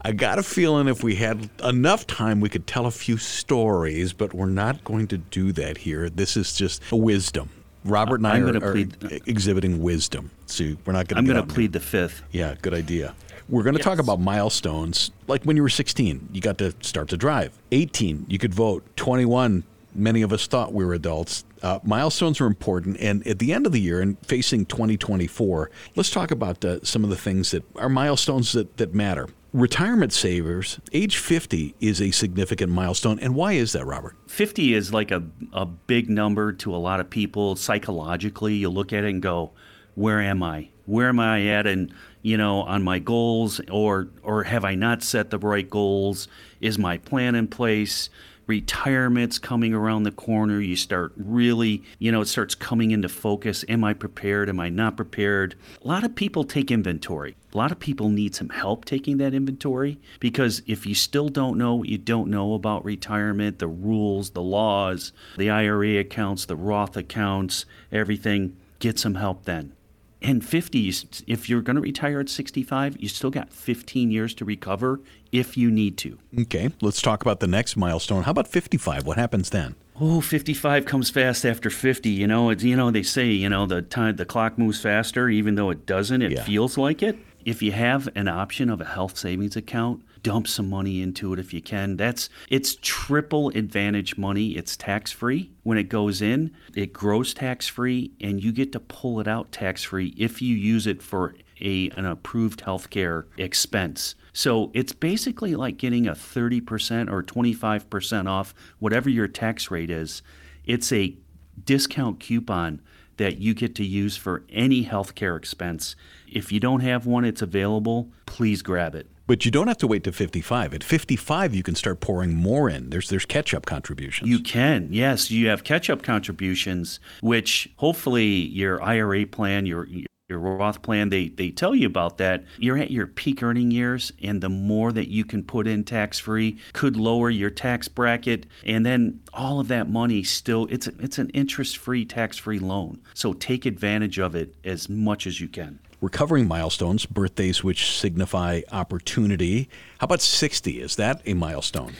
I 0.00 0.10
got 0.12 0.38
a 0.40 0.42
feeling 0.42 0.88
if 0.88 1.04
we 1.04 1.14
had 1.14 1.48
enough 1.62 2.06
time, 2.06 2.40
we 2.40 2.48
could 2.48 2.66
tell 2.66 2.86
a 2.86 2.90
few 2.90 3.16
stories, 3.16 4.12
but 4.12 4.34
we're 4.34 4.46
not 4.46 4.82
going 4.82 5.06
to 5.08 5.18
do 5.18 5.52
that 5.52 5.78
here. 5.78 6.10
This 6.10 6.36
is 6.36 6.52
just 6.52 6.82
a 6.90 6.96
wisdom. 6.96 7.48
Robert 7.90 8.16
and 8.16 8.26
I 8.26 8.36
I'm 8.36 8.44
are, 8.44 8.52
gonna 8.52 8.66
are 8.66 8.72
plead- 8.72 9.22
exhibiting 9.26 9.82
wisdom. 9.82 10.30
So 10.46 10.76
we're 10.84 10.92
not 10.92 11.08
going 11.08 11.16
to. 11.16 11.16
I'm 11.16 11.24
going 11.36 11.46
to 11.46 11.54
plead 11.54 11.72
the 11.72 11.80
fifth. 11.80 12.22
Yeah, 12.32 12.54
good 12.62 12.74
idea. 12.74 13.14
We're 13.48 13.62
going 13.62 13.76
to 13.76 13.82
talk 13.82 13.98
about 13.98 14.20
milestones. 14.20 15.10
Like 15.26 15.44
when 15.44 15.56
you 15.56 15.62
were 15.62 15.70
16, 15.70 16.28
you 16.32 16.40
got 16.40 16.58
to 16.58 16.74
start 16.80 17.08
to 17.08 17.16
drive. 17.16 17.58
18, 17.72 18.26
you 18.28 18.38
could 18.38 18.52
vote. 18.52 18.84
21, 18.96 19.64
many 19.94 20.20
of 20.20 20.32
us 20.34 20.46
thought 20.46 20.74
we 20.74 20.84
were 20.84 20.92
adults. 20.92 21.44
Uh, 21.62 21.78
milestones 21.82 22.40
are 22.42 22.46
important. 22.46 22.98
And 23.00 23.26
at 23.26 23.38
the 23.38 23.54
end 23.54 23.64
of 23.64 23.72
the 23.72 23.80
year 23.80 24.02
and 24.02 24.18
facing 24.26 24.66
2024, 24.66 25.70
let's 25.96 26.10
talk 26.10 26.30
about 26.30 26.62
uh, 26.64 26.80
some 26.84 27.04
of 27.04 27.10
the 27.10 27.16
things 27.16 27.50
that 27.52 27.64
are 27.76 27.88
milestones 27.88 28.52
that, 28.52 28.76
that 28.76 28.94
matter. 28.94 29.28
Retirement 29.54 30.12
savers, 30.12 30.78
age 30.92 31.16
50 31.16 31.74
is 31.80 32.02
a 32.02 32.10
significant 32.10 32.70
milestone. 32.70 33.18
And 33.18 33.34
why 33.34 33.54
is 33.54 33.72
that, 33.72 33.86
Robert? 33.86 34.14
50 34.26 34.74
is 34.74 34.92
like 34.92 35.10
a, 35.10 35.22
a 35.54 35.64
big 35.64 36.10
number 36.10 36.52
to 36.52 36.74
a 36.74 36.76
lot 36.76 37.00
of 37.00 37.08
people 37.08 37.56
psychologically. 37.56 38.54
You 38.54 38.68
look 38.68 38.92
at 38.92 39.04
it 39.04 39.10
and 39.10 39.22
go, 39.22 39.52
where 39.94 40.20
am 40.20 40.42
I? 40.42 40.68
Where 40.84 41.08
am 41.08 41.18
I 41.18 41.46
at 41.46 41.66
and 41.66 41.92
you 42.22 42.36
know 42.36 42.62
on 42.62 42.82
my 42.82 42.98
goals 42.98 43.60
or 43.70 44.08
or 44.22 44.44
have 44.44 44.64
I 44.64 44.74
not 44.74 45.02
set 45.02 45.30
the 45.30 45.38
right 45.38 45.68
goals? 45.68 46.28
Is 46.60 46.78
my 46.78 46.98
plan 46.98 47.34
in 47.34 47.48
place? 47.48 48.08
Retirement's 48.48 49.38
coming 49.38 49.74
around 49.74 50.04
the 50.04 50.10
corner. 50.10 50.58
You 50.58 50.74
start 50.74 51.12
really, 51.16 51.82
you 51.98 52.10
know, 52.10 52.22
it 52.22 52.28
starts 52.28 52.54
coming 52.54 52.90
into 52.92 53.08
focus. 53.08 53.62
Am 53.68 53.84
I 53.84 53.92
prepared? 53.92 54.48
Am 54.48 54.58
I 54.58 54.70
not 54.70 54.96
prepared? 54.96 55.54
A 55.84 55.86
lot 55.86 56.02
of 56.02 56.14
people 56.14 56.44
take 56.44 56.70
inventory. 56.70 57.36
A 57.52 57.56
lot 57.58 57.70
of 57.70 57.78
people 57.78 58.08
need 58.08 58.34
some 58.34 58.48
help 58.48 58.86
taking 58.86 59.18
that 59.18 59.34
inventory 59.34 59.98
because 60.18 60.62
if 60.66 60.86
you 60.86 60.94
still 60.94 61.28
don't 61.28 61.58
know 61.58 61.74
what 61.74 61.90
you 61.90 61.98
don't 61.98 62.30
know 62.30 62.54
about 62.54 62.86
retirement, 62.86 63.58
the 63.58 63.68
rules, 63.68 64.30
the 64.30 64.42
laws, 64.42 65.12
the 65.36 65.50
IRA 65.50 65.98
accounts, 65.98 66.46
the 66.46 66.56
Roth 66.56 66.96
accounts, 66.96 67.66
everything, 67.92 68.56
get 68.78 68.98
some 68.98 69.16
help 69.16 69.44
then. 69.44 69.74
And 70.20 70.44
50, 70.44 70.92
if 71.28 71.48
you're 71.48 71.62
going 71.62 71.76
to 71.76 71.82
retire 71.82 72.18
at 72.20 72.28
65, 72.28 72.96
you 73.00 73.08
still 73.08 73.30
got 73.30 73.52
15 73.52 74.10
years 74.10 74.34
to 74.34 74.44
recover 74.44 75.00
if 75.30 75.56
you 75.56 75.70
need 75.70 75.96
to. 75.98 76.18
Okay, 76.40 76.70
let's 76.80 77.00
talk 77.00 77.22
about 77.22 77.38
the 77.38 77.46
next 77.46 77.76
milestone. 77.76 78.24
How 78.24 78.32
about 78.32 78.48
55? 78.48 79.06
What 79.06 79.16
happens 79.16 79.50
then? 79.50 79.76
Oh, 80.00 80.20
55 80.20 80.84
comes 80.86 81.10
fast 81.10 81.44
after 81.44 81.70
50. 81.70 82.08
You 82.08 82.26
know, 82.26 82.50
it's, 82.50 82.64
you 82.64 82.74
know, 82.76 82.90
they 82.90 83.02
say, 83.04 83.26
you 83.30 83.48
know, 83.48 83.66
the 83.66 83.82
time 83.82 84.16
the 84.16 84.24
clock 84.24 84.58
moves 84.58 84.80
faster, 84.80 85.28
even 85.28 85.54
though 85.54 85.70
it 85.70 85.86
doesn't, 85.86 86.22
it 86.22 86.32
Yeah. 86.32 86.44
feels 86.44 86.76
like 86.76 87.02
it. 87.02 87.16
If 87.44 87.62
you 87.62 87.72
have 87.72 88.08
an 88.16 88.26
option 88.28 88.70
of 88.70 88.80
a 88.80 88.84
health 88.84 89.16
savings 89.16 89.56
account, 89.56 90.02
dump 90.22 90.48
some 90.48 90.68
money 90.68 91.02
into 91.02 91.32
it 91.32 91.38
if 91.38 91.52
you 91.52 91.60
can. 91.60 91.96
That's 91.96 92.28
it's 92.48 92.76
triple 92.80 93.50
advantage 93.50 94.16
money. 94.16 94.56
It's 94.56 94.76
tax 94.76 95.12
free 95.12 95.50
when 95.62 95.78
it 95.78 95.88
goes 95.88 96.22
in. 96.22 96.54
It 96.74 96.92
grows 96.92 97.34
tax 97.34 97.68
free 97.68 98.12
and 98.20 98.42
you 98.42 98.52
get 98.52 98.72
to 98.72 98.80
pull 98.80 99.20
it 99.20 99.28
out 99.28 99.52
tax 99.52 99.84
free 99.84 100.14
if 100.16 100.40
you 100.42 100.54
use 100.54 100.86
it 100.86 101.02
for 101.02 101.34
a 101.60 101.90
an 101.90 102.06
approved 102.06 102.62
healthcare 102.62 103.24
expense. 103.36 104.14
So 104.32 104.70
it's 104.74 104.92
basically 104.92 105.54
like 105.56 105.78
getting 105.78 106.06
a 106.06 106.12
30% 106.12 107.10
or 107.10 107.22
25% 107.22 108.28
off 108.28 108.54
whatever 108.78 109.10
your 109.10 109.28
tax 109.28 109.70
rate 109.70 109.90
is. 109.90 110.22
It's 110.64 110.92
a 110.92 111.16
discount 111.64 112.20
coupon 112.20 112.80
that 113.16 113.38
you 113.38 113.52
get 113.52 113.74
to 113.74 113.84
use 113.84 114.16
for 114.16 114.44
any 114.48 114.84
healthcare 114.84 115.36
expense. 115.36 115.96
If 116.30 116.52
you 116.52 116.60
don't 116.60 116.80
have 116.80 117.04
one, 117.04 117.24
it's 117.24 117.42
available. 117.42 118.12
Please 118.26 118.62
grab 118.62 118.94
it. 118.94 119.08
But 119.28 119.44
you 119.44 119.50
don't 119.50 119.68
have 119.68 119.76
to 119.78 119.86
wait 119.86 120.04
to 120.04 120.12
55. 120.12 120.72
At 120.72 120.82
55, 120.82 121.54
you 121.54 121.62
can 121.62 121.74
start 121.74 122.00
pouring 122.00 122.34
more 122.34 122.68
in. 122.70 122.88
There's 122.88 123.10
there's 123.10 123.26
catch-up 123.26 123.66
contributions. 123.66 124.28
You 124.28 124.40
can, 124.40 124.88
yes. 124.90 125.30
You 125.30 125.48
have 125.48 125.64
catch-up 125.64 126.02
contributions, 126.02 126.98
which 127.20 127.68
hopefully 127.76 128.26
your 128.26 128.82
IRA 128.82 129.26
plan, 129.26 129.66
your 129.66 129.86
your 130.28 130.38
Roth 130.40 130.82
plan, 130.82 131.08
they 131.08 131.28
they 131.28 131.50
tell 131.50 131.74
you 131.74 131.86
about 131.86 132.18
that. 132.18 132.44
You're 132.58 132.76
at 132.76 132.90
your 132.90 133.06
peak 133.06 133.42
earning 133.42 133.70
years, 133.70 134.12
and 134.22 134.42
the 134.42 134.50
more 134.50 134.92
that 134.92 135.08
you 135.08 135.24
can 135.24 135.42
put 135.42 135.66
in 135.66 135.84
tax-free 135.84 136.58
could 136.74 136.96
lower 136.96 137.30
your 137.30 137.48
tax 137.48 137.88
bracket, 137.88 138.44
and 138.62 138.84
then 138.84 139.20
all 139.32 139.58
of 139.58 139.68
that 139.68 139.88
money 139.88 140.22
still 140.22 140.66
it's 140.70 140.86
it's 140.86 141.16
an 141.16 141.30
interest-free, 141.30 142.04
tax-free 142.04 142.58
loan. 142.58 143.00
So 143.14 143.32
take 143.32 143.64
advantage 143.64 144.18
of 144.18 144.34
it 144.34 144.54
as 144.64 144.90
much 144.90 145.26
as 145.26 145.40
you 145.40 145.48
can. 145.48 145.78
We're 145.98 146.10
covering 146.10 146.46
milestones, 146.46 147.06
birthdays 147.06 147.64
which 147.64 147.98
signify 147.98 148.60
opportunity. 148.70 149.70
How 149.98 150.04
about 150.04 150.20
60? 150.20 150.80
Is 150.80 150.96
that 150.96 151.22
a 151.24 151.32
milestone? 151.34 151.94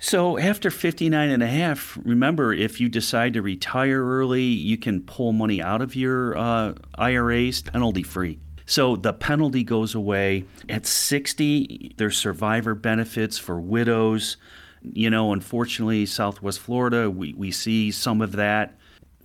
So 0.00 0.38
after 0.38 0.70
59 0.70 1.28
and 1.28 1.42
a 1.42 1.46
half, 1.48 1.98
remember 2.04 2.52
if 2.52 2.80
you 2.80 2.88
decide 2.88 3.34
to 3.34 3.42
retire 3.42 4.04
early, 4.04 4.44
you 4.44 4.78
can 4.78 5.02
pull 5.02 5.32
money 5.32 5.60
out 5.60 5.82
of 5.82 5.96
your 5.96 6.36
uh, 6.38 6.74
IRAs 6.94 7.62
penalty 7.62 8.04
free. 8.04 8.38
So 8.64 8.94
the 8.96 9.12
penalty 9.12 9.64
goes 9.64 9.94
away. 9.94 10.44
At 10.68 10.86
60, 10.86 11.94
there's 11.96 12.16
survivor 12.16 12.74
benefits 12.74 13.38
for 13.38 13.58
widows. 13.58 14.36
You 14.82 15.10
know, 15.10 15.32
unfortunately, 15.32 16.06
Southwest 16.06 16.60
Florida, 16.60 17.10
we, 17.10 17.32
we 17.32 17.50
see 17.50 17.90
some 17.90 18.20
of 18.20 18.32
that. 18.32 18.76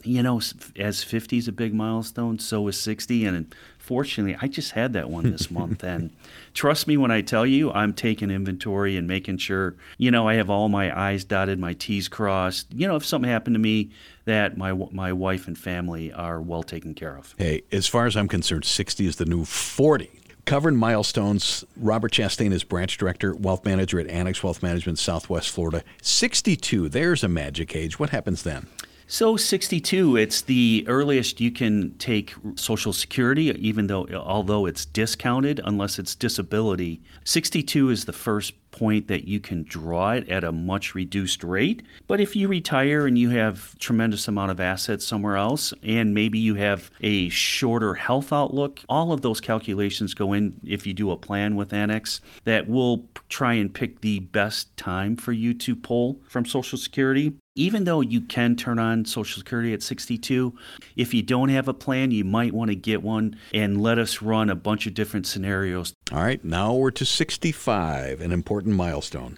you 0.03 0.23
know, 0.23 0.41
as 0.77 1.03
50 1.03 1.37
is 1.37 1.47
a 1.47 1.51
big 1.51 1.73
milestone, 1.73 2.39
so 2.39 2.67
is 2.67 2.79
60. 2.79 3.25
And 3.25 3.55
fortunately, 3.83 4.37
I 4.41 4.47
just 4.47 4.71
had 4.71 4.93
that 4.93 5.09
one 5.09 5.29
this 5.29 5.51
month. 5.51 5.83
And 5.93 6.11
trust 6.53 6.87
me 6.87 6.95
when 6.95 7.11
I 7.11 7.21
tell 7.21 7.45
you, 7.45 7.71
I'm 7.73 7.93
taking 7.93 8.31
inventory 8.31 8.95
and 8.95 9.05
making 9.07 9.37
sure, 9.37 9.75
you 9.97 10.11
know, 10.11 10.27
I 10.27 10.35
have 10.35 10.49
all 10.49 10.69
my 10.69 10.97
I's 10.97 11.25
dotted, 11.25 11.59
my 11.59 11.73
T's 11.73 12.07
crossed. 12.07 12.73
You 12.73 12.87
know, 12.87 12.95
if 12.95 13.05
something 13.05 13.29
happened 13.29 13.55
to 13.55 13.59
me, 13.59 13.91
that 14.25 14.57
my 14.57 14.71
my 14.91 15.11
wife 15.11 15.47
and 15.47 15.57
family 15.57 16.13
are 16.13 16.41
well 16.41 16.63
taken 16.63 16.93
care 16.93 17.17
of. 17.17 17.35
Hey, 17.37 17.63
as 17.71 17.87
far 17.87 18.05
as 18.05 18.15
I'm 18.15 18.29
concerned, 18.29 18.63
60 18.63 19.05
is 19.05 19.17
the 19.17 19.25
new 19.25 19.43
40. 19.43 20.09
Covering 20.45 20.77
milestones, 20.77 21.65
Robert 21.75 22.13
Chastain 22.13 22.51
is 22.51 22.63
branch 22.63 22.97
director, 22.97 23.35
wealth 23.35 23.65
manager 23.65 23.99
at 23.99 24.07
Annex 24.07 24.41
Wealth 24.41 24.63
Management, 24.63 24.99
Southwest 24.99 25.49
Florida. 25.49 25.83
62, 26.01 26.89
there's 26.89 27.23
a 27.23 27.29
magic 27.29 27.75
age. 27.75 27.99
What 27.99 28.09
happens 28.11 28.43
then? 28.43 28.67
So 29.13 29.37
62, 29.37 30.17
it's 30.17 30.41
the 30.41 30.85
earliest 30.87 31.39
you 31.39 31.51
can 31.51 31.95
take 31.99 32.33
Social 32.55 32.91
Security, 32.91 33.51
even 33.59 33.85
though 33.85 34.07
although 34.07 34.65
it's 34.65 34.85
discounted 34.87 35.61
unless 35.63 35.99
it's 35.99 36.15
disability. 36.15 36.99
62 37.23 37.91
is 37.91 38.05
the 38.05 38.11
first 38.11 38.53
point 38.73 39.07
that 39.07 39.25
you 39.25 39.39
can 39.39 39.63
draw 39.63 40.11
it 40.11 40.27
at 40.27 40.43
a 40.43 40.51
much 40.51 40.93
reduced 40.93 41.43
rate. 41.43 41.81
But 42.07 42.19
if 42.19 42.35
you 42.35 42.49
retire 42.49 43.07
and 43.07 43.17
you 43.17 43.29
have 43.29 43.79
tremendous 43.79 44.27
amount 44.27 44.51
of 44.51 44.59
assets 44.59 45.05
somewhere 45.07 45.37
else 45.37 45.73
and 45.81 46.13
maybe 46.13 46.39
you 46.39 46.55
have 46.55 46.91
a 46.99 47.29
shorter 47.29 47.93
health 47.93 48.33
outlook, 48.33 48.81
all 48.89 49.13
of 49.13 49.21
those 49.21 49.39
calculations 49.39 50.13
go 50.13 50.33
in 50.33 50.59
if 50.65 50.85
you 50.85 50.93
do 50.93 51.11
a 51.11 51.15
plan 51.15 51.55
with 51.55 51.71
Annex 51.71 52.19
that 52.43 52.67
will 52.67 53.05
try 53.29 53.53
and 53.53 53.73
pick 53.73 54.01
the 54.01 54.19
best 54.19 54.75
time 54.75 55.15
for 55.15 55.31
you 55.31 55.53
to 55.53 55.75
pull 55.75 56.19
from 56.27 56.43
Social 56.43 56.77
Security 56.77 57.33
even 57.55 57.83
though 57.83 58.01
you 58.01 58.21
can 58.21 58.55
turn 58.55 58.79
on 58.79 59.05
Social 59.05 59.39
Security 59.39 59.73
at 59.73 59.83
62, 59.83 60.53
if 60.95 61.13
you 61.13 61.21
don't 61.21 61.49
have 61.49 61.67
a 61.67 61.73
plan, 61.73 62.11
you 62.11 62.23
might 62.23 62.53
want 62.53 62.69
to 62.69 62.75
get 62.75 63.03
one 63.03 63.37
and 63.53 63.81
let 63.81 63.99
us 63.99 64.21
run 64.21 64.49
a 64.49 64.55
bunch 64.55 64.87
of 64.87 64.93
different 64.93 65.27
scenarios. 65.27 65.93
All 66.11 66.21
right, 66.21 66.43
now 66.43 66.73
we're 66.73 66.91
to 66.91 67.05
65, 67.05 68.21
an 68.21 68.31
important 68.31 68.75
milestone. 68.75 69.37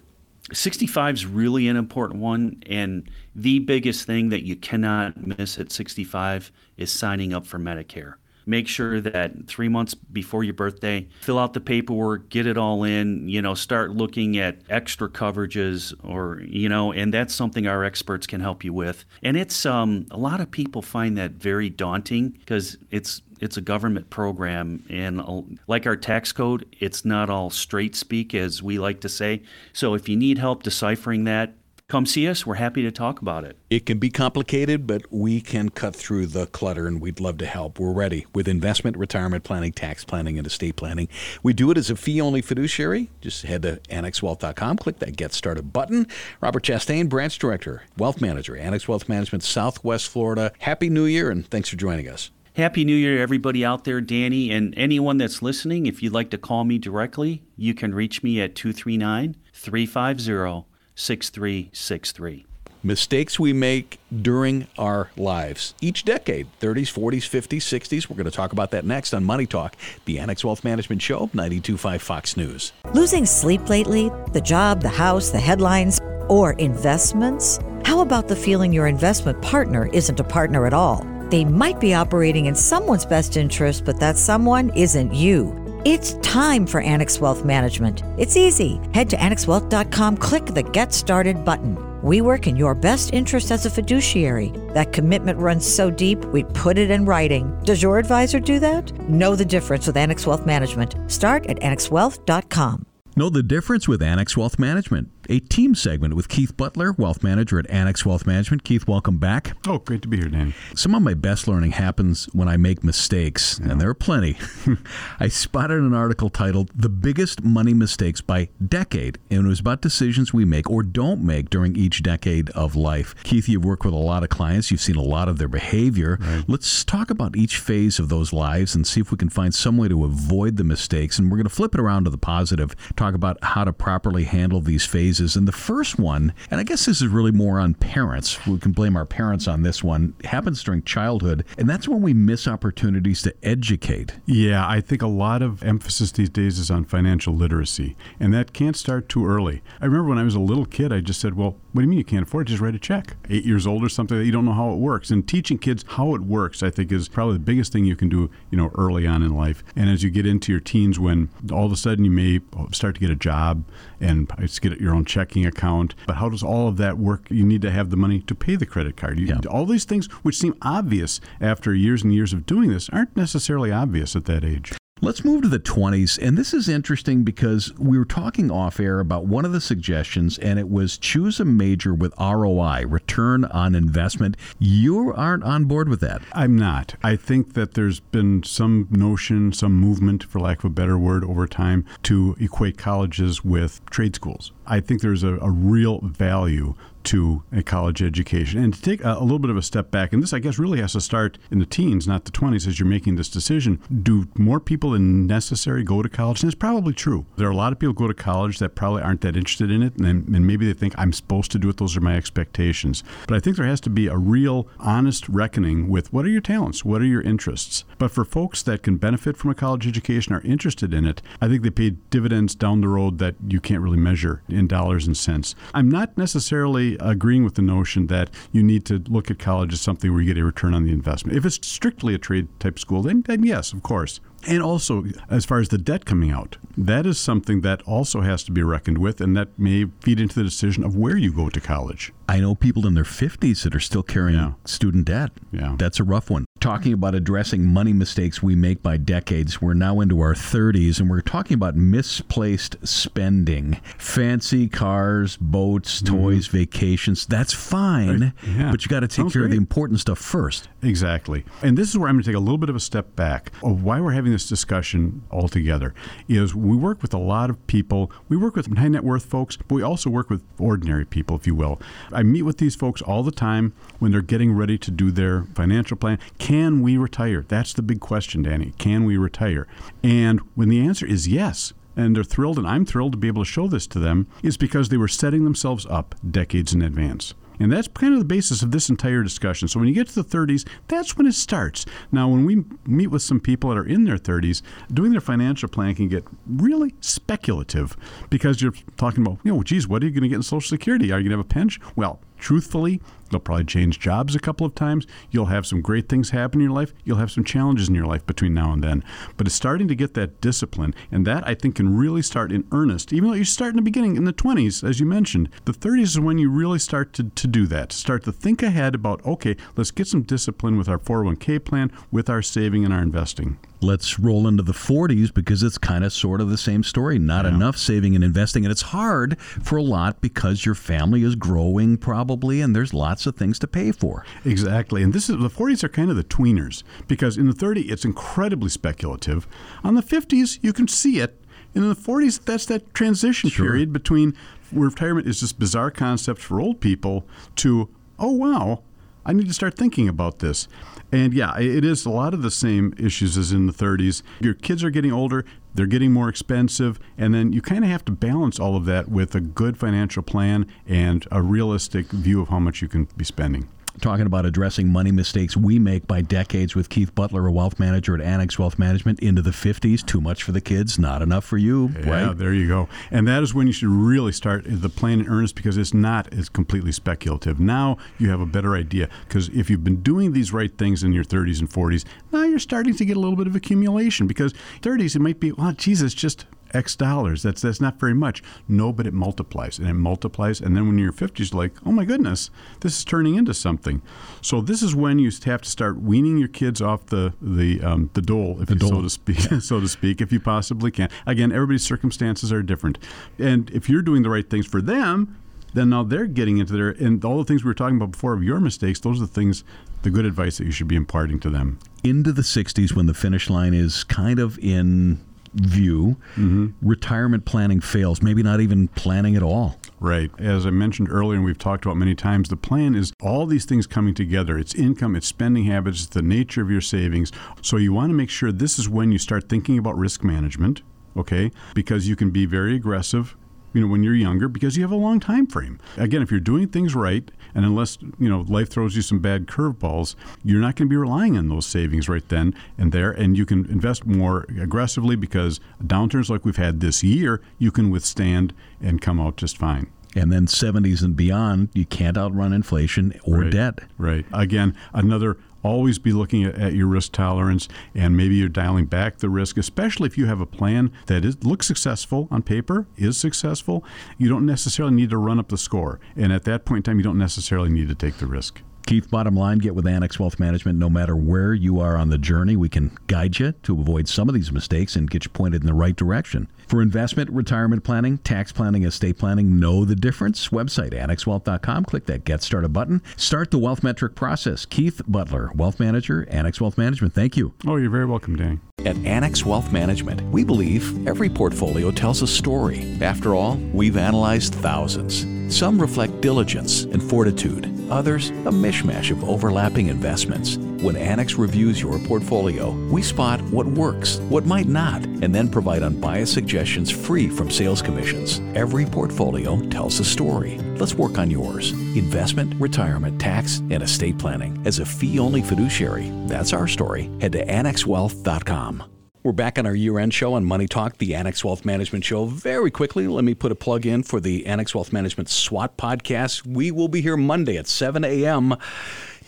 65 0.52 1.14
is 1.14 1.26
really 1.26 1.68
an 1.68 1.76
important 1.76 2.20
one. 2.20 2.62
And 2.66 3.08
the 3.34 3.60
biggest 3.60 4.06
thing 4.06 4.28
that 4.30 4.44
you 4.44 4.56
cannot 4.56 5.38
miss 5.38 5.58
at 5.58 5.72
65 5.72 6.52
is 6.76 6.92
signing 6.92 7.32
up 7.32 7.46
for 7.46 7.58
Medicare 7.58 8.14
make 8.46 8.68
sure 8.68 9.00
that 9.00 9.46
three 9.46 9.68
months 9.68 9.94
before 9.94 10.44
your 10.44 10.54
birthday, 10.54 11.06
fill 11.20 11.38
out 11.38 11.52
the 11.52 11.60
paperwork, 11.60 12.28
get 12.28 12.46
it 12.46 12.56
all 12.56 12.84
in, 12.84 13.28
you 13.28 13.42
know, 13.42 13.54
start 13.54 13.90
looking 13.90 14.38
at 14.38 14.58
extra 14.70 15.08
coverages 15.08 15.92
or, 16.04 16.40
you 16.40 16.68
know, 16.68 16.92
and 16.92 17.12
that's 17.12 17.34
something 17.34 17.66
our 17.66 17.84
experts 17.84 18.26
can 18.26 18.40
help 18.40 18.62
you 18.62 18.72
with. 18.72 19.04
And 19.22 19.36
it's, 19.36 19.66
um, 19.66 20.06
a 20.12 20.16
lot 20.16 20.40
of 20.40 20.50
people 20.50 20.80
find 20.80 21.18
that 21.18 21.32
very 21.32 21.68
daunting 21.68 22.30
because 22.30 22.78
it's, 22.90 23.20
it's 23.40 23.56
a 23.56 23.60
government 23.60 24.08
program 24.10 24.84
and 24.88 25.20
uh, 25.20 25.42
like 25.66 25.86
our 25.86 25.96
tax 25.96 26.32
code 26.32 26.66
it's 26.78 27.04
not 27.04 27.30
all 27.30 27.50
straight 27.50 27.94
speak 27.94 28.34
as 28.34 28.62
we 28.62 28.78
like 28.78 29.00
to 29.00 29.08
say 29.08 29.42
so 29.72 29.94
if 29.94 30.08
you 30.08 30.16
need 30.16 30.38
help 30.38 30.62
deciphering 30.62 31.24
that 31.24 31.54
come 31.88 32.04
see 32.04 32.28
us. 32.28 32.44
We're 32.44 32.54
happy 32.54 32.82
to 32.82 32.90
talk 32.90 33.20
about 33.20 33.44
it. 33.44 33.56
It 33.70 33.86
can 33.86 33.98
be 33.98 34.10
complicated, 34.10 34.86
but 34.86 35.02
we 35.10 35.40
can 35.40 35.68
cut 35.68 35.94
through 35.94 36.26
the 36.26 36.46
clutter 36.46 36.86
and 36.86 37.00
we'd 37.00 37.20
love 37.20 37.38
to 37.38 37.46
help. 37.46 37.78
We're 37.78 37.92
ready 37.92 38.26
with 38.34 38.48
investment, 38.48 38.96
retirement 38.96 39.44
planning, 39.44 39.72
tax 39.72 40.04
planning, 40.04 40.38
and 40.38 40.46
estate 40.46 40.76
planning. 40.76 41.08
We 41.42 41.52
do 41.52 41.70
it 41.70 41.78
as 41.78 41.90
a 41.90 41.96
fee 41.96 42.20
only 42.20 42.42
fiduciary. 42.42 43.10
Just 43.20 43.44
head 43.44 43.62
to 43.62 43.80
annexwealth.com, 43.88 44.78
click 44.78 44.98
that 44.98 45.16
Get 45.16 45.32
Started 45.32 45.72
button. 45.72 46.06
Robert 46.40 46.64
Chastain, 46.64 47.08
Branch 47.08 47.36
Director, 47.38 47.82
Wealth 47.96 48.20
Manager, 48.20 48.56
Annex 48.56 48.88
Wealth 48.88 49.08
Management, 49.08 49.44
Southwest 49.44 50.08
Florida. 50.08 50.52
Happy 50.58 50.90
New 50.90 51.04
Year 51.04 51.30
and 51.30 51.46
thanks 51.46 51.68
for 51.68 51.76
joining 51.76 52.08
us. 52.08 52.30
Happy 52.56 52.86
New 52.86 52.96
Year, 52.96 53.20
everybody 53.20 53.66
out 53.66 53.84
there, 53.84 54.00
Danny, 54.00 54.50
and 54.50 54.72
anyone 54.78 55.18
that's 55.18 55.42
listening. 55.42 55.84
If 55.84 56.02
you'd 56.02 56.14
like 56.14 56.30
to 56.30 56.38
call 56.38 56.64
me 56.64 56.78
directly, 56.78 57.42
you 57.54 57.74
can 57.74 57.94
reach 57.94 58.22
me 58.22 58.40
at 58.40 58.54
239 58.54 59.36
350 59.52 60.66
6363. 60.94 62.46
Mistakes 62.82 63.38
we 63.38 63.52
make 63.52 64.00
during 64.22 64.68
our 64.78 65.10
lives, 65.18 65.74
each 65.82 66.06
decade 66.06 66.46
30s, 66.58 66.90
40s, 66.90 67.28
50s, 67.28 67.58
60s. 67.58 68.08
We're 68.08 68.16
going 68.16 68.24
to 68.24 68.30
talk 68.30 68.52
about 68.54 68.70
that 68.70 68.86
next 68.86 69.12
on 69.12 69.22
Money 69.22 69.44
Talk, 69.44 69.76
the 70.06 70.18
Annex 70.18 70.42
Wealth 70.42 70.64
Management 70.64 71.02
Show, 71.02 71.28
925 71.34 72.00
Fox 72.00 72.38
News. 72.38 72.72
Losing 72.94 73.26
sleep 73.26 73.68
lately? 73.68 74.10
The 74.32 74.40
job, 74.40 74.80
the 74.80 74.88
house, 74.88 75.28
the 75.28 75.40
headlines, 75.40 76.00
or 76.30 76.54
investments? 76.54 77.58
How 77.84 78.00
about 78.00 78.28
the 78.28 78.36
feeling 78.36 78.72
your 78.72 78.86
investment 78.86 79.42
partner 79.42 79.90
isn't 79.92 80.18
a 80.18 80.24
partner 80.24 80.64
at 80.64 80.72
all? 80.72 81.06
They 81.30 81.44
might 81.44 81.80
be 81.80 81.94
operating 81.94 82.46
in 82.46 82.54
someone's 82.54 83.04
best 83.06 83.36
interest, 83.36 83.84
but 83.84 83.98
that 84.00 84.16
someone 84.16 84.70
isn't 84.70 85.12
you. 85.12 85.54
It's 85.84 86.14
time 86.14 86.66
for 86.66 86.80
Annex 86.80 87.20
Wealth 87.20 87.44
Management. 87.44 88.02
It's 88.18 88.36
easy. 88.36 88.80
Head 88.92 89.08
to 89.10 89.16
annexwealth.com, 89.16 90.16
click 90.16 90.46
the 90.46 90.62
Get 90.62 90.92
Started 90.92 91.44
button. 91.44 91.76
We 92.02 92.20
work 92.20 92.46
in 92.46 92.56
your 92.56 92.74
best 92.74 93.12
interest 93.12 93.50
as 93.50 93.66
a 93.66 93.70
fiduciary. 93.70 94.52
That 94.74 94.92
commitment 94.92 95.38
runs 95.38 95.66
so 95.66 95.90
deep, 95.90 96.24
we 96.26 96.44
put 96.44 96.78
it 96.78 96.90
in 96.90 97.04
writing. 97.04 97.56
Does 97.64 97.82
your 97.82 97.98
advisor 97.98 98.38
do 98.40 98.58
that? 98.60 98.92
Know 99.08 99.34
the 99.34 99.44
difference 99.44 99.86
with 99.86 99.96
Annex 99.96 100.26
Wealth 100.26 100.46
Management. 100.46 100.94
Start 101.10 101.46
at 101.46 101.58
annexwealth.com. 101.60 102.86
Know 103.16 103.30
the 103.30 103.42
difference 103.42 103.88
with 103.88 104.02
Annex 104.02 104.36
Wealth 104.36 104.58
Management 104.58 105.15
a 105.28 105.40
team 105.40 105.74
segment 105.74 106.14
with 106.14 106.28
Keith 106.28 106.56
Butler, 106.56 106.92
wealth 106.92 107.22
manager 107.22 107.58
at 107.58 107.68
Annex 107.70 108.04
Wealth 108.04 108.26
Management. 108.26 108.64
Keith, 108.64 108.86
welcome 108.86 109.18
back. 109.18 109.56
Oh, 109.66 109.78
great 109.78 110.02
to 110.02 110.08
be 110.08 110.18
here, 110.18 110.28
Danny. 110.28 110.54
Some 110.74 110.94
of 110.94 111.02
my 111.02 111.14
best 111.14 111.48
learning 111.48 111.72
happens 111.72 112.26
when 112.32 112.48
I 112.48 112.56
make 112.56 112.84
mistakes, 112.84 113.60
yeah. 113.62 113.72
and 113.72 113.80
there 113.80 113.88
are 113.90 113.94
plenty. 113.94 114.38
I 115.20 115.28
spotted 115.28 115.80
an 115.80 115.94
article 115.94 116.30
titled 116.30 116.70
The 116.74 116.88
Biggest 116.88 117.42
Money 117.44 117.74
Mistakes 117.74 118.20
by 118.20 118.48
Decade, 118.66 119.18
and 119.30 119.46
it 119.46 119.48
was 119.48 119.60
about 119.60 119.80
decisions 119.80 120.32
we 120.32 120.44
make 120.44 120.70
or 120.70 120.82
don't 120.82 121.22
make 121.22 121.50
during 121.50 121.76
each 121.76 122.02
decade 122.02 122.50
of 122.50 122.76
life. 122.76 123.14
Keith, 123.24 123.48
you've 123.48 123.64
worked 123.64 123.84
with 123.84 123.94
a 123.94 123.98
lot 123.98 124.22
of 124.22 124.28
clients, 124.28 124.70
you've 124.70 124.80
seen 124.80 124.96
a 124.96 125.02
lot 125.02 125.28
of 125.28 125.38
their 125.38 125.48
behavior. 125.48 126.18
Right. 126.20 126.44
Let's 126.46 126.84
talk 126.84 127.10
about 127.10 127.36
each 127.36 127.58
phase 127.58 127.98
of 127.98 128.08
those 128.08 128.32
lives 128.32 128.74
and 128.74 128.86
see 128.86 129.00
if 129.00 129.10
we 129.10 129.16
can 129.16 129.28
find 129.28 129.54
some 129.54 129.76
way 129.76 129.88
to 129.88 130.04
avoid 130.04 130.56
the 130.56 130.64
mistakes. 130.64 131.18
And 131.18 131.30
we're 131.30 131.38
going 131.38 131.48
to 131.48 131.54
flip 131.54 131.74
it 131.74 131.80
around 131.80 132.04
to 132.04 132.10
the 132.10 132.18
positive, 132.18 132.74
talk 132.96 133.14
about 133.14 133.42
how 133.42 133.64
to 133.64 133.72
properly 133.72 134.24
handle 134.24 134.60
these 134.60 134.86
phases 134.86 135.15
phases. 135.16 135.36
And 135.36 135.48
the 135.48 135.52
first 135.52 135.98
one, 135.98 136.32
and 136.50 136.60
I 136.60 136.62
guess 136.62 136.86
this 136.86 137.00
is 137.00 137.08
really 137.08 137.32
more 137.32 137.58
on 137.58 137.74
parents, 137.74 138.46
we 138.46 138.58
can 138.58 138.72
blame 138.72 138.96
our 138.96 139.06
parents 139.06 139.48
on 139.48 139.62
this 139.62 139.82
one, 139.82 140.14
happens 140.24 140.62
during 140.62 140.82
childhood. 140.82 141.44
And 141.58 141.68
that's 141.68 141.88
when 141.88 142.02
we 142.02 142.12
miss 142.12 142.46
opportunities 142.46 143.22
to 143.22 143.34
educate. 143.42 144.14
Yeah, 144.26 144.66
I 144.66 144.80
think 144.80 145.02
a 145.02 145.06
lot 145.06 145.42
of 145.42 145.62
emphasis 145.62 146.12
these 146.12 146.28
days 146.28 146.58
is 146.58 146.70
on 146.70 146.84
financial 146.84 147.34
literacy. 147.34 147.96
And 148.20 148.32
that 148.34 148.52
can't 148.52 148.76
start 148.76 149.08
too 149.08 149.26
early. 149.26 149.62
I 149.80 149.86
remember 149.86 150.08
when 150.08 150.18
I 150.18 150.24
was 150.24 150.34
a 150.34 150.40
little 150.40 150.66
kid, 150.66 150.92
I 150.92 151.00
just 151.00 151.20
said, 151.20 151.34
well, 151.34 151.56
what 151.72 151.80
do 151.80 151.82
you 151.82 151.88
mean 151.88 151.98
you 151.98 152.04
can't 152.04 152.22
afford 152.22 152.48
it? 152.48 152.50
Just 152.50 152.62
write 152.62 152.74
a 152.74 152.78
check. 152.78 153.16
Eight 153.28 153.44
years 153.44 153.66
old 153.66 153.84
or 153.84 153.88
something, 153.88 154.18
you 154.18 154.32
don't 154.32 154.44
know 154.44 154.52
how 154.52 154.72
it 154.72 154.78
works. 154.78 155.10
And 155.10 155.26
teaching 155.26 155.58
kids 155.58 155.84
how 155.88 156.14
it 156.14 156.22
works, 156.22 156.62
I 156.62 156.70
think, 156.70 156.90
is 156.92 157.08
probably 157.08 157.34
the 157.34 157.40
biggest 157.40 157.72
thing 157.72 157.84
you 157.84 157.96
can 157.96 158.08
do, 158.08 158.30
you 158.50 158.58
know, 158.58 158.70
early 158.74 159.06
on 159.06 159.22
in 159.22 159.34
life. 159.34 159.62
And 159.74 159.90
as 159.90 160.02
you 160.02 160.10
get 160.10 160.26
into 160.26 160.52
your 160.52 160.60
teens, 160.60 160.98
when 160.98 161.28
all 161.52 161.66
of 161.66 161.72
a 161.72 161.76
sudden 161.76 162.04
you 162.04 162.10
may 162.10 162.40
start 162.72 162.94
to 162.94 163.00
get 163.00 163.10
a 163.10 163.16
job 163.16 163.64
and 164.00 164.30
get 164.60 164.80
your 164.80 164.94
own 164.94 165.04
checking 165.06 165.46
account. 165.46 165.94
But 166.06 166.16
how 166.16 166.28
does 166.28 166.42
all 166.42 166.68
of 166.68 166.76
that 166.78 166.98
work? 166.98 167.30
You 167.30 167.44
need 167.44 167.62
to 167.62 167.70
have 167.70 167.90
the 167.90 167.96
money 167.96 168.20
to 168.20 168.34
pay 168.34 168.56
the 168.56 168.66
credit 168.66 168.96
card. 168.96 169.18
You, 169.18 169.26
yeah. 169.26 169.40
All 169.48 169.66
these 169.66 169.84
things, 169.84 170.06
which 170.22 170.36
seem 170.36 170.54
obvious 170.62 171.20
after 171.40 171.74
years 171.74 172.02
and 172.02 172.14
years 172.14 172.32
of 172.32 172.46
doing 172.46 172.70
this, 172.70 172.88
aren't 172.90 173.16
necessarily 173.16 173.72
obvious 173.72 174.16
at 174.16 174.24
that 174.26 174.44
age. 174.44 174.72
Let's 175.02 175.26
move 175.26 175.42
to 175.42 175.48
the 175.48 175.58
20s. 175.58 176.18
And 176.26 176.38
this 176.38 176.54
is 176.54 176.70
interesting 176.70 177.22
because 177.22 177.70
we 177.76 177.98
were 177.98 178.06
talking 178.06 178.50
off 178.50 178.80
air 178.80 178.98
about 178.98 179.26
one 179.26 179.44
of 179.44 179.52
the 179.52 179.60
suggestions, 179.60 180.38
and 180.38 180.58
it 180.58 180.70
was 180.70 180.96
choose 180.96 181.38
a 181.38 181.44
major 181.44 181.92
with 181.92 182.14
ROI, 182.18 182.86
return 182.86 183.44
on 183.44 183.74
investment. 183.74 184.38
You 184.58 185.12
aren't 185.12 185.44
on 185.44 185.66
board 185.66 185.90
with 185.90 186.00
that. 186.00 186.22
I'm 186.32 186.56
not. 186.56 186.94
I 187.02 187.14
think 187.14 187.52
that 187.52 187.74
there's 187.74 188.00
been 188.00 188.42
some 188.42 188.88
notion, 188.90 189.52
some 189.52 189.74
movement, 189.74 190.24
for 190.24 190.40
lack 190.40 190.60
of 190.60 190.64
a 190.64 190.70
better 190.70 190.96
word, 190.96 191.24
over 191.24 191.46
time 191.46 191.84
to 192.04 192.34
equate 192.40 192.78
colleges 192.78 193.44
with 193.44 193.84
trade 193.90 194.14
schools. 194.14 194.50
I 194.66 194.80
think 194.80 195.02
there's 195.02 195.22
a, 195.22 195.36
a 195.40 195.50
real 195.50 196.00
value 196.00 196.74
to 197.06 197.42
a 197.52 197.62
college 197.62 198.02
education. 198.02 198.62
And 198.62 198.74
to 198.74 198.82
take 198.82 199.02
a, 199.04 199.14
a, 199.14 199.22
little 199.22 199.38
bit 199.38 199.50
of 199.50 199.56
a 199.56 199.62
step 199.62 199.90
back, 199.90 200.12
and 200.12 200.22
this, 200.22 200.32
I 200.32 200.38
guess, 200.38 200.58
really 200.58 200.80
has 200.80 200.92
to 200.92 201.00
start 201.00 201.38
in 201.50 201.58
the 201.58 201.66
teens, 201.66 202.06
not 202.06 202.24
the 202.24 202.30
20s, 202.30 202.66
as 202.66 202.78
you're 202.78 202.88
making 202.88 203.16
this 203.16 203.28
decision. 203.28 203.80
Do 204.02 204.28
more 204.36 204.60
people 204.60 204.90
than 204.90 205.26
necessary 205.26 205.84
go 205.84 206.02
to 206.02 206.08
college? 206.08 206.42
And 206.42 206.52
it's 206.52 206.58
probably 206.58 206.92
true. 206.92 207.26
There 207.36 207.46
are 207.48 207.52
a 207.52 207.56
lot 207.56 207.72
of 207.72 207.78
people 207.78 207.92
go 207.92 208.08
to 208.08 208.14
college 208.14 208.58
that 208.58 208.74
probably 208.74 209.02
aren't 209.02 209.20
that 209.22 209.36
interested 209.36 209.70
in 209.70 209.82
it, 209.82 209.96
and, 209.98 210.28
and 210.28 210.46
maybe 210.46 210.66
they 210.66 210.78
think, 210.78 210.94
I'm 210.98 211.12
supposed 211.12 211.50
to 211.52 211.58
do 211.58 211.68
it, 211.68 211.76
those 211.76 211.96
are 211.96 212.00
my 212.00 212.16
expectations. 212.16 213.04
But 213.28 213.36
I 213.36 213.40
think 213.40 213.56
there 213.56 213.66
has 213.66 213.80
to 213.82 213.90
be 213.90 214.08
a 214.08 214.16
real, 214.16 214.68
honest 214.78 215.28
reckoning 215.28 215.88
with 215.88 216.12
what 216.12 216.24
are 216.24 216.30
your 216.30 216.40
talents? 216.40 216.84
What 216.84 217.00
are 217.02 217.06
your 217.06 217.22
interests? 217.22 217.84
But 217.98 218.10
for 218.10 218.24
folks 218.24 218.62
that 218.64 218.82
can 218.82 218.96
benefit 218.96 219.36
from 219.36 219.50
a 219.50 219.54
college 219.54 219.86
education, 219.86 220.34
are 220.34 220.40
interested 220.42 220.92
in 220.92 221.06
it, 221.06 221.22
I 221.40 221.48
think 221.48 221.62
they 221.62 221.70
pay 221.70 221.90
dividends 222.10 222.54
down 222.54 222.80
the 222.80 222.88
road 222.88 223.18
that 223.18 223.36
you 223.48 223.60
can't 223.60 223.82
really 223.82 223.96
measure 223.96 224.42
in 224.48 224.66
dollars 224.66 225.06
and 225.06 225.16
cents. 225.16 225.54
I'm 225.74 225.88
not 225.88 226.16
necessarily 226.16 226.95
agreeing 227.00 227.44
with 227.44 227.54
the 227.54 227.62
notion 227.62 228.06
that 228.08 228.30
you 228.52 228.62
need 228.62 228.84
to 228.86 229.02
look 229.08 229.30
at 229.30 229.38
college 229.38 229.72
as 229.72 229.80
something 229.80 230.12
where 230.12 230.20
you 230.22 230.34
get 230.34 230.40
a 230.40 230.44
return 230.44 230.74
on 230.74 230.84
the 230.84 230.92
investment. 230.92 231.36
If 231.36 231.44
it's 231.44 231.66
strictly 231.66 232.14
a 232.14 232.18
trade 232.18 232.48
type 232.60 232.78
school, 232.78 233.02
then, 233.02 233.22
then 233.22 233.42
yes, 233.44 233.72
of 233.72 233.82
course. 233.82 234.20
And 234.48 234.62
also, 234.62 235.04
as 235.28 235.44
far 235.44 235.58
as 235.58 235.70
the 235.70 235.78
debt 235.78 236.04
coming 236.04 236.30
out, 236.30 236.56
that 236.76 237.04
is 237.04 237.18
something 237.18 237.62
that 237.62 237.82
also 237.82 238.20
has 238.20 238.44
to 238.44 238.52
be 238.52 238.62
reckoned 238.62 238.98
with, 238.98 239.20
and 239.20 239.36
that 239.36 239.48
may 239.58 239.86
feed 240.00 240.20
into 240.20 240.36
the 240.36 240.44
decision 240.44 240.84
of 240.84 240.94
where 240.94 241.16
you 241.16 241.32
go 241.32 241.48
to 241.48 241.60
college. 241.60 242.12
I 242.28 242.38
know 242.40 242.54
people 242.54 242.86
in 242.86 242.94
their 242.94 243.02
50s 243.04 243.62
that 243.64 243.74
are 243.74 243.80
still 243.80 244.02
carrying 244.04 244.38
Yeah. 244.38 244.52
student 244.64 245.06
debt. 245.06 245.32
Yeah. 245.50 245.74
That's 245.78 245.98
a 245.98 246.04
rough 246.04 246.30
one. 246.30 246.44
Talking 246.66 246.92
about 246.94 247.14
addressing 247.14 247.64
money 247.64 247.92
mistakes 247.92 248.42
we 248.42 248.56
make 248.56 248.82
by 248.82 248.96
decades, 248.96 249.62
we're 249.62 249.72
now 249.74 250.00
into 250.00 250.20
our 250.20 250.34
30s 250.34 250.98
and 250.98 251.08
we're 251.08 251.20
talking 251.20 251.54
about 251.54 251.76
misplaced 251.76 252.74
spending. 252.84 253.74
Fancy 253.98 254.68
cars, 254.68 255.36
boats, 255.36 256.02
toys, 256.02 256.48
vacations. 256.48 257.24
That's 257.24 257.52
fine, 257.52 258.06
Mm-hmm. 258.16 258.60
Yeah. 258.60 258.70
but 258.72 258.84
you 258.84 258.88
got 258.88 259.00
to 259.00 259.06
take 259.08 259.14
Sounds 259.16 259.32
care 259.32 259.44
of 259.44 259.50
the 259.52 259.56
important 259.56 260.00
stuff 260.00 260.18
first. 260.18 260.68
Exactly. 260.82 261.44
And 261.62 261.78
this 261.78 261.88
is 261.90 261.98
where 261.98 262.08
I'm 262.08 262.16
going 262.16 262.24
to 262.24 262.30
take 262.30 262.36
a 262.36 262.40
little 262.40 262.58
bit 262.58 262.68
of 262.68 262.74
a 262.74 262.80
step 262.80 263.14
back 263.14 263.52
of 263.62 263.84
why 263.84 264.00
we're 264.00 264.12
having 264.12 264.32
this 264.32 264.48
discussion 264.48 265.22
altogether. 265.30 265.94
Is 266.28 266.52
we 266.54 266.76
work 266.76 267.00
with 267.00 267.14
a 267.14 267.18
lot 267.18 267.48
of 267.48 267.64
people. 267.68 268.10
We 268.28 268.36
work 268.36 268.56
with 268.56 268.76
high 268.76 268.88
net 268.88 269.04
worth 269.04 269.26
folks, 269.26 269.56
but 269.56 269.70
we 269.72 269.82
also 269.82 270.10
work 270.10 270.30
with 270.30 270.42
ordinary 270.58 271.04
people, 271.04 271.36
if 271.36 271.46
you 271.46 271.54
will. 271.54 271.80
I 272.12 272.24
meet 272.24 272.42
with 272.42 272.58
these 272.58 272.74
folks 272.74 273.02
all 273.02 273.22
the 273.22 273.30
time 273.30 273.72
when 274.00 274.10
they're 274.10 274.20
getting 274.20 274.52
ready 274.52 274.78
to 274.78 274.90
do 274.90 275.12
their 275.12 275.44
financial 275.54 275.96
plan. 275.96 276.18
Can 276.38 276.55
we 276.82 276.96
retire? 276.96 277.44
That's 277.46 277.72
the 277.72 277.82
big 277.82 278.00
question, 278.00 278.42
Danny. 278.42 278.72
Can 278.78 279.04
we 279.04 279.16
retire? 279.16 279.66
And 280.02 280.40
when 280.54 280.68
the 280.68 280.80
answer 280.80 281.06
is 281.06 281.28
yes, 281.28 281.72
and 281.96 282.14
they're 282.14 282.24
thrilled, 282.24 282.58
and 282.58 282.66
I'm 282.66 282.84
thrilled 282.84 283.12
to 283.12 283.18
be 283.18 283.28
able 283.28 283.44
to 283.44 283.50
show 283.50 283.68
this 283.68 283.86
to 283.88 283.98
them, 283.98 284.26
is 284.42 284.56
because 284.56 284.88
they 284.88 284.96
were 284.96 285.08
setting 285.08 285.44
themselves 285.44 285.86
up 285.86 286.14
decades 286.28 286.74
in 286.74 286.82
advance. 286.82 287.34
And 287.58 287.72
that's 287.72 287.88
kind 287.88 288.12
of 288.12 288.18
the 288.18 288.26
basis 288.26 288.62
of 288.62 288.70
this 288.70 288.90
entire 288.90 289.22
discussion. 289.22 289.66
So 289.66 289.78
when 289.78 289.88
you 289.88 289.94
get 289.94 290.08
to 290.08 290.22
the 290.22 290.28
30s, 290.28 290.66
that's 290.88 291.16
when 291.16 291.26
it 291.26 291.34
starts. 291.34 291.86
Now, 292.12 292.28
when 292.28 292.44
we 292.44 292.64
meet 292.84 293.06
with 293.06 293.22
some 293.22 293.40
people 293.40 293.70
that 293.70 293.78
are 293.78 293.86
in 293.86 294.04
their 294.04 294.18
30s, 294.18 294.60
doing 294.92 295.12
their 295.12 295.20
financial 295.20 295.68
plan 295.68 295.94
can 295.94 296.08
get 296.08 296.24
really 296.46 296.94
speculative 297.00 297.96
because 298.28 298.60
you're 298.60 298.74
talking 298.96 299.24
about, 299.26 299.38
you 299.42 299.54
know, 299.54 299.62
geez, 299.62 299.88
what 299.88 300.02
are 300.02 300.06
you 300.06 300.12
going 300.12 300.22
to 300.22 300.28
get 300.28 300.36
in 300.36 300.42
Social 300.42 300.68
Security? 300.68 301.10
Are 301.12 301.18
you 301.18 301.30
going 301.30 301.38
to 301.38 301.38
have 301.38 301.46
a 301.46 301.48
pinch? 301.48 301.80
Well, 301.96 302.20
truthfully, 302.38 303.00
you'll 303.30 303.40
probably 303.40 303.64
change 303.64 303.98
jobs 303.98 304.34
a 304.34 304.40
couple 304.40 304.66
of 304.66 304.74
times. 304.74 305.06
You'll 305.30 305.46
have 305.46 305.66
some 305.66 305.80
great 305.80 306.08
things 306.08 306.30
happen 306.30 306.60
in 306.60 306.66
your 306.66 306.74
life. 306.74 306.92
You'll 307.04 307.18
have 307.18 307.30
some 307.30 307.44
challenges 307.44 307.88
in 307.88 307.94
your 307.94 308.06
life 308.06 308.26
between 308.26 308.54
now 308.54 308.72
and 308.72 308.82
then. 308.82 309.04
But 309.36 309.46
it's 309.46 309.56
starting 309.56 309.88
to 309.88 309.94
get 309.94 310.14
that 310.14 310.40
discipline, 310.40 310.94
and 311.10 311.26
that 311.26 311.46
I 311.46 311.54
think 311.54 311.76
can 311.76 311.96
really 311.96 312.22
start 312.22 312.52
in 312.52 312.66
earnest. 312.72 313.12
Even 313.12 313.30
though 313.30 313.36
you 313.36 313.44
start 313.44 313.70
in 313.70 313.76
the 313.76 313.82
beginning 313.82 314.16
in 314.16 314.24
the 314.24 314.32
20s, 314.32 314.86
as 314.86 315.00
you 315.00 315.06
mentioned, 315.06 315.48
the 315.64 315.72
30s 315.72 316.02
is 316.02 316.20
when 316.20 316.38
you 316.38 316.50
really 316.50 316.78
start 316.78 317.12
to, 317.14 317.24
to 317.24 317.46
do 317.46 317.66
that. 317.66 317.92
Start 317.92 318.24
to 318.24 318.32
think 318.32 318.62
ahead 318.62 318.94
about, 318.94 319.24
okay, 319.24 319.56
let's 319.76 319.90
get 319.90 320.06
some 320.06 320.22
discipline 320.22 320.76
with 320.76 320.88
our 320.88 320.98
401k 320.98 321.64
plan, 321.64 321.90
with 322.10 322.30
our 322.30 322.42
saving 322.42 322.84
and 322.84 322.92
our 322.92 323.02
investing. 323.02 323.58
Let's 323.82 324.18
roll 324.18 324.48
into 324.48 324.62
the 324.62 324.72
40s 324.72 325.32
because 325.32 325.62
it's 325.62 325.76
kind 325.76 326.02
of 326.02 326.12
sort 326.12 326.40
of 326.40 326.48
the 326.48 326.56
same 326.56 326.82
story. 326.82 327.18
Not 327.18 327.44
enough 327.44 327.76
saving 327.76 328.14
and 328.14 328.24
investing. 328.24 328.64
And 328.64 328.72
it's 328.72 328.82
hard 328.82 329.38
for 329.40 329.76
a 329.76 329.82
lot 329.82 330.20
because 330.22 330.64
your 330.64 330.74
family 330.74 331.22
is 331.22 331.34
growing 331.36 331.98
probably 331.98 332.62
and 332.62 332.74
there's 332.74 332.94
lots 332.94 333.26
of 333.26 333.36
things 333.36 333.58
to 333.60 333.66
pay 333.66 333.92
for. 333.92 334.24
Exactly. 334.46 335.02
And 335.02 335.12
this 335.12 335.28
is 335.28 335.36
the 335.38 335.50
40s 335.50 335.84
are 335.84 335.88
kind 335.90 336.10
of 336.10 336.16
the 336.16 336.24
tweeners 336.24 336.82
because 337.06 337.36
in 337.36 337.46
the 337.46 337.52
30s 337.52 337.90
it's 337.90 338.04
incredibly 338.04 338.70
speculative. 338.70 339.46
On 339.84 339.94
the 339.94 340.02
50s 340.02 340.58
you 340.62 340.72
can 340.72 340.88
see 340.88 341.20
it. 341.20 341.38
And 341.74 341.84
in 341.84 341.90
the 341.90 341.96
40s 341.96 342.42
that's 342.44 342.64
that 342.66 342.94
transition 342.94 343.50
Sure. 343.50 343.66
period 343.66 343.92
between 343.92 344.34
where 344.70 344.88
retirement 344.88 345.28
is 345.28 345.42
this 345.42 345.52
bizarre 345.52 345.90
concept 345.90 346.40
for 346.40 346.60
old 346.60 346.80
people 346.80 347.26
to 347.56 347.88
oh 348.18 348.32
wow, 348.32 348.82
I 349.26 349.32
need 349.34 349.48
to 349.48 349.54
start 349.54 349.76
thinking 349.76 350.08
about 350.08 350.38
this. 350.38 350.66
And 351.12 351.32
yeah, 351.32 351.58
it 351.58 351.84
is 351.84 352.04
a 352.04 352.10
lot 352.10 352.34
of 352.34 352.42
the 352.42 352.50
same 352.50 352.92
issues 352.98 353.38
as 353.38 353.52
in 353.52 353.66
the 353.66 353.72
30s. 353.72 354.22
Your 354.40 354.54
kids 354.54 354.82
are 354.82 354.90
getting 354.90 355.12
older, 355.12 355.44
they're 355.74 355.86
getting 355.86 356.12
more 356.12 356.28
expensive, 356.28 356.98
and 357.16 357.34
then 357.34 357.52
you 357.52 357.62
kind 357.62 357.84
of 357.84 357.90
have 357.90 358.04
to 358.06 358.12
balance 358.12 358.58
all 358.58 358.76
of 358.76 358.86
that 358.86 359.08
with 359.08 359.34
a 359.34 359.40
good 359.40 359.78
financial 359.78 360.22
plan 360.22 360.66
and 360.86 361.26
a 361.30 361.42
realistic 361.42 362.06
view 362.06 362.40
of 362.40 362.48
how 362.48 362.58
much 362.58 362.82
you 362.82 362.88
can 362.88 363.08
be 363.16 363.24
spending. 363.24 363.68
Talking 364.02 364.26
about 364.26 364.44
addressing 364.44 364.88
money 364.92 365.10
mistakes 365.10 365.56
we 365.56 365.78
make 365.78 366.06
by 366.06 366.20
decades 366.20 366.74
with 366.74 366.90
Keith 366.90 367.14
Butler, 367.14 367.46
a 367.46 367.52
wealth 367.52 367.80
manager 367.80 368.14
at 368.14 368.20
Annex 368.20 368.58
Wealth 368.58 368.78
Management, 368.78 369.20
into 369.20 369.40
the 369.42 369.50
50s. 369.50 370.04
Too 370.04 370.20
much 370.20 370.42
for 370.42 370.52
the 370.52 370.60
kids, 370.60 370.98
not 370.98 371.22
enough 371.22 371.44
for 371.44 371.56
you, 371.56 371.90
Yeah, 372.04 372.10
right? 372.26 372.36
there 372.38 372.52
you 372.52 372.68
go. 372.68 372.88
And 373.10 373.26
that 373.26 373.42
is 373.42 373.54
when 373.54 373.66
you 373.66 373.72
should 373.72 373.88
really 373.88 374.32
start 374.32 374.64
the 374.66 374.88
plan 374.90 375.20
in 375.20 375.28
earnest 375.28 375.54
because 375.54 375.76
it's 375.78 375.94
not 375.94 376.32
as 376.32 376.48
completely 376.50 376.92
speculative. 376.92 377.58
Now 377.58 377.96
you 378.18 378.28
have 378.28 378.40
a 378.40 378.46
better 378.46 378.74
idea 378.76 379.08
because 379.26 379.48
if 379.48 379.70
you've 379.70 379.82
been 379.84 380.02
doing 380.02 380.32
these 380.32 380.52
right 380.52 380.76
things 380.76 381.02
in 381.02 381.12
your 381.12 381.24
30s 381.24 381.60
and 381.60 381.68
40s, 381.70 382.04
now 382.32 382.42
you're 382.42 382.58
starting 382.58 382.94
to 382.96 383.04
get 383.04 383.16
a 383.16 383.20
little 383.20 383.36
bit 383.36 383.46
of 383.46 383.56
accumulation 383.56 384.26
because 384.26 384.52
30s 384.82 385.16
it 385.16 385.20
might 385.20 385.40
be, 385.40 385.52
well, 385.52 385.72
Jesus, 385.72 386.12
just 386.12 386.44
X 386.76 386.94
dollars. 386.94 387.42
That's 387.42 387.62
that's 387.62 387.80
not 387.80 387.98
very 387.98 388.14
much. 388.14 388.42
No, 388.68 388.92
but 388.92 389.06
it 389.06 389.14
multiplies 389.14 389.78
and 389.78 389.88
it 389.88 389.94
multiplies. 389.94 390.60
And 390.60 390.76
then 390.76 390.86
when 390.86 390.98
you're 390.98 391.12
50s, 391.12 391.54
like, 391.54 391.74
oh 391.86 391.92
my 391.92 392.04
goodness, 392.04 392.50
this 392.80 392.98
is 392.98 393.04
turning 393.04 393.34
into 393.34 393.54
something. 393.54 394.02
So 394.42 394.60
this 394.60 394.82
is 394.82 394.94
when 394.94 395.18
you 395.18 395.30
have 395.44 395.62
to 395.62 395.70
start 395.70 396.00
weaning 396.00 396.38
your 396.38 396.48
kids 396.48 396.82
off 396.82 397.06
the 397.06 397.32
the 397.40 397.80
um, 397.80 398.10
the 398.12 398.22
dole, 398.22 398.60
if 398.60 398.70
you, 398.70 398.78
so 398.78 399.00
to 399.00 399.10
speak, 399.10 399.38
so 399.60 399.80
to 399.80 399.88
speak, 399.88 400.20
if 400.20 400.30
you 400.32 400.40
possibly 400.40 400.90
can. 400.90 401.08
Again, 401.26 401.50
everybody's 401.50 401.84
circumstances 401.84 402.52
are 402.52 402.62
different, 402.62 402.98
and 403.38 403.70
if 403.70 403.88
you're 403.88 404.02
doing 404.02 404.22
the 404.22 404.30
right 404.30 404.48
things 404.48 404.66
for 404.66 404.82
them, 404.82 405.38
then 405.74 405.90
now 405.90 406.02
they're 406.02 406.26
getting 406.26 406.58
into 406.58 406.72
their 406.72 406.90
and 406.90 407.24
all 407.24 407.38
the 407.38 407.44
things 407.44 407.64
we 407.64 407.68
were 407.68 407.74
talking 407.74 407.96
about 407.96 408.12
before 408.12 408.34
of 408.34 408.42
your 408.42 408.60
mistakes. 408.60 409.00
Those 409.00 409.18
are 409.18 409.26
the 409.26 409.32
things, 409.32 409.64
the 410.02 410.10
good 410.10 410.24
advice 410.24 410.58
that 410.58 410.64
you 410.64 410.72
should 410.72 410.88
be 410.88 410.96
imparting 410.96 411.40
to 411.40 411.50
them. 411.50 411.78
Into 412.04 412.32
the 412.32 412.42
60s 412.42 412.94
when 412.94 413.06
the 413.06 413.14
finish 413.14 413.50
line 413.50 413.74
is 413.74 414.04
kind 414.04 414.38
of 414.38 414.58
in 414.58 415.20
view, 415.56 416.16
mm-hmm. 416.36 416.68
retirement 416.82 417.44
planning 417.44 417.80
fails, 417.80 418.22
maybe 418.22 418.42
not 418.42 418.60
even 418.60 418.88
planning 418.88 419.36
at 419.36 419.42
all. 419.42 419.76
Right. 419.98 420.30
As 420.38 420.66
I 420.66 420.70
mentioned 420.70 421.08
earlier, 421.10 421.36
and 421.36 421.44
we've 421.44 421.58
talked 421.58 421.84
about 421.86 421.96
many 421.96 422.14
times, 422.14 422.48
the 422.48 422.56
plan 422.56 422.94
is 422.94 423.12
all 423.22 423.46
these 423.46 423.64
things 423.64 423.86
coming 423.86 424.14
together. 424.14 424.58
It's 424.58 424.74
income, 424.74 425.16
it's 425.16 425.26
spending 425.26 425.64
habits, 425.64 426.04
it's 426.04 426.14
the 426.14 426.22
nature 426.22 426.62
of 426.62 426.70
your 426.70 426.82
savings. 426.82 427.32
So 427.62 427.76
you 427.78 427.92
want 427.92 428.10
to 428.10 428.14
make 428.14 428.30
sure 428.30 428.52
this 428.52 428.78
is 428.78 428.88
when 428.88 429.10
you 429.10 429.18
start 429.18 429.48
thinking 429.48 429.78
about 429.78 429.96
risk 429.96 430.22
management, 430.22 430.82
okay? 431.16 431.50
Because 431.74 432.08
you 432.08 432.16
can 432.16 432.30
be 432.30 432.44
very 432.44 432.76
aggressive. 432.76 433.36
You 433.76 433.82
know, 433.82 433.88
when 433.88 434.02
you're 434.02 434.14
younger, 434.14 434.48
because 434.48 434.78
you 434.78 434.82
have 434.84 434.90
a 434.90 434.96
long 434.96 435.20
time 435.20 435.46
frame. 435.46 435.78
Again, 435.98 436.22
if 436.22 436.30
you're 436.30 436.40
doing 436.40 436.68
things 436.68 436.94
right, 436.94 437.30
and 437.54 437.62
unless 437.66 437.98
you 438.18 438.26
know 438.26 438.40
life 438.48 438.70
throws 438.70 438.96
you 438.96 439.02
some 439.02 439.18
bad 439.18 439.44
curveballs, 439.46 440.14
you're 440.42 440.62
not 440.62 440.76
going 440.76 440.88
to 440.88 440.90
be 440.90 440.96
relying 440.96 441.36
on 441.36 441.50
those 441.50 441.66
savings 441.66 442.08
right 442.08 442.26
then 442.30 442.54
and 442.78 442.90
there, 442.90 443.10
and 443.10 443.36
you 443.36 443.44
can 443.44 443.66
invest 443.66 444.06
more 444.06 444.46
aggressively 444.58 445.14
because 445.14 445.60
downturns 445.84 446.30
like 446.30 446.46
we've 446.46 446.56
had 446.56 446.80
this 446.80 447.04
year, 447.04 447.42
you 447.58 447.70
can 447.70 447.90
withstand 447.90 448.54
and 448.80 449.02
come 449.02 449.20
out 449.20 449.36
just 449.36 449.58
fine. 449.58 449.88
And 450.14 450.32
then 450.32 450.46
70s 450.46 451.02
and 451.04 451.14
beyond, 451.14 451.68
you 451.74 451.84
can't 451.84 452.16
outrun 452.16 452.54
inflation 452.54 453.12
or 453.24 453.40
Right. 453.40 453.52
debt. 453.52 453.80
Right. 453.98 454.24
Again, 454.32 454.74
another 454.94 455.36
always 455.66 455.98
be 455.98 456.12
looking 456.12 456.44
at, 456.44 456.54
at 456.54 456.72
your 456.74 456.86
risk 456.86 457.12
tolerance 457.12 457.68
and 457.94 458.16
maybe 458.16 458.36
you're 458.36 458.48
dialing 458.48 458.86
back 458.86 459.18
the 459.18 459.28
risk, 459.28 459.58
especially 459.58 460.06
if 460.06 460.16
you 460.16 460.26
have 460.26 460.40
a 460.40 460.46
plan 460.46 460.92
that 461.06 461.24
is, 461.24 461.42
looks 461.44 461.66
successful 461.66 462.28
on 462.30 462.42
paper, 462.42 462.86
is 462.96 463.16
successful. 463.16 463.84
You 464.18 464.28
don't 464.28 464.46
necessarily 464.46 464.94
need 464.94 465.10
to 465.10 465.18
run 465.18 465.38
up 465.38 465.48
the 465.48 465.58
score. 465.58 466.00
And 466.16 466.32
at 466.32 466.44
that 466.44 466.64
point 466.64 466.78
in 466.78 466.82
time, 466.84 466.98
you 466.98 467.04
don't 467.04 467.18
necessarily 467.18 467.68
need 467.68 467.88
to 467.88 467.94
take 467.94 468.18
the 468.18 468.26
risk. 468.26 468.62
Keith, 468.86 469.10
bottom 469.10 469.34
line, 469.34 469.58
get 469.58 469.74
with 469.74 469.84
Annex 469.84 470.20
Wealth 470.20 470.38
Management. 470.38 470.78
No 470.78 470.88
matter 470.88 471.16
where 471.16 471.52
you 471.52 471.80
are 471.80 471.96
on 471.96 472.08
the 472.08 472.18
journey, 472.18 472.54
we 472.54 472.68
can 472.68 472.96
guide 473.08 473.36
you 473.40 473.50
to 473.64 473.80
avoid 473.80 474.08
some 474.08 474.28
of 474.28 474.34
these 474.34 474.52
mistakes 474.52 474.94
and 474.94 475.10
get 475.10 475.24
you 475.24 475.30
pointed 475.30 475.62
in 475.62 475.66
the 475.66 475.74
right 475.74 475.96
direction. 475.96 476.48
For 476.66 476.82
investment, 476.82 477.30
retirement 477.30 477.84
planning, 477.84 478.18
tax 478.18 478.50
planning, 478.50 478.82
estate 478.82 479.18
planning, 479.18 479.60
know 479.60 479.84
the 479.84 479.94
difference. 479.94 480.48
Website 480.48 480.90
annexwealth.com. 480.90 481.84
Click 481.84 482.06
that 482.06 482.24
Get 482.24 482.42
Started 482.42 482.72
button. 482.72 483.02
Start 483.16 483.52
the 483.52 483.58
wealth 483.58 483.84
metric 483.84 484.16
process. 484.16 484.64
Keith 484.64 485.00
Butler, 485.06 485.52
Wealth 485.54 485.78
Manager, 485.78 486.26
Annex 486.28 486.60
Wealth 486.60 486.76
Management. 486.76 487.14
Thank 487.14 487.36
you. 487.36 487.54
Oh, 487.66 487.76
you're 487.76 487.90
very 487.90 488.06
welcome, 488.06 488.34
Danny. 488.34 488.58
At 488.84 488.96
Annex 488.98 489.44
Wealth 489.44 489.72
Management, 489.72 490.22
we 490.32 490.42
believe 490.44 491.06
every 491.06 491.28
portfolio 491.28 491.90
tells 491.92 492.22
a 492.22 492.26
story. 492.26 492.98
After 493.00 493.34
all, 493.34 493.56
we've 493.72 493.96
analyzed 493.96 494.54
thousands. 494.56 495.24
Some 495.56 495.80
reflect 495.80 496.20
diligence 496.20 496.82
and 496.82 497.02
fortitude, 497.02 497.72
others, 497.90 498.30
a 498.30 498.50
mishmash 498.50 499.12
of 499.12 499.22
overlapping 499.24 499.86
investments. 499.86 500.56
When 500.56 500.96
Annex 500.96 501.34
reviews 501.34 501.80
your 501.80 501.98
portfolio, 502.00 502.72
we 502.90 503.02
spot 503.02 503.40
what 503.42 503.66
works, 503.66 504.18
what 504.28 504.44
might 504.44 504.66
not, 504.66 505.04
and 505.04 505.34
then 505.34 505.48
provide 505.48 505.82
unbiased 505.82 506.34
suggestions 506.34 506.55
free 506.90 507.28
from 507.28 507.50
sales 507.50 507.82
commissions. 507.82 508.40
Every 508.56 508.86
portfolio 508.86 509.60
tells 509.68 510.00
a 510.00 510.04
story. 510.04 510.58
Let's 510.78 510.94
work 510.94 511.18
on 511.18 511.30
yours. 511.30 511.72
Investment, 511.94 512.54
retirement, 512.60 513.20
tax, 513.20 513.58
and 513.70 513.82
estate 513.82 514.18
planning. 514.18 514.62
As 514.64 514.78
a 514.78 514.86
fee 514.86 515.18
only 515.18 515.42
fiduciary, 515.42 516.10
that's 516.26 516.52
our 516.52 516.66
story. 516.66 517.10
Head 517.20 517.32
to 517.32 517.44
annexwealth.com. 517.44 518.84
We're 519.22 519.32
back 519.32 519.58
on 519.58 519.66
our 519.66 519.74
year 519.74 519.98
end 519.98 520.14
show 520.14 520.34
on 520.34 520.44
Money 520.44 520.68
Talk, 520.68 520.98
the 520.98 521.14
Annex 521.14 521.44
Wealth 521.44 521.64
Management 521.64 522.04
Show. 522.04 522.26
Very 522.26 522.70
quickly, 522.70 523.08
let 523.08 523.24
me 523.24 523.34
put 523.34 523.50
a 523.50 523.56
plug 523.56 523.84
in 523.84 524.04
for 524.04 524.20
the 524.20 524.46
Annex 524.46 524.72
Wealth 524.72 524.92
Management 524.92 525.28
SWAT 525.28 525.76
podcast. 525.76 526.46
We 526.46 526.70
will 526.70 526.86
be 526.86 527.00
here 527.00 527.16
Monday 527.16 527.56
at 527.56 527.66
7 527.66 528.04
a.m. 528.04 528.54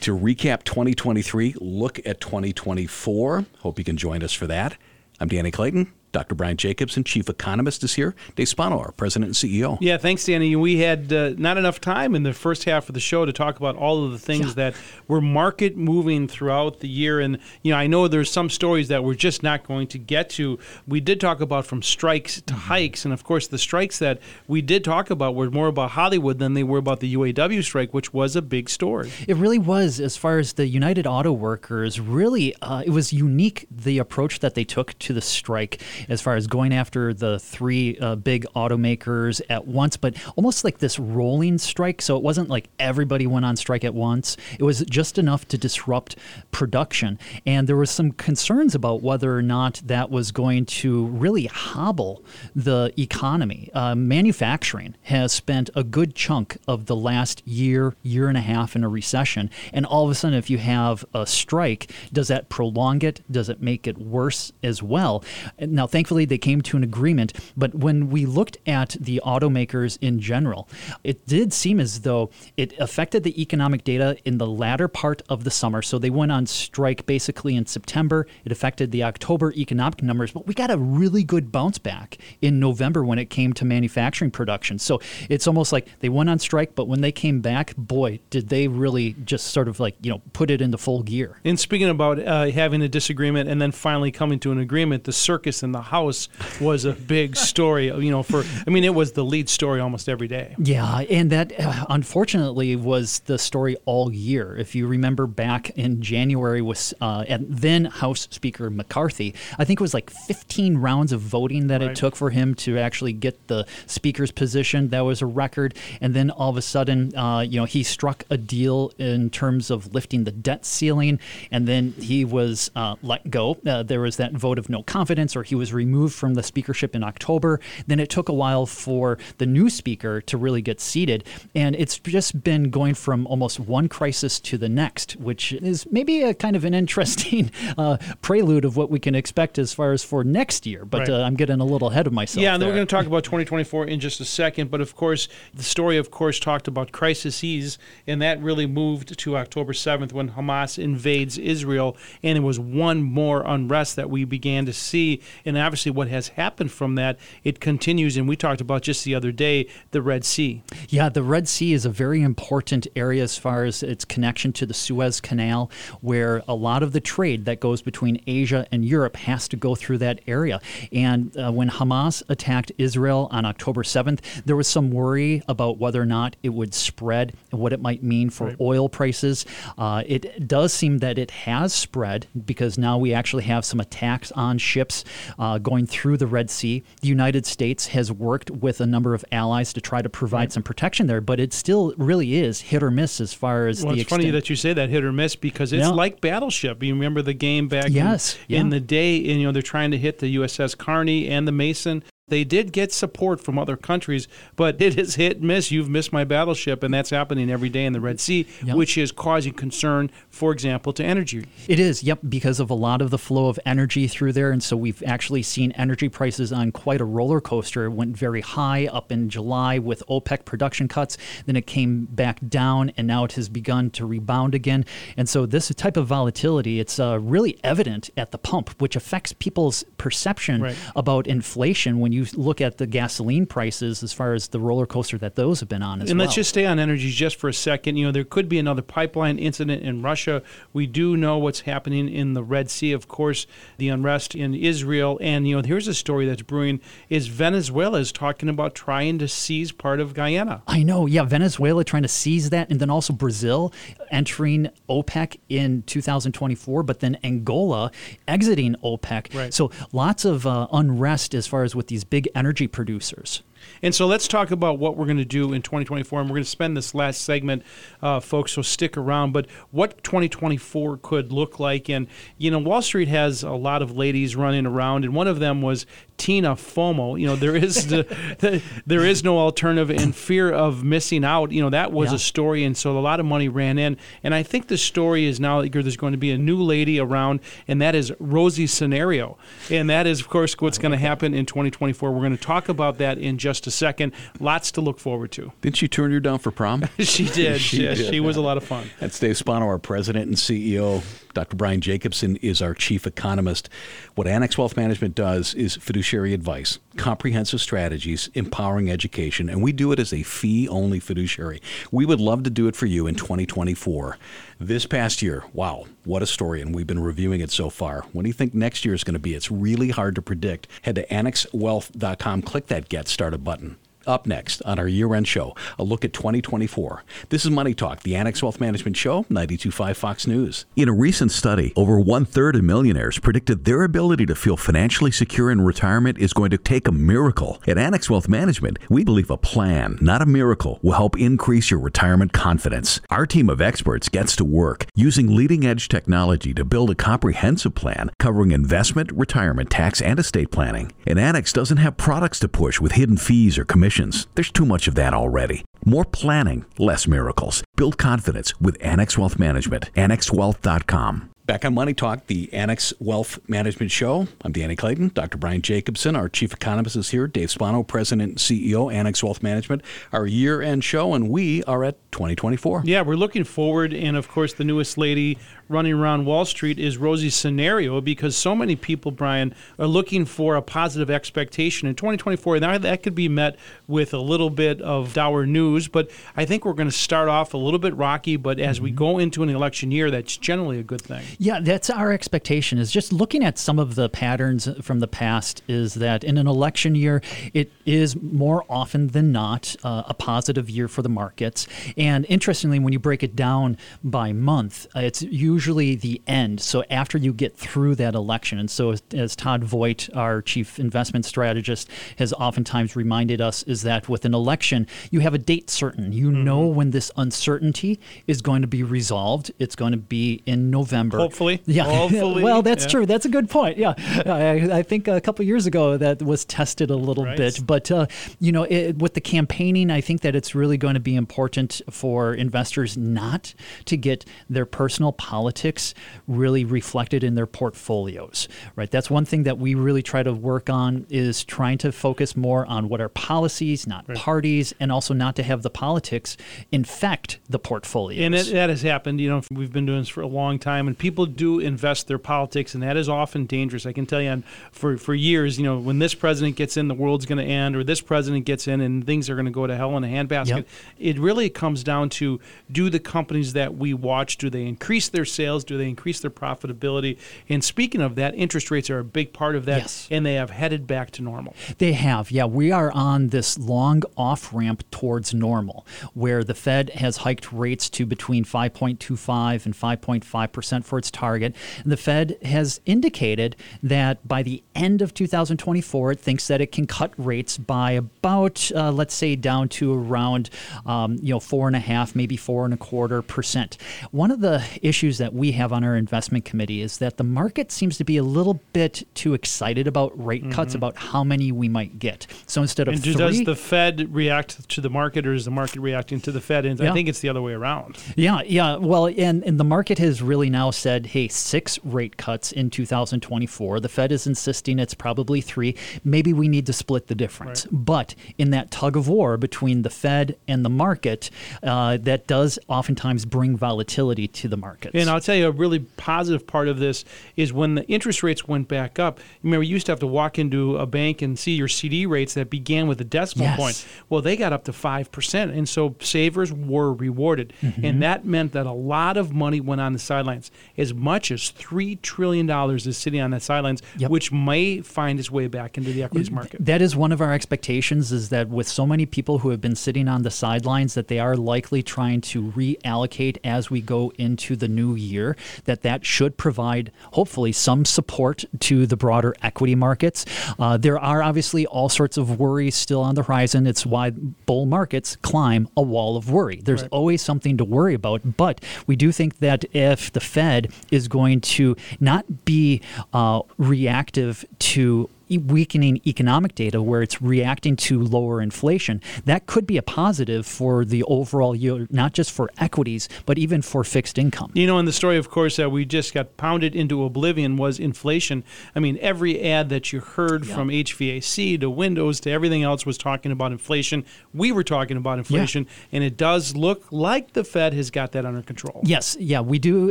to 0.02 0.16
recap 0.16 0.62
2023, 0.62 1.56
look 1.60 1.98
at 2.06 2.20
2024. 2.20 3.46
Hope 3.58 3.78
you 3.78 3.84
can 3.84 3.96
join 3.96 4.22
us 4.22 4.32
for 4.32 4.46
that. 4.46 4.76
I'm 5.18 5.26
Danny 5.26 5.50
Clayton. 5.50 5.92
Dr. 6.12 6.34
Brian 6.34 6.56
Jacobsen, 6.56 7.04
Chief 7.04 7.28
Economist, 7.28 7.84
is 7.84 7.94
here. 7.94 8.14
Dave 8.36 8.48
Spano, 8.48 8.78
our 8.78 8.92
President 8.92 9.28
and 9.28 9.34
CEO. 9.34 9.78
Yeah, 9.80 9.96
thanks, 9.96 10.24
Danny. 10.24 10.56
We 10.56 10.78
had 10.78 11.12
uh, 11.12 11.34
not 11.36 11.56
enough 11.58 11.80
time 11.80 12.14
in 12.14 12.22
the 12.22 12.32
first 12.32 12.64
half 12.64 12.88
of 12.88 12.94
the 12.94 13.00
show 13.00 13.24
to 13.24 13.32
talk 13.32 13.56
about 13.56 13.76
all 13.76 14.04
of 14.04 14.12
the 14.12 14.18
things 14.18 14.48
yeah. 14.48 14.54
that 14.54 14.74
were 15.06 15.20
market 15.20 15.76
moving 15.76 16.28
throughout 16.28 16.80
the 16.80 16.88
year. 16.88 17.20
And, 17.20 17.38
you 17.62 17.72
know, 17.72 17.78
I 17.78 17.86
know 17.86 18.08
there's 18.08 18.30
some 18.30 18.50
stories 18.50 18.88
that 18.88 19.04
we're 19.04 19.14
just 19.14 19.42
not 19.42 19.66
going 19.66 19.86
to 19.88 19.98
get 19.98 20.30
to. 20.30 20.58
We 20.86 21.00
did 21.00 21.20
talk 21.20 21.40
about 21.40 21.66
from 21.66 21.82
strikes 21.82 22.40
to 22.42 22.54
mm-hmm. 22.54 22.68
hikes. 22.68 23.04
And, 23.04 23.12
of 23.12 23.24
course, 23.24 23.46
the 23.46 23.58
strikes 23.58 23.98
that 23.98 24.20
we 24.46 24.62
did 24.62 24.84
talk 24.84 25.10
about 25.10 25.34
were 25.34 25.50
more 25.50 25.68
about 25.68 25.90
Hollywood 25.90 26.38
than 26.38 26.54
they 26.54 26.62
were 26.62 26.78
about 26.78 27.00
the 27.00 27.14
UAW 27.14 27.62
strike, 27.62 27.92
which 27.92 28.12
was 28.12 28.36
a 28.36 28.42
big 28.42 28.70
story. 28.70 29.10
It 29.26 29.36
really 29.36 29.58
was. 29.58 30.00
As 30.00 30.16
far 30.16 30.38
as 30.38 30.54
the 30.54 30.66
United 30.66 31.06
Auto 31.06 31.32
Workers, 31.32 32.00
really, 32.00 32.54
uh, 32.62 32.82
it 32.84 32.90
was 32.90 33.12
unique 33.12 33.66
the 33.70 33.98
approach 33.98 34.40
that 34.40 34.54
they 34.54 34.64
took 34.64 34.98
to 35.00 35.12
the 35.12 35.20
strike 35.20 35.82
as 36.08 36.20
far 36.20 36.36
as 36.36 36.46
going 36.46 36.72
after 36.72 37.14
the 37.14 37.38
three 37.38 37.98
uh, 37.98 38.16
big 38.16 38.46
automakers 38.54 39.40
at 39.48 39.66
once, 39.66 39.96
but 39.96 40.14
almost 40.36 40.64
like 40.64 40.78
this 40.78 40.98
rolling 40.98 41.58
strike. 41.58 42.02
So 42.02 42.16
it 42.16 42.22
wasn't 42.22 42.48
like 42.48 42.68
everybody 42.78 43.26
went 43.26 43.44
on 43.44 43.56
strike 43.56 43.84
at 43.84 43.94
once. 43.94 44.36
It 44.58 44.62
was 44.62 44.80
just 44.80 45.18
enough 45.18 45.46
to 45.48 45.58
disrupt 45.58 46.16
production. 46.50 47.18
And 47.46 47.68
there 47.68 47.76
was 47.76 47.90
some 47.90 48.12
concerns 48.12 48.74
about 48.74 49.02
whether 49.02 49.36
or 49.36 49.42
not 49.42 49.80
that 49.84 50.10
was 50.10 50.32
going 50.32 50.66
to 50.66 51.06
really 51.06 51.46
hobble 51.46 52.22
the 52.54 52.92
economy. 52.96 53.70
Uh, 53.74 53.94
manufacturing 53.94 54.94
has 55.02 55.32
spent 55.32 55.70
a 55.74 55.84
good 55.84 56.14
chunk 56.14 56.58
of 56.66 56.86
the 56.86 56.96
last 56.96 57.46
year, 57.46 57.96
year 58.02 58.28
and 58.28 58.36
a 58.36 58.42
half 58.42 58.76
in 58.76 58.84
a 58.84 58.88
recession. 58.88 59.50
And 59.72 59.84
all 59.86 60.04
of 60.04 60.10
a 60.10 60.14
sudden, 60.14 60.38
if 60.38 60.50
you 60.50 60.58
have 60.58 61.04
a 61.14 61.26
strike, 61.26 61.90
does 62.12 62.28
that 62.28 62.48
prolong 62.48 63.02
it? 63.02 63.20
Does 63.30 63.48
it 63.48 63.60
make 63.60 63.86
it 63.86 63.98
worse 63.98 64.52
as 64.62 64.82
well? 64.82 65.24
Now, 65.58 65.86
thankfully, 65.88 66.24
they 66.24 66.38
came 66.38 66.60
to 66.62 66.76
an 66.76 66.84
agreement. 66.84 67.32
But 67.56 67.74
when 67.74 68.10
we 68.10 68.26
looked 68.26 68.58
at 68.66 68.96
the 69.00 69.20
automakers 69.24 69.98
in 70.00 70.20
general, 70.20 70.68
it 71.04 71.26
did 71.26 71.52
seem 71.52 71.80
as 71.80 72.00
though 72.00 72.30
it 72.56 72.78
affected 72.78 73.22
the 73.22 73.40
economic 73.40 73.84
data 73.84 74.16
in 74.24 74.38
the 74.38 74.46
latter 74.46 74.88
part 74.88 75.22
of 75.28 75.44
the 75.44 75.50
summer. 75.50 75.82
So 75.82 75.98
they 75.98 76.10
went 76.10 76.32
on 76.32 76.46
strike 76.46 77.06
basically 77.06 77.56
in 77.56 77.66
September. 77.66 78.26
It 78.44 78.52
affected 78.52 78.90
the 78.90 79.04
October 79.04 79.52
economic 79.52 80.02
numbers, 80.02 80.32
but 80.32 80.46
we 80.46 80.54
got 80.54 80.70
a 80.70 80.78
really 80.78 81.24
good 81.24 81.50
bounce 81.50 81.78
back 81.78 82.18
in 82.42 82.60
November 82.60 83.04
when 83.04 83.18
it 83.18 83.30
came 83.30 83.52
to 83.54 83.64
manufacturing 83.64 84.30
production. 84.30 84.78
So 84.78 85.00
it's 85.28 85.46
almost 85.46 85.72
like 85.72 85.88
they 86.00 86.08
went 86.08 86.30
on 86.30 86.38
strike, 86.38 86.74
but 86.74 86.88
when 86.88 87.00
they 87.00 87.12
came 87.12 87.40
back, 87.40 87.76
boy, 87.76 88.20
did 88.30 88.48
they 88.48 88.68
really 88.68 89.14
just 89.24 89.48
sort 89.48 89.68
of 89.68 89.80
like, 89.80 89.96
you 90.02 90.10
know, 90.10 90.22
put 90.32 90.50
it 90.50 90.60
into 90.60 90.78
full 90.78 91.02
gear. 91.02 91.40
And 91.44 91.58
speaking 91.58 91.88
about 91.88 92.18
uh, 92.18 92.46
having 92.46 92.82
a 92.82 92.88
disagreement 92.88 93.48
and 93.48 93.60
then 93.60 93.72
finally 93.72 94.10
coming 94.10 94.38
to 94.40 94.52
an 94.52 94.58
agreement, 94.58 95.04
the 95.04 95.12
circus 95.12 95.62
in 95.62 95.72
the 95.72 95.77
House 95.82 96.28
was 96.60 96.84
a 96.84 96.92
big 96.92 97.36
story. 97.36 97.86
You 97.86 98.10
know, 98.10 98.22
for 98.22 98.44
I 98.66 98.70
mean, 98.70 98.84
it 98.84 98.94
was 98.94 99.12
the 99.12 99.24
lead 99.24 99.48
story 99.48 99.80
almost 99.80 100.08
every 100.08 100.28
day. 100.28 100.54
Yeah, 100.58 101.00
and 101.00 101.30
that 101.30 101.58
uh, 101.58 101.86
unfortunately 101.88 102.76
was 102.76 103.20
the 103.20 103.38
story 103.38 103.76
all 103.84 104.12
year. 104.12 104.56
If 104.56 104.74
you 104.74 104.86
remember 104.86 105.26
back 105.26 105.70
in 105.70 106.02
January, 106.02 106.62
was 106.62 106.94
uh, 107.00 107.24
and 107.28 107.46
then 107.48 107.86
House 107.86 108.28
Speaker 108.30 108.70
McCarthy. 108.70 109.34
I 109.58 109.64
think 109.64 109.80
it 109.80 109.82
was 109.82 109.94
like 109.94 110.10
15 110.10 110.78
rounds 110.78 111.12
of 111.12 111.20
voting 111.20 111.68
that 111.68 111.80
right. 111.80 111.90
it 111.90 111.96
took 111.96 112.16
for 112.16 112.30
him 112.30 112.54
to 112.56 112.78
actually 112.78 113.12
get 113.12 113.48
the 113.48 113.66
speaker's 113.86 114.30
position. 114.30 114.88
That 114.88 115.00
was 115.00 115.22
a 115.22 115.26
record. 115.26 115.74
And 116.00 116.14
then 116.14 116.30
all 116.30 116.50
of 116.50 116.56
a 116.56 116.62
sudden, 116.62 117.16
uh, 117.16 117.40
you 117.40 117.58
know, 117.58 117.64
he 117.64 117.82
struck 117.82 118.24
a 118.30 118.36
deal 118.36 118.92
in 118.98 119.30
terms 119.30 119.70
of 119.70 119.94
lifting 119.94 120.24
the 120.24 120.32
debt 120.32 120.64
ceiling, 120.64 121.18
and 121.50 121.66
then 121.66 121.92
he 121.98 122.24
was 122.24 122.70
uh, 122.76 122.96
let 123.02 123.30
go. 123.30 123.58
Uh, 123.66 123.82
there 123.82 124.00
was 124.00 124.16
that 124.16 124.32
vote 124.32 124.58
of 124.58 124.68
no 124.68 124.82
confidence, 124.82 125.36
or 125.36 125.42
he 125.42 125.54
was 125.54 125.67
removed 125.72 125.98
removed 126.08 126.14
from 126.14 126.34
the 126.34 126.42
speakership 126.42 126.94
in 126.94 127.02
October. 127.02 127.60
Then 127.86 128.00
it 128.00 128.08
took 128.08 128.28
a 128.28 128.32
while 128.32 128.66
for 128.66 129.18
the 129.38 129.46
new 129.46 129.68
speaker 129.68 130.20
to 130.22 130.36
really 130.36 130.62
get 130.62 130.80
seated. 130.80 131.24
And 131.54 131.74
it's 131.76 131.98
just 131.98 132.42
been 132.42 132.70
going 132.70 132.94
from 132.94 133.26
almost 133.26 133.60
one 133.60 133.88
crisis 133.88 134.40
to 134.40 134.58
the 134.58 134.68
next, 134.68 135.16
which 135.16 135.52
is 135.52 135.86
maybe 135.90 136.22
a 136.22 136.34
kind 136.34 136.56
of 136.56 136.64
an 136.64 136.74
interesting 136.74 137.50
uh, 137.78 137.98
prelude 138.22 138.64
of 138.64 138.76
what 138.76 138.90
we 138.90 138.98
can 138.98 139.14
expect 139.14 139.58
as 139.58 139.74
far 139.74 139.92
as 139.92 140.04
for 140.04 140.22
next 140.24 140.66
year. 140.66 140.84
But 140.84 141.00
right. 141.00 141.10
uh, 141.10 141.22
I'm 141.22 141.34
getting 141.34 141.60
a 141.60 141.64
little 141.64 141.90
ahead 141.90 142.06
of 142.06 142.12
myself. 142.12 142.42
Yeah, 142.42 142.54
and 142.54 142.62
then 142.62 142.68
we're 142.68 142.76
going 142.76 142.86
to 142.86 142.94
talk 142.94 143.06
about 143.06 143.24
2024 143.24 143.86
in 143.86 144.00
just 144.00 144.20
a 144.20 144.24
second. 144.24 144.70
But 144.70 144.80
of 144.80 144.94
course, 144.94 145.28
the 145.52 145.62
story, 145.62 145.96
of 145.96 146.10
course, 146.10 146.38
talked 146.38 146.68
about 146.68 146.92
crises, 146.92 147.78
and 148.06 148.22
that 148.22 148.40
really 148.42 148.66
moved 148.66 149.18
to 149.18 149.36
October 149.36 149.72
7th 149.72 150.12
when 150.12 150.30
Hamas 150.30 150.78
invades 150.78 151.38
Israel. 151.38 151.96
And 152.22 152.38
it 152.38 152.42
was 152.42 152.60
one 152.60 153.02
more 153.02 153.42
unrest 153.44 153.96
that 153.96 154.10
we 154.10 154.24
began 154.24 154.66
to 154.66 154.72
see. 154.72 155.20
And 155.44 155.56
obviously, 155.60 155.92
what 155.92 156.08
has 156.08 156.28
happened 156.28 156.72
from 156.72 156.94
that, 156.96 157.18
it 157.44 157.60
continues. 157.60 158.16
And 158.16 158.28
we 158.28 158.36
talked 158.36 158.60
about 158.60 158.82
just 158.82 159.04
the 159.04 159.14
other 159.14 159.32
day 159.32 159.68
the 159.90 160.02
Red 160.02 160.24
Sea. 160.24 160.62
Yeah, 160.88 161.08
the 161.08 161.22
Red 161.22 161.48
Sea 161.48 161.72
is 161.72 161.84
a 161.84 161.90
very 161.90 162.22
important 162.22 162.86
area 162.96 163.22
as 163.22 163.38
far 163.38 163.64
as 163.64 163.82
its 163.82 164.04
connection 164.04 164.52
to 164.54 164.66
the 164.66 164.74
Suez 164.74 165.20
Canal, 165.20 165.70
where 166.00 166.42
a 166.48 166.54
lot 166.54 166.82
of 166.82 166.92
the 166.92 167.00
trade 167.00 167.44
that 167.46 167.60
goes 167.60 167.82
between 167.82 168.22
Asia 168.26 168.66
and 168.70 168.84
Europe 168.84 169.16
has 169.16 169.48
to 169.48 169.56
go 169.56 169.74
through 169.74 169.98
that 169.98 170.20
area. 170.26 170.60
And 170.92 171.36
uh, 171.36 171.52
when 171.52 171.70
Hamas 171.70 172.22
attacked 172.28 172.72
Israel 172.78 173.28
on 173.30 173.44
October 173.44 173.82
7th, 173.82 174.20
there 174.44 174.56
was 174.56 174.68
some 174.68 174.90
worry 174.90 175.42
about 175.48 175.78
whether 175.78 176.00
or 176.00 176.06
not 176.06 176.36
it 176.42 176.50
would 176.50 176.74
spread 176.74 177.34
and 177.50 177.60
what 177.60 177.72
it 177.72 177.80
might 177.80 178.02
mean 178.02 178.30
for 178.30 178.48
right. 178.48 178.56
oil 178.60 178.88
prices. 178.88 179.46
Uh, 179.76 180.02
it 180.06 180.46
does 180.46 180.72
seem 180.72 180.98
that 180.98 181.18
it 181.18 181.30
has 181.30 181.72
spread 181.72 182.26
because 182.44 182.78
now 182.78 182.98
we 182.98 183.12
actually 183.12 183.44
have 183.44 183.64
some 183.64 183.80
attacks 183.80 184.32
on 184.32 184.58
ships 184.58 185.04
uh, 185.38 185.47
Uh, 185.48 185.56
going 185.56 185.86
through 185.86 186.18
the 186.18 186.26
Red 186.26 186.50
Sea. 186.50 186.82
The 187.00 187.08
United 187.08 187.46
States 187.46 187.86
has 187.86 188.12
worked 188.12 188.50
with 188.50 188.82
a 188.82 188.86
number 188.86 189.14
of 189.14 189.24
allies 189.32 189.72
to 189.72 189.80
try 189.80 190.02
to 190.02 190.08
provide 190.10 190.38
right. 190.38 190.52
some 190.52 190.62
protection 190.62 191.06
there, 191.06 191.22
but 191.22 191.40
it 191.40 191.54
still 191.54 191.94
really 191.96 192.34
is 192.34 192.60
hit 192.60 192.82
or 192.82 192.90
miss 192.90 193.18
as 193.18 193.32
far 193.32 193.66
as 193.66 193.82
well, 193.82 193.94
the. 193.94 194.00
It's 194.00 194.02
extent. 194.02 194.22
funny 194.22 194.30
that 194.32 194.50
you 194.50 194.56
say 194.56 194.74
that 194.74 194.90
hit 194.90 195.04
or 195.04 195.10
miss 195.10 195.36
because 195.36 195.72
it's 195.72 195.86
yeah. 195.86 195.88
like 195.88 196.20
Battleship. 196.20 196.82
You 196.82 196.92
remember 196.92 197.22
the 197.22 197.32
game 197.32 197.66
back 197.66 197.86
yes, 197.88 198.34
in, 198.34 198.40
yeah. 198.48 198.60
in 198.60 198.68
the 198.68 198.80
day, 198.80 199.16
and 199.16 199.40
you 199.40 199.46
know 199.46 199.52
they're 199.52 199.62
trying 199.62 199.90
to 199.92 199.96
hit 199.96 200.18
the 200.18 200.36
USS 200.36 200.76
Carney 200.76 201.28
and 201.28 201.48
the 201.48 201.52
Mason. 201.52 202.04
They 202.28 202.44
did 202.44 202.72
get 202.72 202.92
support 202.92 203.42
from 203.42 203.58
other 203.58 203.76
countries, 203.76 204.28
but 204.56 204.80
it 204.80 204.98
is 204.98 205.14
hit 205.16 205.38
and 205.38 205.46
miss. 205.46 205.70
You've 205.70 205.88
missed 205.88 206.12
my 206.12 206.24
battleship, 206.24 206.82
and 206.82 206.92
that's 206.92 207.10
happening 207.10 207.50
every 207.50 207.68
day 207.68 207.84
in 207.84 207.92
the 207.92 208.00
Red 208.00 208.20
Sea, 208.20 208.46
yep. 208.64 208.76
which 208.76 208.98
is 208.98 209.12
causing 209.12 209.52
concern, 209.52 210.10
for 210.30 210.52
example, 210.52 210.92
to 210.94 211.04
energy. 211.04 211.46
It 211.66 211.80
is, 211.80 212.02
yep, 212.02 212.20
because 212.28 212.60
of 212.60 212.70
a 212.70 212.74
lot 212.74 213.02
of 213.02 213.10
the 213.10 213.18
flow 213.18 213.48
of 213.48 213.58
energy 213.64 214.06
through 214.06 214.32
there. 214.32 214.50
And 214.50 214.62
so 214.62 214.76
we've 214.76 215.02
actually 215.04 215.42
seen 215.42 215.72
energy 215.72 216.08
prices 216.08 216.52
on 216.52 216.72
quite 216.72 217.00
a 217.00 217.04
roller 217.04 217.40
coaster. 217.40 217.84
It 217.84 217.90
went 217.90 218.16
very 218.16 218.40
high 218.40 218.86
up 218.86 219.10
in 219.10 219.28
July 219.28 219.78
with 219.78 220.02
OPEC 220.08 220.44
production 220.44 220.88
cuts. 220.88 221.16
Then 221.46 221.56
it 221.56 221.66
came 221.66 222.06
back 222.06 222.38
down, 222.48 222.92
and 222.96 223.06
now 223.06 223.24
it 223.24 223.32
has 223.32 223.48
begun 223.48 223.90
to 223.90 224.06
rebound 224.06 224.54
again. 224.54 224.84
And 225.16 225.28
so 225.28 225.46
this 225.46 225.68
type 225.74 225.96
of 225.96 226.06
volatility, 226.06 226.80
it's 226.80 226.98
uh, 226.98 227.18
really 227.20 227.58
evident 227.64 228.10
at 228.16 228.30
the 228.30 228.38
pump, 228.38 228.70
which 228.80 228.96
affects 228.96 229.32
people's 229.32 229.84
perception 229.96 230.62
right. 230.62 230.76
about 230.94 231.26
inflation 231.26 232.00
when 232.00 232.12
you 232.12 232.17
you 232.18 232.26
look 232.34 232.60
at 232.60 232.78
the 232.78 232.86
gasoline 232.86 233.46
prices 233.46 234.02
as 234.02 234.12
far 234.12 234.34
as 234.34 234.48
the 234.48 234.60
roller 234.60 234.86
coaster 234.86 235.18
that 235.18 235.36
those 235.36 235.60
have 235.60 235.68
been 235.68 235.82
on 235.82 236.02
as 236.02 236.10
and 236.10 236.18
well. 236.18 236.26
let's 236.26 236.34
just 236.34 236.50
stay 236.50 236.66
on 236.66 236.78
energy 236.78 237.10
just 237.10 237.36
for 237.36 237.48
a 237.48 237.54
second. 237.54 237.96
You 237.96 238.06
know, 238.06 238.12
there 238.12 238.24
could 238.24 238.48
be 238.48 238.58
another 238.58 238.82
pipeline 238.82 239.38
incident 239.38 239.82
in 239.82 240.02
Russia. 240.02 240.42
We 240.72 240.86
do 240.86 241.16
know 241.16 241.38
what's 241.38 241.60
happening 241.60 242.08
in 242.08 242.34
the 242.34 242.42
Red 242.42 242.70
Sea, 242.70 242.92
of 242.92 243.08
course, 243.08 243.46
the 243.76 243.88
unrest 243.88 244.34
in 244.34 244.54
Israel. 244.54 245.18
And, 245.20 245.46
you 245.46 245.56
know, 245.56 245.62
here's 245.66 245.86
a 245.88 245.94
story 245.94 246.26
that's 246.26 246.42
brewing 246.42 246.80
is 247.08 247.28
Venezuela 247.28 247.98
is 248.00 248.12
talking 248.12 248.48
about 248.48 248.74
trying 248.74 249.18
to 249.18 249.28
seize 249.28 249.72
part 249.72 250.00
of 250.00 250.14
Guyana. 250.14 250.62
I 250.66 250.82
know. 250.82 251.06
Yeah, 251.06 251.24
Venezuela 251.24 251.84
trying 251.84 252.02
to 252.02 252.08
seize 252.08 252.50
that. 252.50 252.70
And 252.70 252.80
then 252.80 252.90
also 252.90 253.12
Brazil 253.12 253.72
entering 254.10 254.70
OPEC 254.88 255.38
in 255.48 255.82
2024, 255.82 256.82
but 256.82 257.00
then 257.00 257.18
Angola 257.22 257.90
exiting 258.26 258.74
OPEC. 258.82 259.34
Right. 259.34 259.54
So 259.54 259.70
lots 259.92 260.24
of 260.24 260.46
uh, 260.46 260.66
unrest 260.72 261.34
as 261.34 261.46
far 261.46 261.64
as 261.64 261.74
with 261.74 261.88
these 261.88 262.04
big 262.10 262.28
energy 262.34 262.66
producers. 262.66 263.42
And 263.82 263.94
so 263.94 264.06
let's 264.06 264.28
talk 264.28 264.50
about 264.50 264.78
what 264.78 264.96
we're 264.96 265.06
going 265.06 265.18
to 265.18 265.24
do 265.24 265.52
in 265.52 265.62
2024. 265.62 266.20
And 266.20 266.30
we're 266.30 266.34
going 266.34 266.44
to 266.44 266.50
spend 266.50 266.76
this 266.76 266.94
last 266.94 267.22
segment, 267.22 267.62
uh, 268.02 268.20
folks, 268.20 268.52
so 268.52 268.62
stick 268.62 268.96
around. 268.96 269.32
But 269.32 269.50
what 269.70 270.02
2024 270.04 270.98
could 270.98 271.32
look 271.32 271.58
like. 271.58 271.88
And, 271.88 272.06
you 272.36 272.50
know, 272.50 272.58
Wall 272.58 272.82
Street 272.82 273.08
has 273.08 273.42
a 273.42 273.52
lot 273.52 273.82
of 273.82 273.96
ladies 273.96 274.36
running 274.36 274.66
around, 274.66 275.04
and 275.04 275.14
one 275.14 275.26
of 275.28 275.38
them 275.38 275.62
was 275.62 275.86
Tina 276.18 276.54
FOMO. 276.56 277.18
You 277.18 277.26
know, 277.28 277.36
there 277.36 277.56
is 277.56 277.86
the, 277.86 278.02
the, 278.40 278.60
there 278.86 279.04
is 279.04 279.24
no 279.24 279.38
alternative, 279.38 279.90
in 279.90 280.12
fear 280.12 280.50
of 280.52 280.84
missing 280.84 281.24
out. 281.24 281.52
You 281.52 281.62
know, 281.62 281.70
that 281.70 281.92
was 281.92 282.10
Yeah. 282.10 282.16
a 282.16 282.18
story, 282.18 282.64
and 282.64 282.76
so 282.76 282.98
a 282.98 283.00
lot 283.00 283.20
of 283.20 283.26
money 283.26 283.48
ran 283.48 283.78
in. 283.78 283.96
And 284.22 284.34
I 284.34 284.42
think 284.42 284.66
the 284.68 284.76
story 284.76 285.24
is 285.26 285.40
now 285.40 285.62
that 285.62 285.72
there's 285.72 285.96
going 285.96 286.12
to 286.12 286.18
be 286.18 286.30
a 286.30 286.38
new 286.38 286.62
lady 286.62 286.98
around, 287.00 287.40
and 287.66 287.80
that 287.80 287.94
is 287.94 288.12
Rosie 288.18 288.66
Scenario, 288.66 289.38
and 289.70 289.88
that 289.88 290.06
is, 290.06 290.20
of 290.20 290.28
course, 290.28 290.54
what's 290.58 290.78
going 290.78 290.92
to 290.92 290.98
happen 290.98 291.32
in 291.34 291.46
2024. 291.46 292.10
We're 292.12 292.18
going 292.20 292.36
to 292.36 292.42
talk 292.42 292.68
about 292.68 292.98
that 292.98 293.16
in 293.18 293.38
just 293.38 293.66
a 293.66 293.70
second. 293.70 294.12
Lots 294.40 294.72
to 294.72 294.80
look 294.80 294.98
forward 294.98 295.30
to. 295.32 295.52
Didn't 295.62 295.76
she 295.76 295.88
turn 295.88 296.10
you 296.10 296.20
down 296.20 296.38
for 296.40 296.50
prom? 296.50 296.84
she 296.98 297.28
did. 297.28 297.60
She 297.68 297.84
Yeah, 297.84 297.94
did. 297.94 298.06
she 298.12 298.20
was 298.20 298.36
a 298.36 298.40
lot 298.40 298.56
of 298.56 298.64
fun. 298.64 298.90
That's 298.98 299.18
Dave 299.18 299.36
Spano, 299.36 299.66
our 299.66 299.78
president 299.78 300.26
and 300.26 300.36
CEO. 300.36 301.02
Dr. 301.38 301.54
Brian 301.54 301.80
Jacobsen 301.80 302.34
is 302.38 302.60
our 302.60 302.74
chief 302.74 303.06
economist. 303.06 303.68
What 304.16 304.26
Annex 304.26 304.58
Wealth 304.58 304.76
Management 304.76 305.14
does 305.14 305.54
is 305.54 305.76
fiduciary 305.76 306.34
advice, 306.34 306.80
comprehensive 306.96 307.60
strategies, 307.60 308.28
empowering 308.34 308.90
education, 308.90 309.48
and 309.48 309.62
we 309.62 309.70
do 309.70 309.92
it 309.92 310.00
as 310.00 310.12
a 310.12 310.24
fee 310.24 310.66
only 310.68 310.98
fiduciary. 310.98 311.62
We 311.92 312.04
would 312.04 312.20
love 312.20 312.42
to 312.42 312.50
do 312.50 312.66
it 312.66 312.74
for 312.74 312.86
you 312.86 313.06
in 313.06 313.14
2024. 313.14 314.18
This 314.58 314.84
past 314.84 315.22
year, 315.22 315.44
wow, 315.52 315.84
what 316.02 316.24
a 316.24 316.26
story, 316.26 316.60
and 316.60 316.74
we've 316.74 316.88
been 316.88 316.98
reviewing 316.98 317.40
it 317.40 317.52
so 317.52 317.70
far. 317.70 318.02
What 318.10 318.22
do 318.22 318.28
you 318.28 318.34
think 318.34 318.52
next 318.52 318.84
year 318.84 318.94
is 318.94 319.04
going 319.04 319.14
to 319.14 319.20
be? 319.20 319.34
It's 319.34 319.48
really 319.48 319.90
hard 319.90 320.16
to 320.16 320.22
predict. 320.22 320.66
Head 320.82 320.96
to 320.96 321.06
annexwealth.com, 321.06 322.42
click 322.42 322.66
that 322.66 322.88
Get 322.88 323.06
Started 323.06 323.44
button. 323.44 323.76
Up 324.08 324.26
next 324.26 324.62
on 324.62 324.78
our 324.78 324.88
year 324.88 325.14
end 325.14 325.28
show, 325.28 325.54
a 325.78 325.84
look 325.84 326.02
at 326.02 326.14
2024. 326.14 327.04
This 327.28 327.44
is 327.44 327.50
Money 327.50 327.74
Talk, 327.74 328.04
the 328.04 328.16
Annex 328.16 328.42
Wealth 328.42 328.58
Management 328.58 328.96
Show, 328.96 329.26
925 329.28 329.98
Fox 329.98 330.26
News. 330.26 330.64
In 330.76 330.88
a 330.88 330.94
recent 330.94 331.30
study, 331.30 331.74
over 331.76 332.00
one 332.00 332.24
third 332.24 332.56
of 332.56 332.64
millionaires 332.64 333.18
predicted 333.18 333.66
their 333.66 333.82
ability 333.82 334.24
to 334.24 334.34
feel 334.34 334.56
financially 334.56 335.10
secure 335.10 335.50
in 335.50 335.60
retirement 335.60 336.16
is 336.16 336.32
going 336.32 336.48
to 336.52 336.56
take 336.56 336.88
a 336.88 336.92
miracle. 336.92 337.60
At 337.66 337.76
Annex 337.76 338.08
Wealth 338.08 338.30
Management, 338.30 338.78
we 338.88 339.04
believe 339.04 339.28
a 339.28 339.36
plan, 339.36 339.98
not 340.00 340.22
a 340.22 340.26
miracle, 340.26 340.78
will 340.80 340.92
help 340.92 341.18
increase 341.18 341.70
your 341.70 341.80
retirement 341.80 342.32
confidence. 342.32 343.02
Our 343.10 343.26
team 343.26 343.50
of 343.50 343.60
experts 343.60 344.08
gets 344.08 344.34
to 344.36 344.44
work 344.44 344.86
using 344.94 345.36
leading 345.36 345.66
edge 345.66 345.86
technology 345.86 346.54
to 346.54 346.64
build 346.64 346.88
a 346.88 346.94
comprehensive 346.94 347.74
plan 347.74 348.10
covering 348.18 348.52
investment, 348.52 349.12
retirement, 349.12 349.68
tax, 349.68 350.00
and 350.00 350.18
estate 350.18 350.50
planning. 350.50 350.92
And 351.06 351.18
Annex 351.18 351.52
doesn't 351.52 351.76
have 351.76 351.98
products 351.98 352.40
to 352.40 352.48
push 352.48 352.80
with 352.80 352.92
hidden 352.92 353.18
fees 353.18 353.58
or 353.58 353.66
commissions. 353.66 353.97
There's 353.98 354.52
too 354.52 354.64
much 354.64 354.86
of 354.86 354.94
that 354.94 355.12
already. 355.14 355.64
More 355.84 356.04
planning, 356.04 356.64
less 356.78 357.08
miracles. 357.08 357.64
Build 357.76 357.98
confidence 357.98 358.60
with 358.60 358.76
Annex 358.80 359.18
Wealth 359.18 359.38
Management. 359.38 359.92
AnnexWealth.com. 359.94 361.30
Back 361.48 361.64
on 361.64 361.72
Money 361.72 361.94
Talk, 361.94 362.26
the 362.26 362.52
Annex 362.52 362.92
Wealth 363.00 363.38
Management 363.48 363.90
Show. 363.90 364.28
I'm 364.42 364.52
Danny 364.52 364.76
Clayton. 364.76 365.12
Dr. 365.14 365.38
Brian 365.38 365.62
Jacobsen, 365.62 366.14
our 366.14 366.28
chief 366.28 366.52
economist, 366.52 366.94
is 366.94 367.08
here. 367.08 367.26
Dave 367.26 367.50
Spano, 367.50 367.82
president 367.82 368.28
and 368.28 368.38
CEO, 368.38 368.92
Annex 368.92 369.24
Wealth 369.24 369.42
Management. 369.42 369.80
Our 370.12 370.26
year 370.26 370.60
end 370.60 370.84
show, 370.84 371.14
and 371.14 371.30
we 371.30 371.64
are 371.64 371.84
at 371.84 371.96
2024. 372.12 372.82
Yeah, 372.84 373.00
we're 373.00 373.16
looking 373.16 373.44
forward, 373.44 373.94
and 373.94 374.14
of 374.14 374.28
course, 374.28 374.52
the 374.52 374.64
newest 374.64 374.98
lady 374.98 375.38
running 375.68 375.92
around 375.92 376.24
Wall 376.24 376.44
Street 376.44 376.78
is 376.78 376.96
Rosie 376.96 377.30
Scenario 377.30 378.00
because 378.00 378.36
so 378.36 378.54
many 378.54 378.74
people, 378.74 379.10
Brian, 379.10 379.54
are 379.78 379.86
looking 379.86 380.24
for 380.24 380.56
a 380.56 380.62
positive 380.62 381.10
expectation 381.10 381.88
in 381.88 381.94
2024. 381.94 382.60
Now 382.60 382.78
that 382.78 383.02
could 383.02 383.14
be 383.14 383.28
met 383.28 383.58
with 383.86 384.14
a 384.14 384.18
little 384.18 384.50
bit 384.50 384.80
of 384.80 385.12
dour 385.12 385.46
news, 385.46 385.88
but 385.88 386.10
I 386.36 386.44
think 386.44 386.64
we're 386.64 386.72
going 386.72 386.88
to 386.88 386.96
start 386.96 387.28
off 387.28 387.54
a 387.54 387.58
little 387.58 387.78
bit 387.78 387.94
rocky. 387.94 388.36
But 388.36 388.58
as 388.58 388.80
we 388.80 388.90
go 388.90 389.18
into 389.18 389.42
an 389.42 389.50
election 389.50 389.90
year, 389.90 390.10
that's 390.10 390.36
generally 390.36 390.78
a 390.78 390.82
good 390.82 391.02
thing. 391.02 391.24
Yeah, 391.38 391.60
that's 391.60 391.90
our 391.90 392.12
expectation. 392.12 392.78
Is 392.78 392.90
just 392.90 393.12
looking 393.12 393.44
at 393.44 393.58
some 393.58 393.78
of 393.78 393.94
the 393.94 394.08
patterns 394.08 394.68
from 394.82 395.00
the 395.00 395.08
past. 395.08 395.62
Is 395.68 395.94
that 395.94 396.24
in 396.24 396.38
an 396.38 396.46
election 396.46 396.94
year, 396.94 397.22
it 397.52 397.70
is 397.84 398.16
more 398.20 398.64
often 398.68 399.08
than 399.08 399.32
not 399.32 399.76
uh, 399.84 400.04
a 400.06 400.14
positive 400.14 400.70
year 400.70 400.88
for 400.88 401.02
the 401.02 401.08
markets. 401.08 401.66
And 401.96 402.24
interestingly, 402.28 402.78
when 402.78 402.92
you 402.92 402.98
break 402.98 403.22
it 403.22 403.36
down 403.36 403.76
by 404.02 404.32
month, 404.32 404.86
uh, 404.96 405.00
it's 405.00 405.22
usually 405.22 405.57
the 405.58 406.20
end. 406.26 406.60
So 406.60 406.84
after 406.90 407.18
you 407.18 407.32
get 407.32 407.56
through 407.56 407.96
that 407.96 408.14
election, 408.14 408.58
and 408.58 408.70
so 408.70 408.90
as, 408.92 409.02
as 409.12 409.36
Todd 409.36 409.64
Voigt, 409.64 410.08
our 410.14 410.40
chief 410.42 410.78
investment 410.78 411.24
strategist, 411.24 411.88
has 412.18 412.32
oftentimes 412.32 412.96
reminded 412.96 413.40
us, 413.40 413.62
is 413.64 413.82
that 413.82 414.08
with 414.08 414.24
an 414.24 414.34
election, 414.34 414.86
you 415.10 415.20
have 415.20 415.34
a 415.34 415.38
date 415.38 415.70
certain. 415.70 416.12
You 416.12 416.30
know 416.30 416.66
when 416.66 416.90
this 416.90 417.10
uncertainty 417.16 417.98
is 418.26 418.40
going 418.42 418.62
to 418.62 418.68
be 418.68 418.82
resolved. 418.82 419.50
It's 419.58 419.76
going 419.76 419.92
to 419.92 419.98
be 419.98 420.42
in 420.46 420.70
November. 420.70 421.18
Hopefully. 421.18 421.62
Yeah. 421.66 421.84
Hopefully. 421.84 422.42
well, 422.48 422.62
that's 422.62 422.84
Yeah. 422.84 422.90
true. 422.90 423.06
That's 423.06 423.26
a 423.26 423.28
good 423.28 423.48
point. 423.50 423.78
Yeah. 423.78 423.94
I, 424.26 424.78
I 424.78 424.82
think 424.82 425.08
a 425.08 425.20
couple 425.20 425.44
years 425.44 425.66
ago 425.66 425.96
that 425.96 426.22
was 426.22 426.44
tested 426.44 426.90
a 426.90 426.96
little 426.96 427.24
Right. 427.24 427.36
bit. 427.36 427.60
But, 427.66 427.90
uh, 427.90 428.06
you 428.40 428.52
know, 428.52 428.62
it, 428.64 428.98
with 428.98 429.14
the 429.14 429.20
campaigning, 429.20 429.90
I 429.90 430.00
think 430.00 430.20
that 430.22 430.34
it's 430.36 430.54
really 430.54 430.76
going 430.76 430.94
to 430.94 431.00
be 431.00 431.16
important 431.16 431.80
for 431.90 432.32
investors 432.34 432.96
not 432.96 433.54
to 433.86 433.96
get 433.96 434.24
their 434.48 434.66
personal 434.66 435.12
politics 435.48 435.94
really 436.26 436.62
reflected 436.62 437.24
in 437.24 437.34
their 437.34 437.46
portfolios, 437.46 438.48
right? 438.76 438.90
That's 438.90 439.08
one 439.08 439.24
thing 439.24 439.44
that 439.44 439.56
we 439.56 439.74
really 439.74 440.02
try 440.02 440.22
to 440.22 440.32
work 440.34 440.68
on 440.68 441.06
is 441.08 441.42
trying 441.42 441.78
to 441.78 441.90
focus 441.90 442.36
more 442.36 442.66
on 442.66 442.90
what 442.90 443.00
are 443.00 443.08
policies, 443.08 443.86
not 443.86 444.06
parties, 444.08 444.74
and 444.78 444.92
also 444.92 445.14
not 445.14 445.36
to 445.36 445.42
have 445.42 445.62
the 445.62 445.70
politics 445.70 446.36
infect 446.70 447.38
the 447.48 447.58
portfolios. 447.58 448.22
And 448.22 448.34
it, 448.34 448.52
that 448.52 448.68
has 448.68 448.82
happened. 448.82 449.22
You 449.22 449.30
know, 449.30 449.42
we've 449.50 449.72
been 449.72 449.86
doing 449.86 450.00
this 450.00 450.08
for 450.10 450.20
a 450.20 450.26
long 450.26 450.58
time, 450.58 450.86
and 450.86 450.98
people 450.98 451.24
do 451.24 451.60
invest 451.60 452.08
their 452.08 452.18
politics, 452.18 452.74
and 452.74 452.82
that 452.82 452.98
is 452.98 453.08
often 453.08 453.46
dangerous. 453.46 453.86
I 453.86 453.92
can 453.94 454.04
tell 454.04 454.20
you, 454.20 454.28
on, 454.28 454.44
for 454.70 454.98
for 454.98 455.14
years, 455.14 455.58
you 455.58 455.64
know, 455.64 455.78
when 455.78 455.98
this 455.98 456.14
president 456.14 456.56
gets 456.56 456.76
in, 456.76 456.88
the 456.88 456.94
world's 456.94 457.24
going 457.24 457.38
to 457.38 457.50
end, 457.50 457.74
or 457.74 457.82
this 457.82 458.02
president 458.02 458.44
gets 458.44 458.68
in, 458.68 458.82
and 458.82 459.06
things 459.06 459.30
are 459.30 459.34
going 459.34 459.46
to 459.46 459.50
go 459.50 459.66
to 459.66 459.74
hell 459.74 459.96
in 459.96 460.04
a 460.04 460.08
handbasket. 460.08 460.48
Yep. 460.48 460.66
It 460.98 461.18
really 461.18 461.48
comes 461.48 461.82
down 461.82 462.10
to: 462.10 462.38
do 462.70 462.90
the 462.90 463.00
companies 463.00 463.54
that 463.54 463.74
we 463.74 463.94
watch 463.94 464.36
do 464.36 464.50
they 464.50 464.66
increase 464.66 465.08
their 465.08 465.24
sales? 465.38 465.62
Do 465.64 465.78
they 465.78 465.88
increase 465.88 466.18
their 466.20 466.30
profitability? 466.32 467.16
And 467.48 467.62
speaking 467.62 468.00
of 468.02 468.16
that, 468.16 468.34
interest 468.34 468.70
rates 468.72 468.90
are 468.90 468.98
a 468.98 469.04
big 469.04 469.32
part 469.32 469.54
of 469.54 469.64
that, 469.66 469.82
Yes. 469.82 470.08
and 470.10 470.26
they 470.26 470.34
have 470.34 470.50
headed 470.50 470.86
back 470.86 471.12
to 471.12 471.22
normal. 471.22 471.54
They 471.78 471.92
have, 471.92 472.30
yeah. 472.32 472.44
We 472.44 472.72
are 472.72 472.90
on 472.92 473.28
this 473.28 473.56
long 473.56 474.02
off 474.16 474.52
ramp 474.52 474.82
towards 474.90 475.32
normal, 475.32 475.86
where 476.12 476.42
the 476.42 476.54
Fed 476.54 476.90
has 476.90 477.18
hiked 477.18 477.52
rates 477.52 477.88
to 477.90 478.04
between 478.04 478.44
5.25 478.44 479.64
and 479.64 479.74
5.5 479.74 480.52
percent 480.52 480.84
for 480.84 480.98
its 480.98 481.10
target. 481.10 481.54
And 481.84 481.92
the 481.92 481.96
Fed 481.96 482.36
has 482.42 482.80
indicated 482.84 483.54
that 483.82 484.26
by 484.26 484.42
the 484.42 484.62
end 484.74 485.00
of 485.02 485.14
2024, 485.14 486.12
it 486.12 486.20
thinks 486.20 486.48
that 486.48 486.60
it 486.60 486.72
can 486.72 486.86
cut 486.86 487.12
rates 487.16 487.56
by 487.58 487.92
about, 487.92 488.70
uh, 488.74 488.90
let's 488.90 489.14
say, 489.14 489.36
down 489.36 489.68
to 489.68 489.94
around, 489.94 490.50
um, 490.84 491.16
you 491.22 491.30
know, 491.32 491.40
four 491.40 491.68
and 491.68 491.76
a 491.76 491.80
half, 491.80 492.16
maybe 492.16 492.36
four 492.36 492.64
and 492.64 492.74
a 492.74 492.76
quarter 492.76 493.22
percent. 493.22 493.76
One 494.10 494.30
of 494.32 494.40
the 494.40 494.64
issues 494.82 495.18
that 495.18 495.27
we 495.32 495.52
have 495.52 495.72
on 495.72 495.84
our 495.84 495.96
investment 495.96 496.44
committee 496.44 496.82
is 496.82 496.98
that 496.98 497.16
the 497.16 497.24
market 497.24 497.70
seems 497.70 497.98
to 497.98 498.04
be 498.04 498.16
a 498.16 498.22
little 498.22 498.60
bit 498.72 499.06
too 499.14 499.34
excited 499.34 499.86
about 499.86 500.12
rate 500.14 500.50
cuts, 500.50 500.74
about 500.74 500.96
how 500.96 501.24
many 501.24 501.52
we 501.52 501.68
might 501.68 501.98
get. 501.98 502.26
So 502.46 502.62
instead 502.62 502.88
of 502.88 502.94
And 502.94 503.02
three, 503.02 503.14
does 503.14 503.44
the 503.44 503.56
Fed 503.56 504.14
react 504.14 504.68
to 504.70 504.80
the 504.80 504.90
market, 504.90 505.26
or 505.26 505.34
is 505.34 505.44
the 505.44 505.50
market 505.50 505.80
reacting 505.80 506.20
to 506.22 506.32
the 506.32 506.40
Fed? 506.40 506.66
And 506.66 506.80
I 506.80 506.92
think 506.92 507.08
it's 507.08 507.20
the 507.20 507.28
other 507.28 507.42
way 507.42 507.52
around. 507.52 507.98
Yeah, 508.16 508.42
yeah. 508.44 508.76
Well, 508.76 509.06
and, 509.06 509.42
and 509.44 509.58
the 509.58 509.64
market 509.64 509.98
has 509.98 510.22
really 510.22 510.50
now 510.50 510.70
said, 510.70 511.06
hey, 511.06 511.28
six 511.28 511.78
rate 511.84 512.16
cuts 512.16 512.52
in 512.52 512.70
2024. 512.70 513.80
The 513.80 513.88
Fed 513.88 514.12
is 514.12 514.26
insisting 514.26 514.78
it's 514.78 514.94
probably 514.94 515.40
three. 515.40 515.76
Maybe 516.04 516.32
we 516.32 516.48
need 516.48 516.66
to 516.66 516.72
split 516.72 517.06
the 517.06 517.14
difference. 517.14 517.66
But 517.70 518.14
in 518.36 518.50
that 518.50 518.70
tug 518.70 518.96
of 518.96 519.08
war 519.08 519.36
between 519.36 519.82
the 519.82 519.90
Fed 519.90 520.36
and 520.46 520.64
the 520.64 520.70
market, 520.70 521.30
uh, 521.62 521.96
that 521.98 522.26
does 522.26 522.58
oftentimes 522.68 523.24
bring 523.24 523.56
volatility 523.56 524.28
to 524.28 524.48
the 524.48 524.56
markets. 524.56 524.94
And 524.94 525.08
I'll 525.08 525.17
tell 525.20 525.34
you 525.34 525.46
a 525.46 525.50
really 525.50 525.80
positive 525.96 526.46
part 526.46 526.68
of 526.68 526.78
this 526.78 527.04
is 527.36 527.52
when 527.52 527.74
the 527.74 527.86
interest 527.88 528.22
rates 528.22 528.46
went 528.46 528.68
back 528.68 528.98
up. 528.98 529.20
Remember, 529.42 529.62
you 529.62 529.70
used 529.74 529.86
to 529.86 529.92
have 529.92 530.00
to 530.00 530.06
walk 530.06 530.38
into 530.38 530.76
a 530.76 530.86
bank 530.86 531.22
and 531.22 531.38
see 531.38 531.52
your 531.52 531.68
CD 531.68 532.06
rates 532.06 532.34
that 532.34 532.50
began 532.50 532.86
with 532.88 533.00
a 533.00 533.04
decimal 533.04 533.46
Yes. 533.46 533.56
point. 533.58 533.86
Well, 534.08 534.22
they 534.22 534.36
got 534.36 534.52
up 534.52 534.64
to 534.64 534.72
5%. 534.72 535.50
And 535.56 535.68
so 535.68 535.94
savers 536.00 536.52
were 536.52 536.92
rewarded. 536.92 537.52
Mm-hmm. 537.62 537.84
And 537.84 538.02
that 538.02 538.24
meant 538.24 538.52
that 538.52 538.66
a 538.66 538.72
lot 538.72 539.16
of 539.16 539.32
money 539.32 539.60
went 539.60 539.80
on 539.80 539.92
the 539.92 539.98
sidelines. 539.98 540.50
As 540.76 540.92
much 540.94 541.30
as 541.30 541.52
$3 541.52 542.00
trillion 542.02 542.48
is 542.74 542.96
sitting 542.96 543.20
on 543.20 543.30
the 543.30 543.40
sidelines, 543.40 543.82
Yep. 543.98 544.10
which 544.10 544.32
may 544.32 544.80
find 544.80 545.18
its 545.18 545.30
way 545.30 545.46
back 545.46 545.78
into 545.78 545.92
the 545.92 546.02
equities 546.02 546.30
market. 546.30 546.64
That 546.64 546.82
is 546.82 546.94
one 546.96 547.12
of 547.12 547.20
our 547.20 547.32
expectations 547.32 548.12
is 548.12 548.28
that 548.30 548.48
with 548.48 548.68
so 548.68 548.86
many 548.86 549.06
people 549.06 549.38
who 549.38 549.50
have 549.50 549.60
been 549.60 549.74
sitting 549.76 550.08
on 550.08 550.22
the 550.22 550.30
sidelines 550.30 550.94
that 550.94 551.08
they 551.08 551.18
are 551.18 551.36
likely 551.36 551.82
trying 551.82 552.20
to 552.22 552.42
reallocate 552.52 553.38
as 553.44 553.70
we 553.70 553.80
go 553.80 554.12
into 554.18 554.56
the 554.56 554.68
new 554.68 554.94
year, 554.98 555.36
that 555.64 555.82
that 555.82 556.04
should 556.04 556.36
provide 556.36 556.92
hopefully 557.12 557.52
some 557.52 557.84
support 557.84 558.44
to 558.60 558.86
the 558.86 558.96
broader 558.96 559.34
equity 559.42 559.74
markets. 559.74 560.24
Uh, 560.58 560.76
there 560.76 560.98
are 560.98 561.22
obviously 561.22 561.66
all 561.66 561.88
sorts 561.88 562.16
of 562.16 562.38
worries 562.38 562.74
still 562.74 563.00
on 563.00 563.14
the 563.14 563.22
horizon. 563.22 563.66
It's 563.66 563.86
why 563.86 564.10
bull 564.10 564.66
markets 564.66 565.16
climb 565.16 565.68
a 565.76 565.82
wall 565.82 566.16
of 566.16 566.30
worry. 566.30 566.60
There's 566.62 566.82
right. 566.82 566.90
always 566.92 567.22
something 567.22 567.56
to 567.56 567.64
worry 567.64 567.94
about, 567.94 568.36
but 568.36 568.62
we 568.86 568.96
do 568.96 569.12
think 569.12 569.38
that 569.38 569.64
if 569.74 570.12
the 570.12 570.20
Fed 570.20 570.72
is 570.90 571.08
going 571.08 571.40
to 571.40 571.76
not 572.00 572.44
be 572.44 572.80
uh, 573.12 573.42
reactive 573.56 574.44
to 574.58 575.10
weakening 575.36 576.00
economic 576.06 576.54
data 576.54 576.80
where 576.80 577.02
it's 577.02 577.20
reacting 577.20 577.76
to 577.76 578.02
lower 578.02 578.40
inflation, 578.40 579.02
that 579.26 579.46
could 579.46 579.66
be 579.66 579.76
a 579.76 579.82
positive 579.82 580.46
for 580.46 580.84
the 580.84 581.02
overall 581.04 581.54
yield, 581.54 581.92
not 581.92 582.14
just 582.14 582.32
for 582.32 582.48
equities, 582.56 583.08
but 583.26 583.36
even 583.36 583.60
for 583.60 583.84
fixed 583.84 584.16
income. 584.16 584.50
You 584.54 584.66
know, 584.66 584.78
in 584.78 584.86
the 584.86 584.92
story, 584.92 585.18
of 585.18 585.28
course, 585.28 585.56
that 585.56 585.70
we 585.70 585.84
just 585.84 586.14
got 586.14 586.38
pounded 586.38 586.74
into 586.74 587.04
oblivion 587.04 587.58
was 587.58 587.78
inflation. 587.78 588.44
I 588.74 588.80
mean, 588.80 588.98
every 589.02 589.42
ad 589.42 589.68
that 589.68 589.92
you 589.92 590.00
heard 590.00 590.46
yeah. 590.46 590.54
from 590.54 590.68
HVAC 590.68 591.60
to 591.60 591.68
Windows 591.68 592.20
to 592.20 592.30
everything 592.30 592.62
else 592.62 592.86
was 592.86 592.96
talking 592.96 593.30
about 593.30 593.52
inflation. 593.52 594.06
We 594.32 594.52
were 594.52 594.64
talking 594.64 594.96
about 594.96 595.18
inflation, 595.18 595.64
yeah. 595.64 595.96
and 595.96 596.04
it 596.04 596.16
does 596.16 596.56
look 596.56 596.90
like 596.90 597.34
the 597.34 597.44
Fed 597.44 597.74
has 597.74 597.90
got 597.90 598.12
that 598.12 598.24
under 598.24 598.42
control. 598.42 598.80
Yes, 598.84 599.16
yeah, 599.20 599.40
we 599.40 599.58
do 599.58 599.90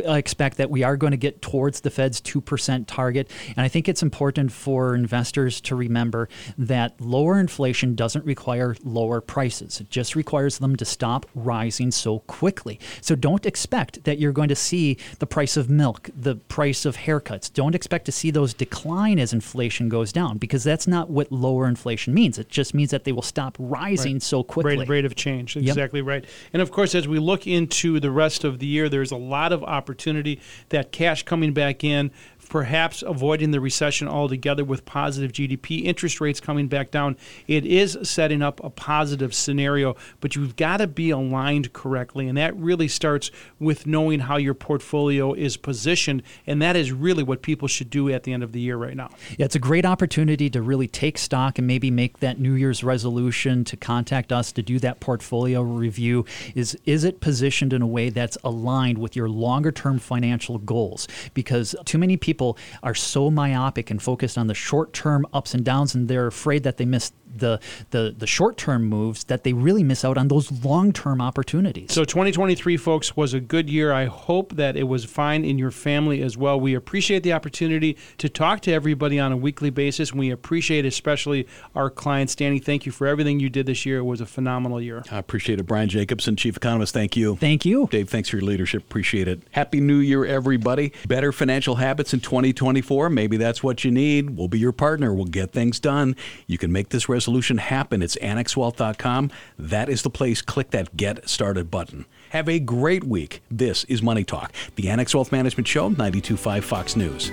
expect 0.00 0.56
that 0.56 0.70
we 0.70 0.82
are 0.82 0.96
going 0.96 1.12
to 1.12 1.16
get 1.16 1.40
towards 1.42 1.80
the 1.80 1.90
Fed's 1.90 2.20
2% 2.20 2.84
target. 2.88 3.30
And 3.48 3.60
I 3.60 3.68
think 3.68 3.88
it's 3.88 4.02
important 4.02 4.50
for 4.50 4.94
investors 4.94 5.27
investors 5.28 5.60
to 5.60 5.76
remember 5.76 6.26
that 6.56 6.98
lower 7.00 7.38
inflation 7.38 7.94
doesn't 7.94 8.24
require 8.24 8.74
lower 8.82 9.20
prices. 9.20 9.78
It 9.78 9.90
just 9.90 10.16
requires 10.16 10.56
them 10.56 10.74
to 10.76 10.86
stop 10.86 11.26
rising 11.34 11.90
so 11.90 12.20
quickly. 12.20 12.80
So 13.02 13.14
don't 13.14 13.44
expect 13.44 14.04
that 14.04 14.18
you're 14.18 14.32
going 14.32 14.48
to 14.48 14.56
see 14.56 14.96
the 15.18 15.26
price 15.26 15.58
of 15.58 15.68
milk, 15.68 16.08
the 16.16 16.36
price 16.36 16.86
of 16.86 16.96
haircuts. 16.96 17.52
Don't 17.52 17.74
expect 17.74 18.06
to 18.06 18.12
see 18.12 18.30
those 18.30 18.54
decline 18.54 19.18
as 19.18 19.34
inflation 19.34 19.90
goes 19.90 20.12
down 20.12 20.38
because 20.38 20.64
that's 20.64 20.86
not 20.86 21.10
what 21.10 21.30
lower 21.30 21.68
inflation 21.68 22.14
means. 22.14 22.38
It 22.38 22.48
just 22.48 22.72
means 22.72 22.90
that 22.90 23.04
they 23.04 23.12
will 23.12 23.20
stop 23.20 23.54
rising 23.58 24.14
right. 24.14 24.22
so 24.22 24.42
quickly. 24.42 24.78
Rate, 24.78 24.88
rate 24.88 25.04
of 25.04 25.14
change. 25.14 25.58
Exactly 25.58 26.00
yep. 26.00 26.06
right. 26.06 26.24
And 26.54 26.62
of 26.62 26.70
course, 26.70 26.94
as 26.94 27.06
we 27.06 27.18
look 27.18 27.46
into 27.46 28.00
the 28.00 28.10
rest 28.10 28.44
of 28.44 28.60
the 28.60 28.66
year, 28.66 28.88
there's 28.88 29.12
a 29.12 29.16
lot 29.16 29.52
of 29.52 29.62
opportunity 29.62 30.40
that 30.70 30.90
cash 30.90 31.22
coming 31.24 31.52
back 31.52 31.84
in 31.84 32.12
perhaps 32.48 33.02
avoiding 33.02 33.50
the 33.50 33.60
recession 33.60 34.08
altogether 34.08 34.64
with 34.64 34.84
positive 34.84 35.17
GDP, 35.26 35.84
interest 35.84 36.20
rates 36.20 36.40
coming 36.40 36.68
back 36.68 36.90
down. 36.90 37.16
It 37.46 37.66
is 37.66 37.98
setting 38.02 38.42
up 38.42 38.62
a 38.62 38.70
positive 38.70 39.34
scenario, 39.34 39.96
but 40.20 40.36
you've 40.36 40.56
got 40.56 40.78
to 40.78 40.86
be 40.86 41.10
aligned 41.10 41.72
correctly. 41.72 42.28
And 42.28 42.38
that 42.38 42.56
really 42.56 42.88
starts 42.88 43.30
with 43.58 43.86
knowing 43.86 44.20
how 44.20 44.36
your 44.36 44.54
portfolio 44.54 45.32
is 45.32 45.56
positioned. 45.56 46.22
And 46.46 46.62
that 46.62 46.76
is 46.76 46.92
really 46.92 47.22
what 47.22 47.42
people 47.42 47.68
should 47.68 47.90
do 47.90 48.08
at 48.10 48.22
the 48.22 48.32
end 48.32 48.42
of 48.42 48.52
the 48.52 48.60
year 48.60 48.76
right 48.76 48.96
now. 48.96 49.10
Yeah, 49.36 49.46
it's 49.46 49.56
a 49.56 49.60
great 49.60 49.84
opportunity 49.84 50.50
to 50.50 50.62
really 50.62 50.88
take 50.88 51.18
stock 51.18 51.58
and 51.58 51.66
maybe 51.66 51.90
make 51.90 52.20
that 52.20 52.38
New 52.38 52.52
Year's 52.52 52.84
resolution 52.84 53.64
to 53.64 53.76
contact 53.76 54.32
us 54.32 54.52
to 54.52 54.62
do 54.62 54.78
that 54.80 55.00
portfolio 55.00 55.62
review. 55.62 56.24
Is, 56.54 56.78
is 56.84 57.04
it 57.04 57.20
positioned 57.20 57.72
in 57.72 57.82
a 57.82 57.86
way 57.86 58.10
that's 58.10 58.38
aligned 58.44 58.98
with 58.98 59.16
your 59.16 59.28
longer 59.28 59.72
term 59.72 59.98
financial 59.98 60.58
goals? 60.58 61.08
Because 61.34 61.74
too 61.84 61.98
many 61.98 62.16
people 62.16 62.58
are 62.82 62.94
so 62.94 63.30
myopic 63.30 63.90
and 63.90 64.02
focused 64.02 64.36
on 64.36 64.46
the 64.46 64.54
short 64.54 64.92
term 64.92 65.07
ups 65.32 65.54
and 65.54 65.64
downs, 65.64 65.94
and 65.94 66.08
they're 66.08 66.26
afraid 66.26 66.62
that 66.62 66.76
they 66.76 66.84
miss 66.84 67.12
the 67.34 67.60
the, 67.90 68.14
the 68.16 68.26
short 68.26 68.56
term 68.56 68.84
moves 68.84 69.24
that 69.24 69.44
they 69.44 69.52
really 69.52 69.82
miss 69.82 70.04
out 70.04 70.18
on 70.18 70.28
those 70.28 70.50
long 70.64 70.92
term 70.92 71.20
opportunities. 71.20 71.92
So 71.92 72.04
2023, 72.04 72.76
folks, 72.76 73.16
was 73.16 73.34
a 73.34 73.40
good 73.40 73.68
year. 73.70 73.92
I 73.92 74.06
hope 74.06 74.54
that 74.56 74.76
it 74.76 74.84
was 74.84 75.04
fine 75.04 75.44
in 75.44 75.58
your 75.58 75.70
family 75.70 76.22
as 76.22 76.36
well. 76.36 76.58
We 76.60 76.74
appreciate 76.74 77.22
the 77.22 77.32
opportunity 77.32 77.96
to 78.18 78.28
talk 78.28 78.60
to 78.62 78.72
everybody 78.72 79.18
on 79.18 79.32
a 79.32 79.36
weekly 79.36 79.70
basis. 79.70 80.12
We 80.12 80.30
appreciate 80.30 80.84
especially 80.84 81.46
our 81.74 81.90
clients. 81.90 82.34
Danny, 82.34 82.58
thank 82.58 82.86
you 82.86 82.92
for 82.92 83.06
everything 83.06 83.40
you 83.40 83.50
did 83.50 83.66
this 83.66 83.86
year. 83.86 83.98
It 83.98 84.04
was 84.04 84.20
a 84.20 84.26
phenomenal 84.26 84.80
year. 84.80 85.02
I 85.10 85.18
appreciate 85.18 85.60
it. 85.60 85.64
Brian 85.64 85.88
Jacobsen, 85.88 86.36
Chief 86.36 86.56
Economist, 86.56 86.94
thank 86.94 87.16
you. 87.16 87.36
Thank 87.36 87.64
you. 87.64 87.88
Dave, 87.90 88.08
thanks 88.08 88.28
for 88.28 88.36
your 88.36 88.46
leadership. 88.46 88.82
Appreciate 88.82 89.28
it. 89.28 89.42
Happy 89.52 89.80
New 89.80 89.98
Year, 89.98 90.24
everybody. 90.24 90.92
Better 91.06 91.32
financial 91.32 91.76
habits 91.76 92.12
in 92.12 92.20
2024. 92.20 93.10
Maybe 93.10 93.36
that's 93.36 93.62
what 93.62 93.84
you 93.84 93.90
need. 93.90 94.30
We'll 94.30 94.48
be 94.48 94.58
your 94.58 94.72
partner. 94.72 95.14
We'll 95.14 95.26
get 95.26 95.52
things 95.52 95.80
done. 95.80 96.16
You 96.46 96.58
can 96.58 96.72
make 96.72 96.90
this 96.90 97.08
resolution 97.18 97.58
happen. 97.58 98.00
It's 98.00 98.14
annexwealth.com. 98.16 99.32
That 99.58 99.88
is 99.88 100.02
the 100.02 100.10
place. 100.10 100.40
Click 100.40 100.70
that 100.70 100.96
Get 100.96 101.28
Started 101.28 101.68
button. 101.68 102.06
Have 102.30 102.48
a 102.48 102.60
great 102.60 103.02
week. 103.02 103.42
This 103.50 103.82
is 103.84 104.02
Money 104.02 104.22
Talk, 104.22 104.52
the 104.76 104.88
Annex 104.88 105.16
Wealth 105.16 105.32
Management 105.32 105.66
Show, 105.66 105.88
925 105.88 106.64
Fox 106.64 106.94
News. 106.94 107.32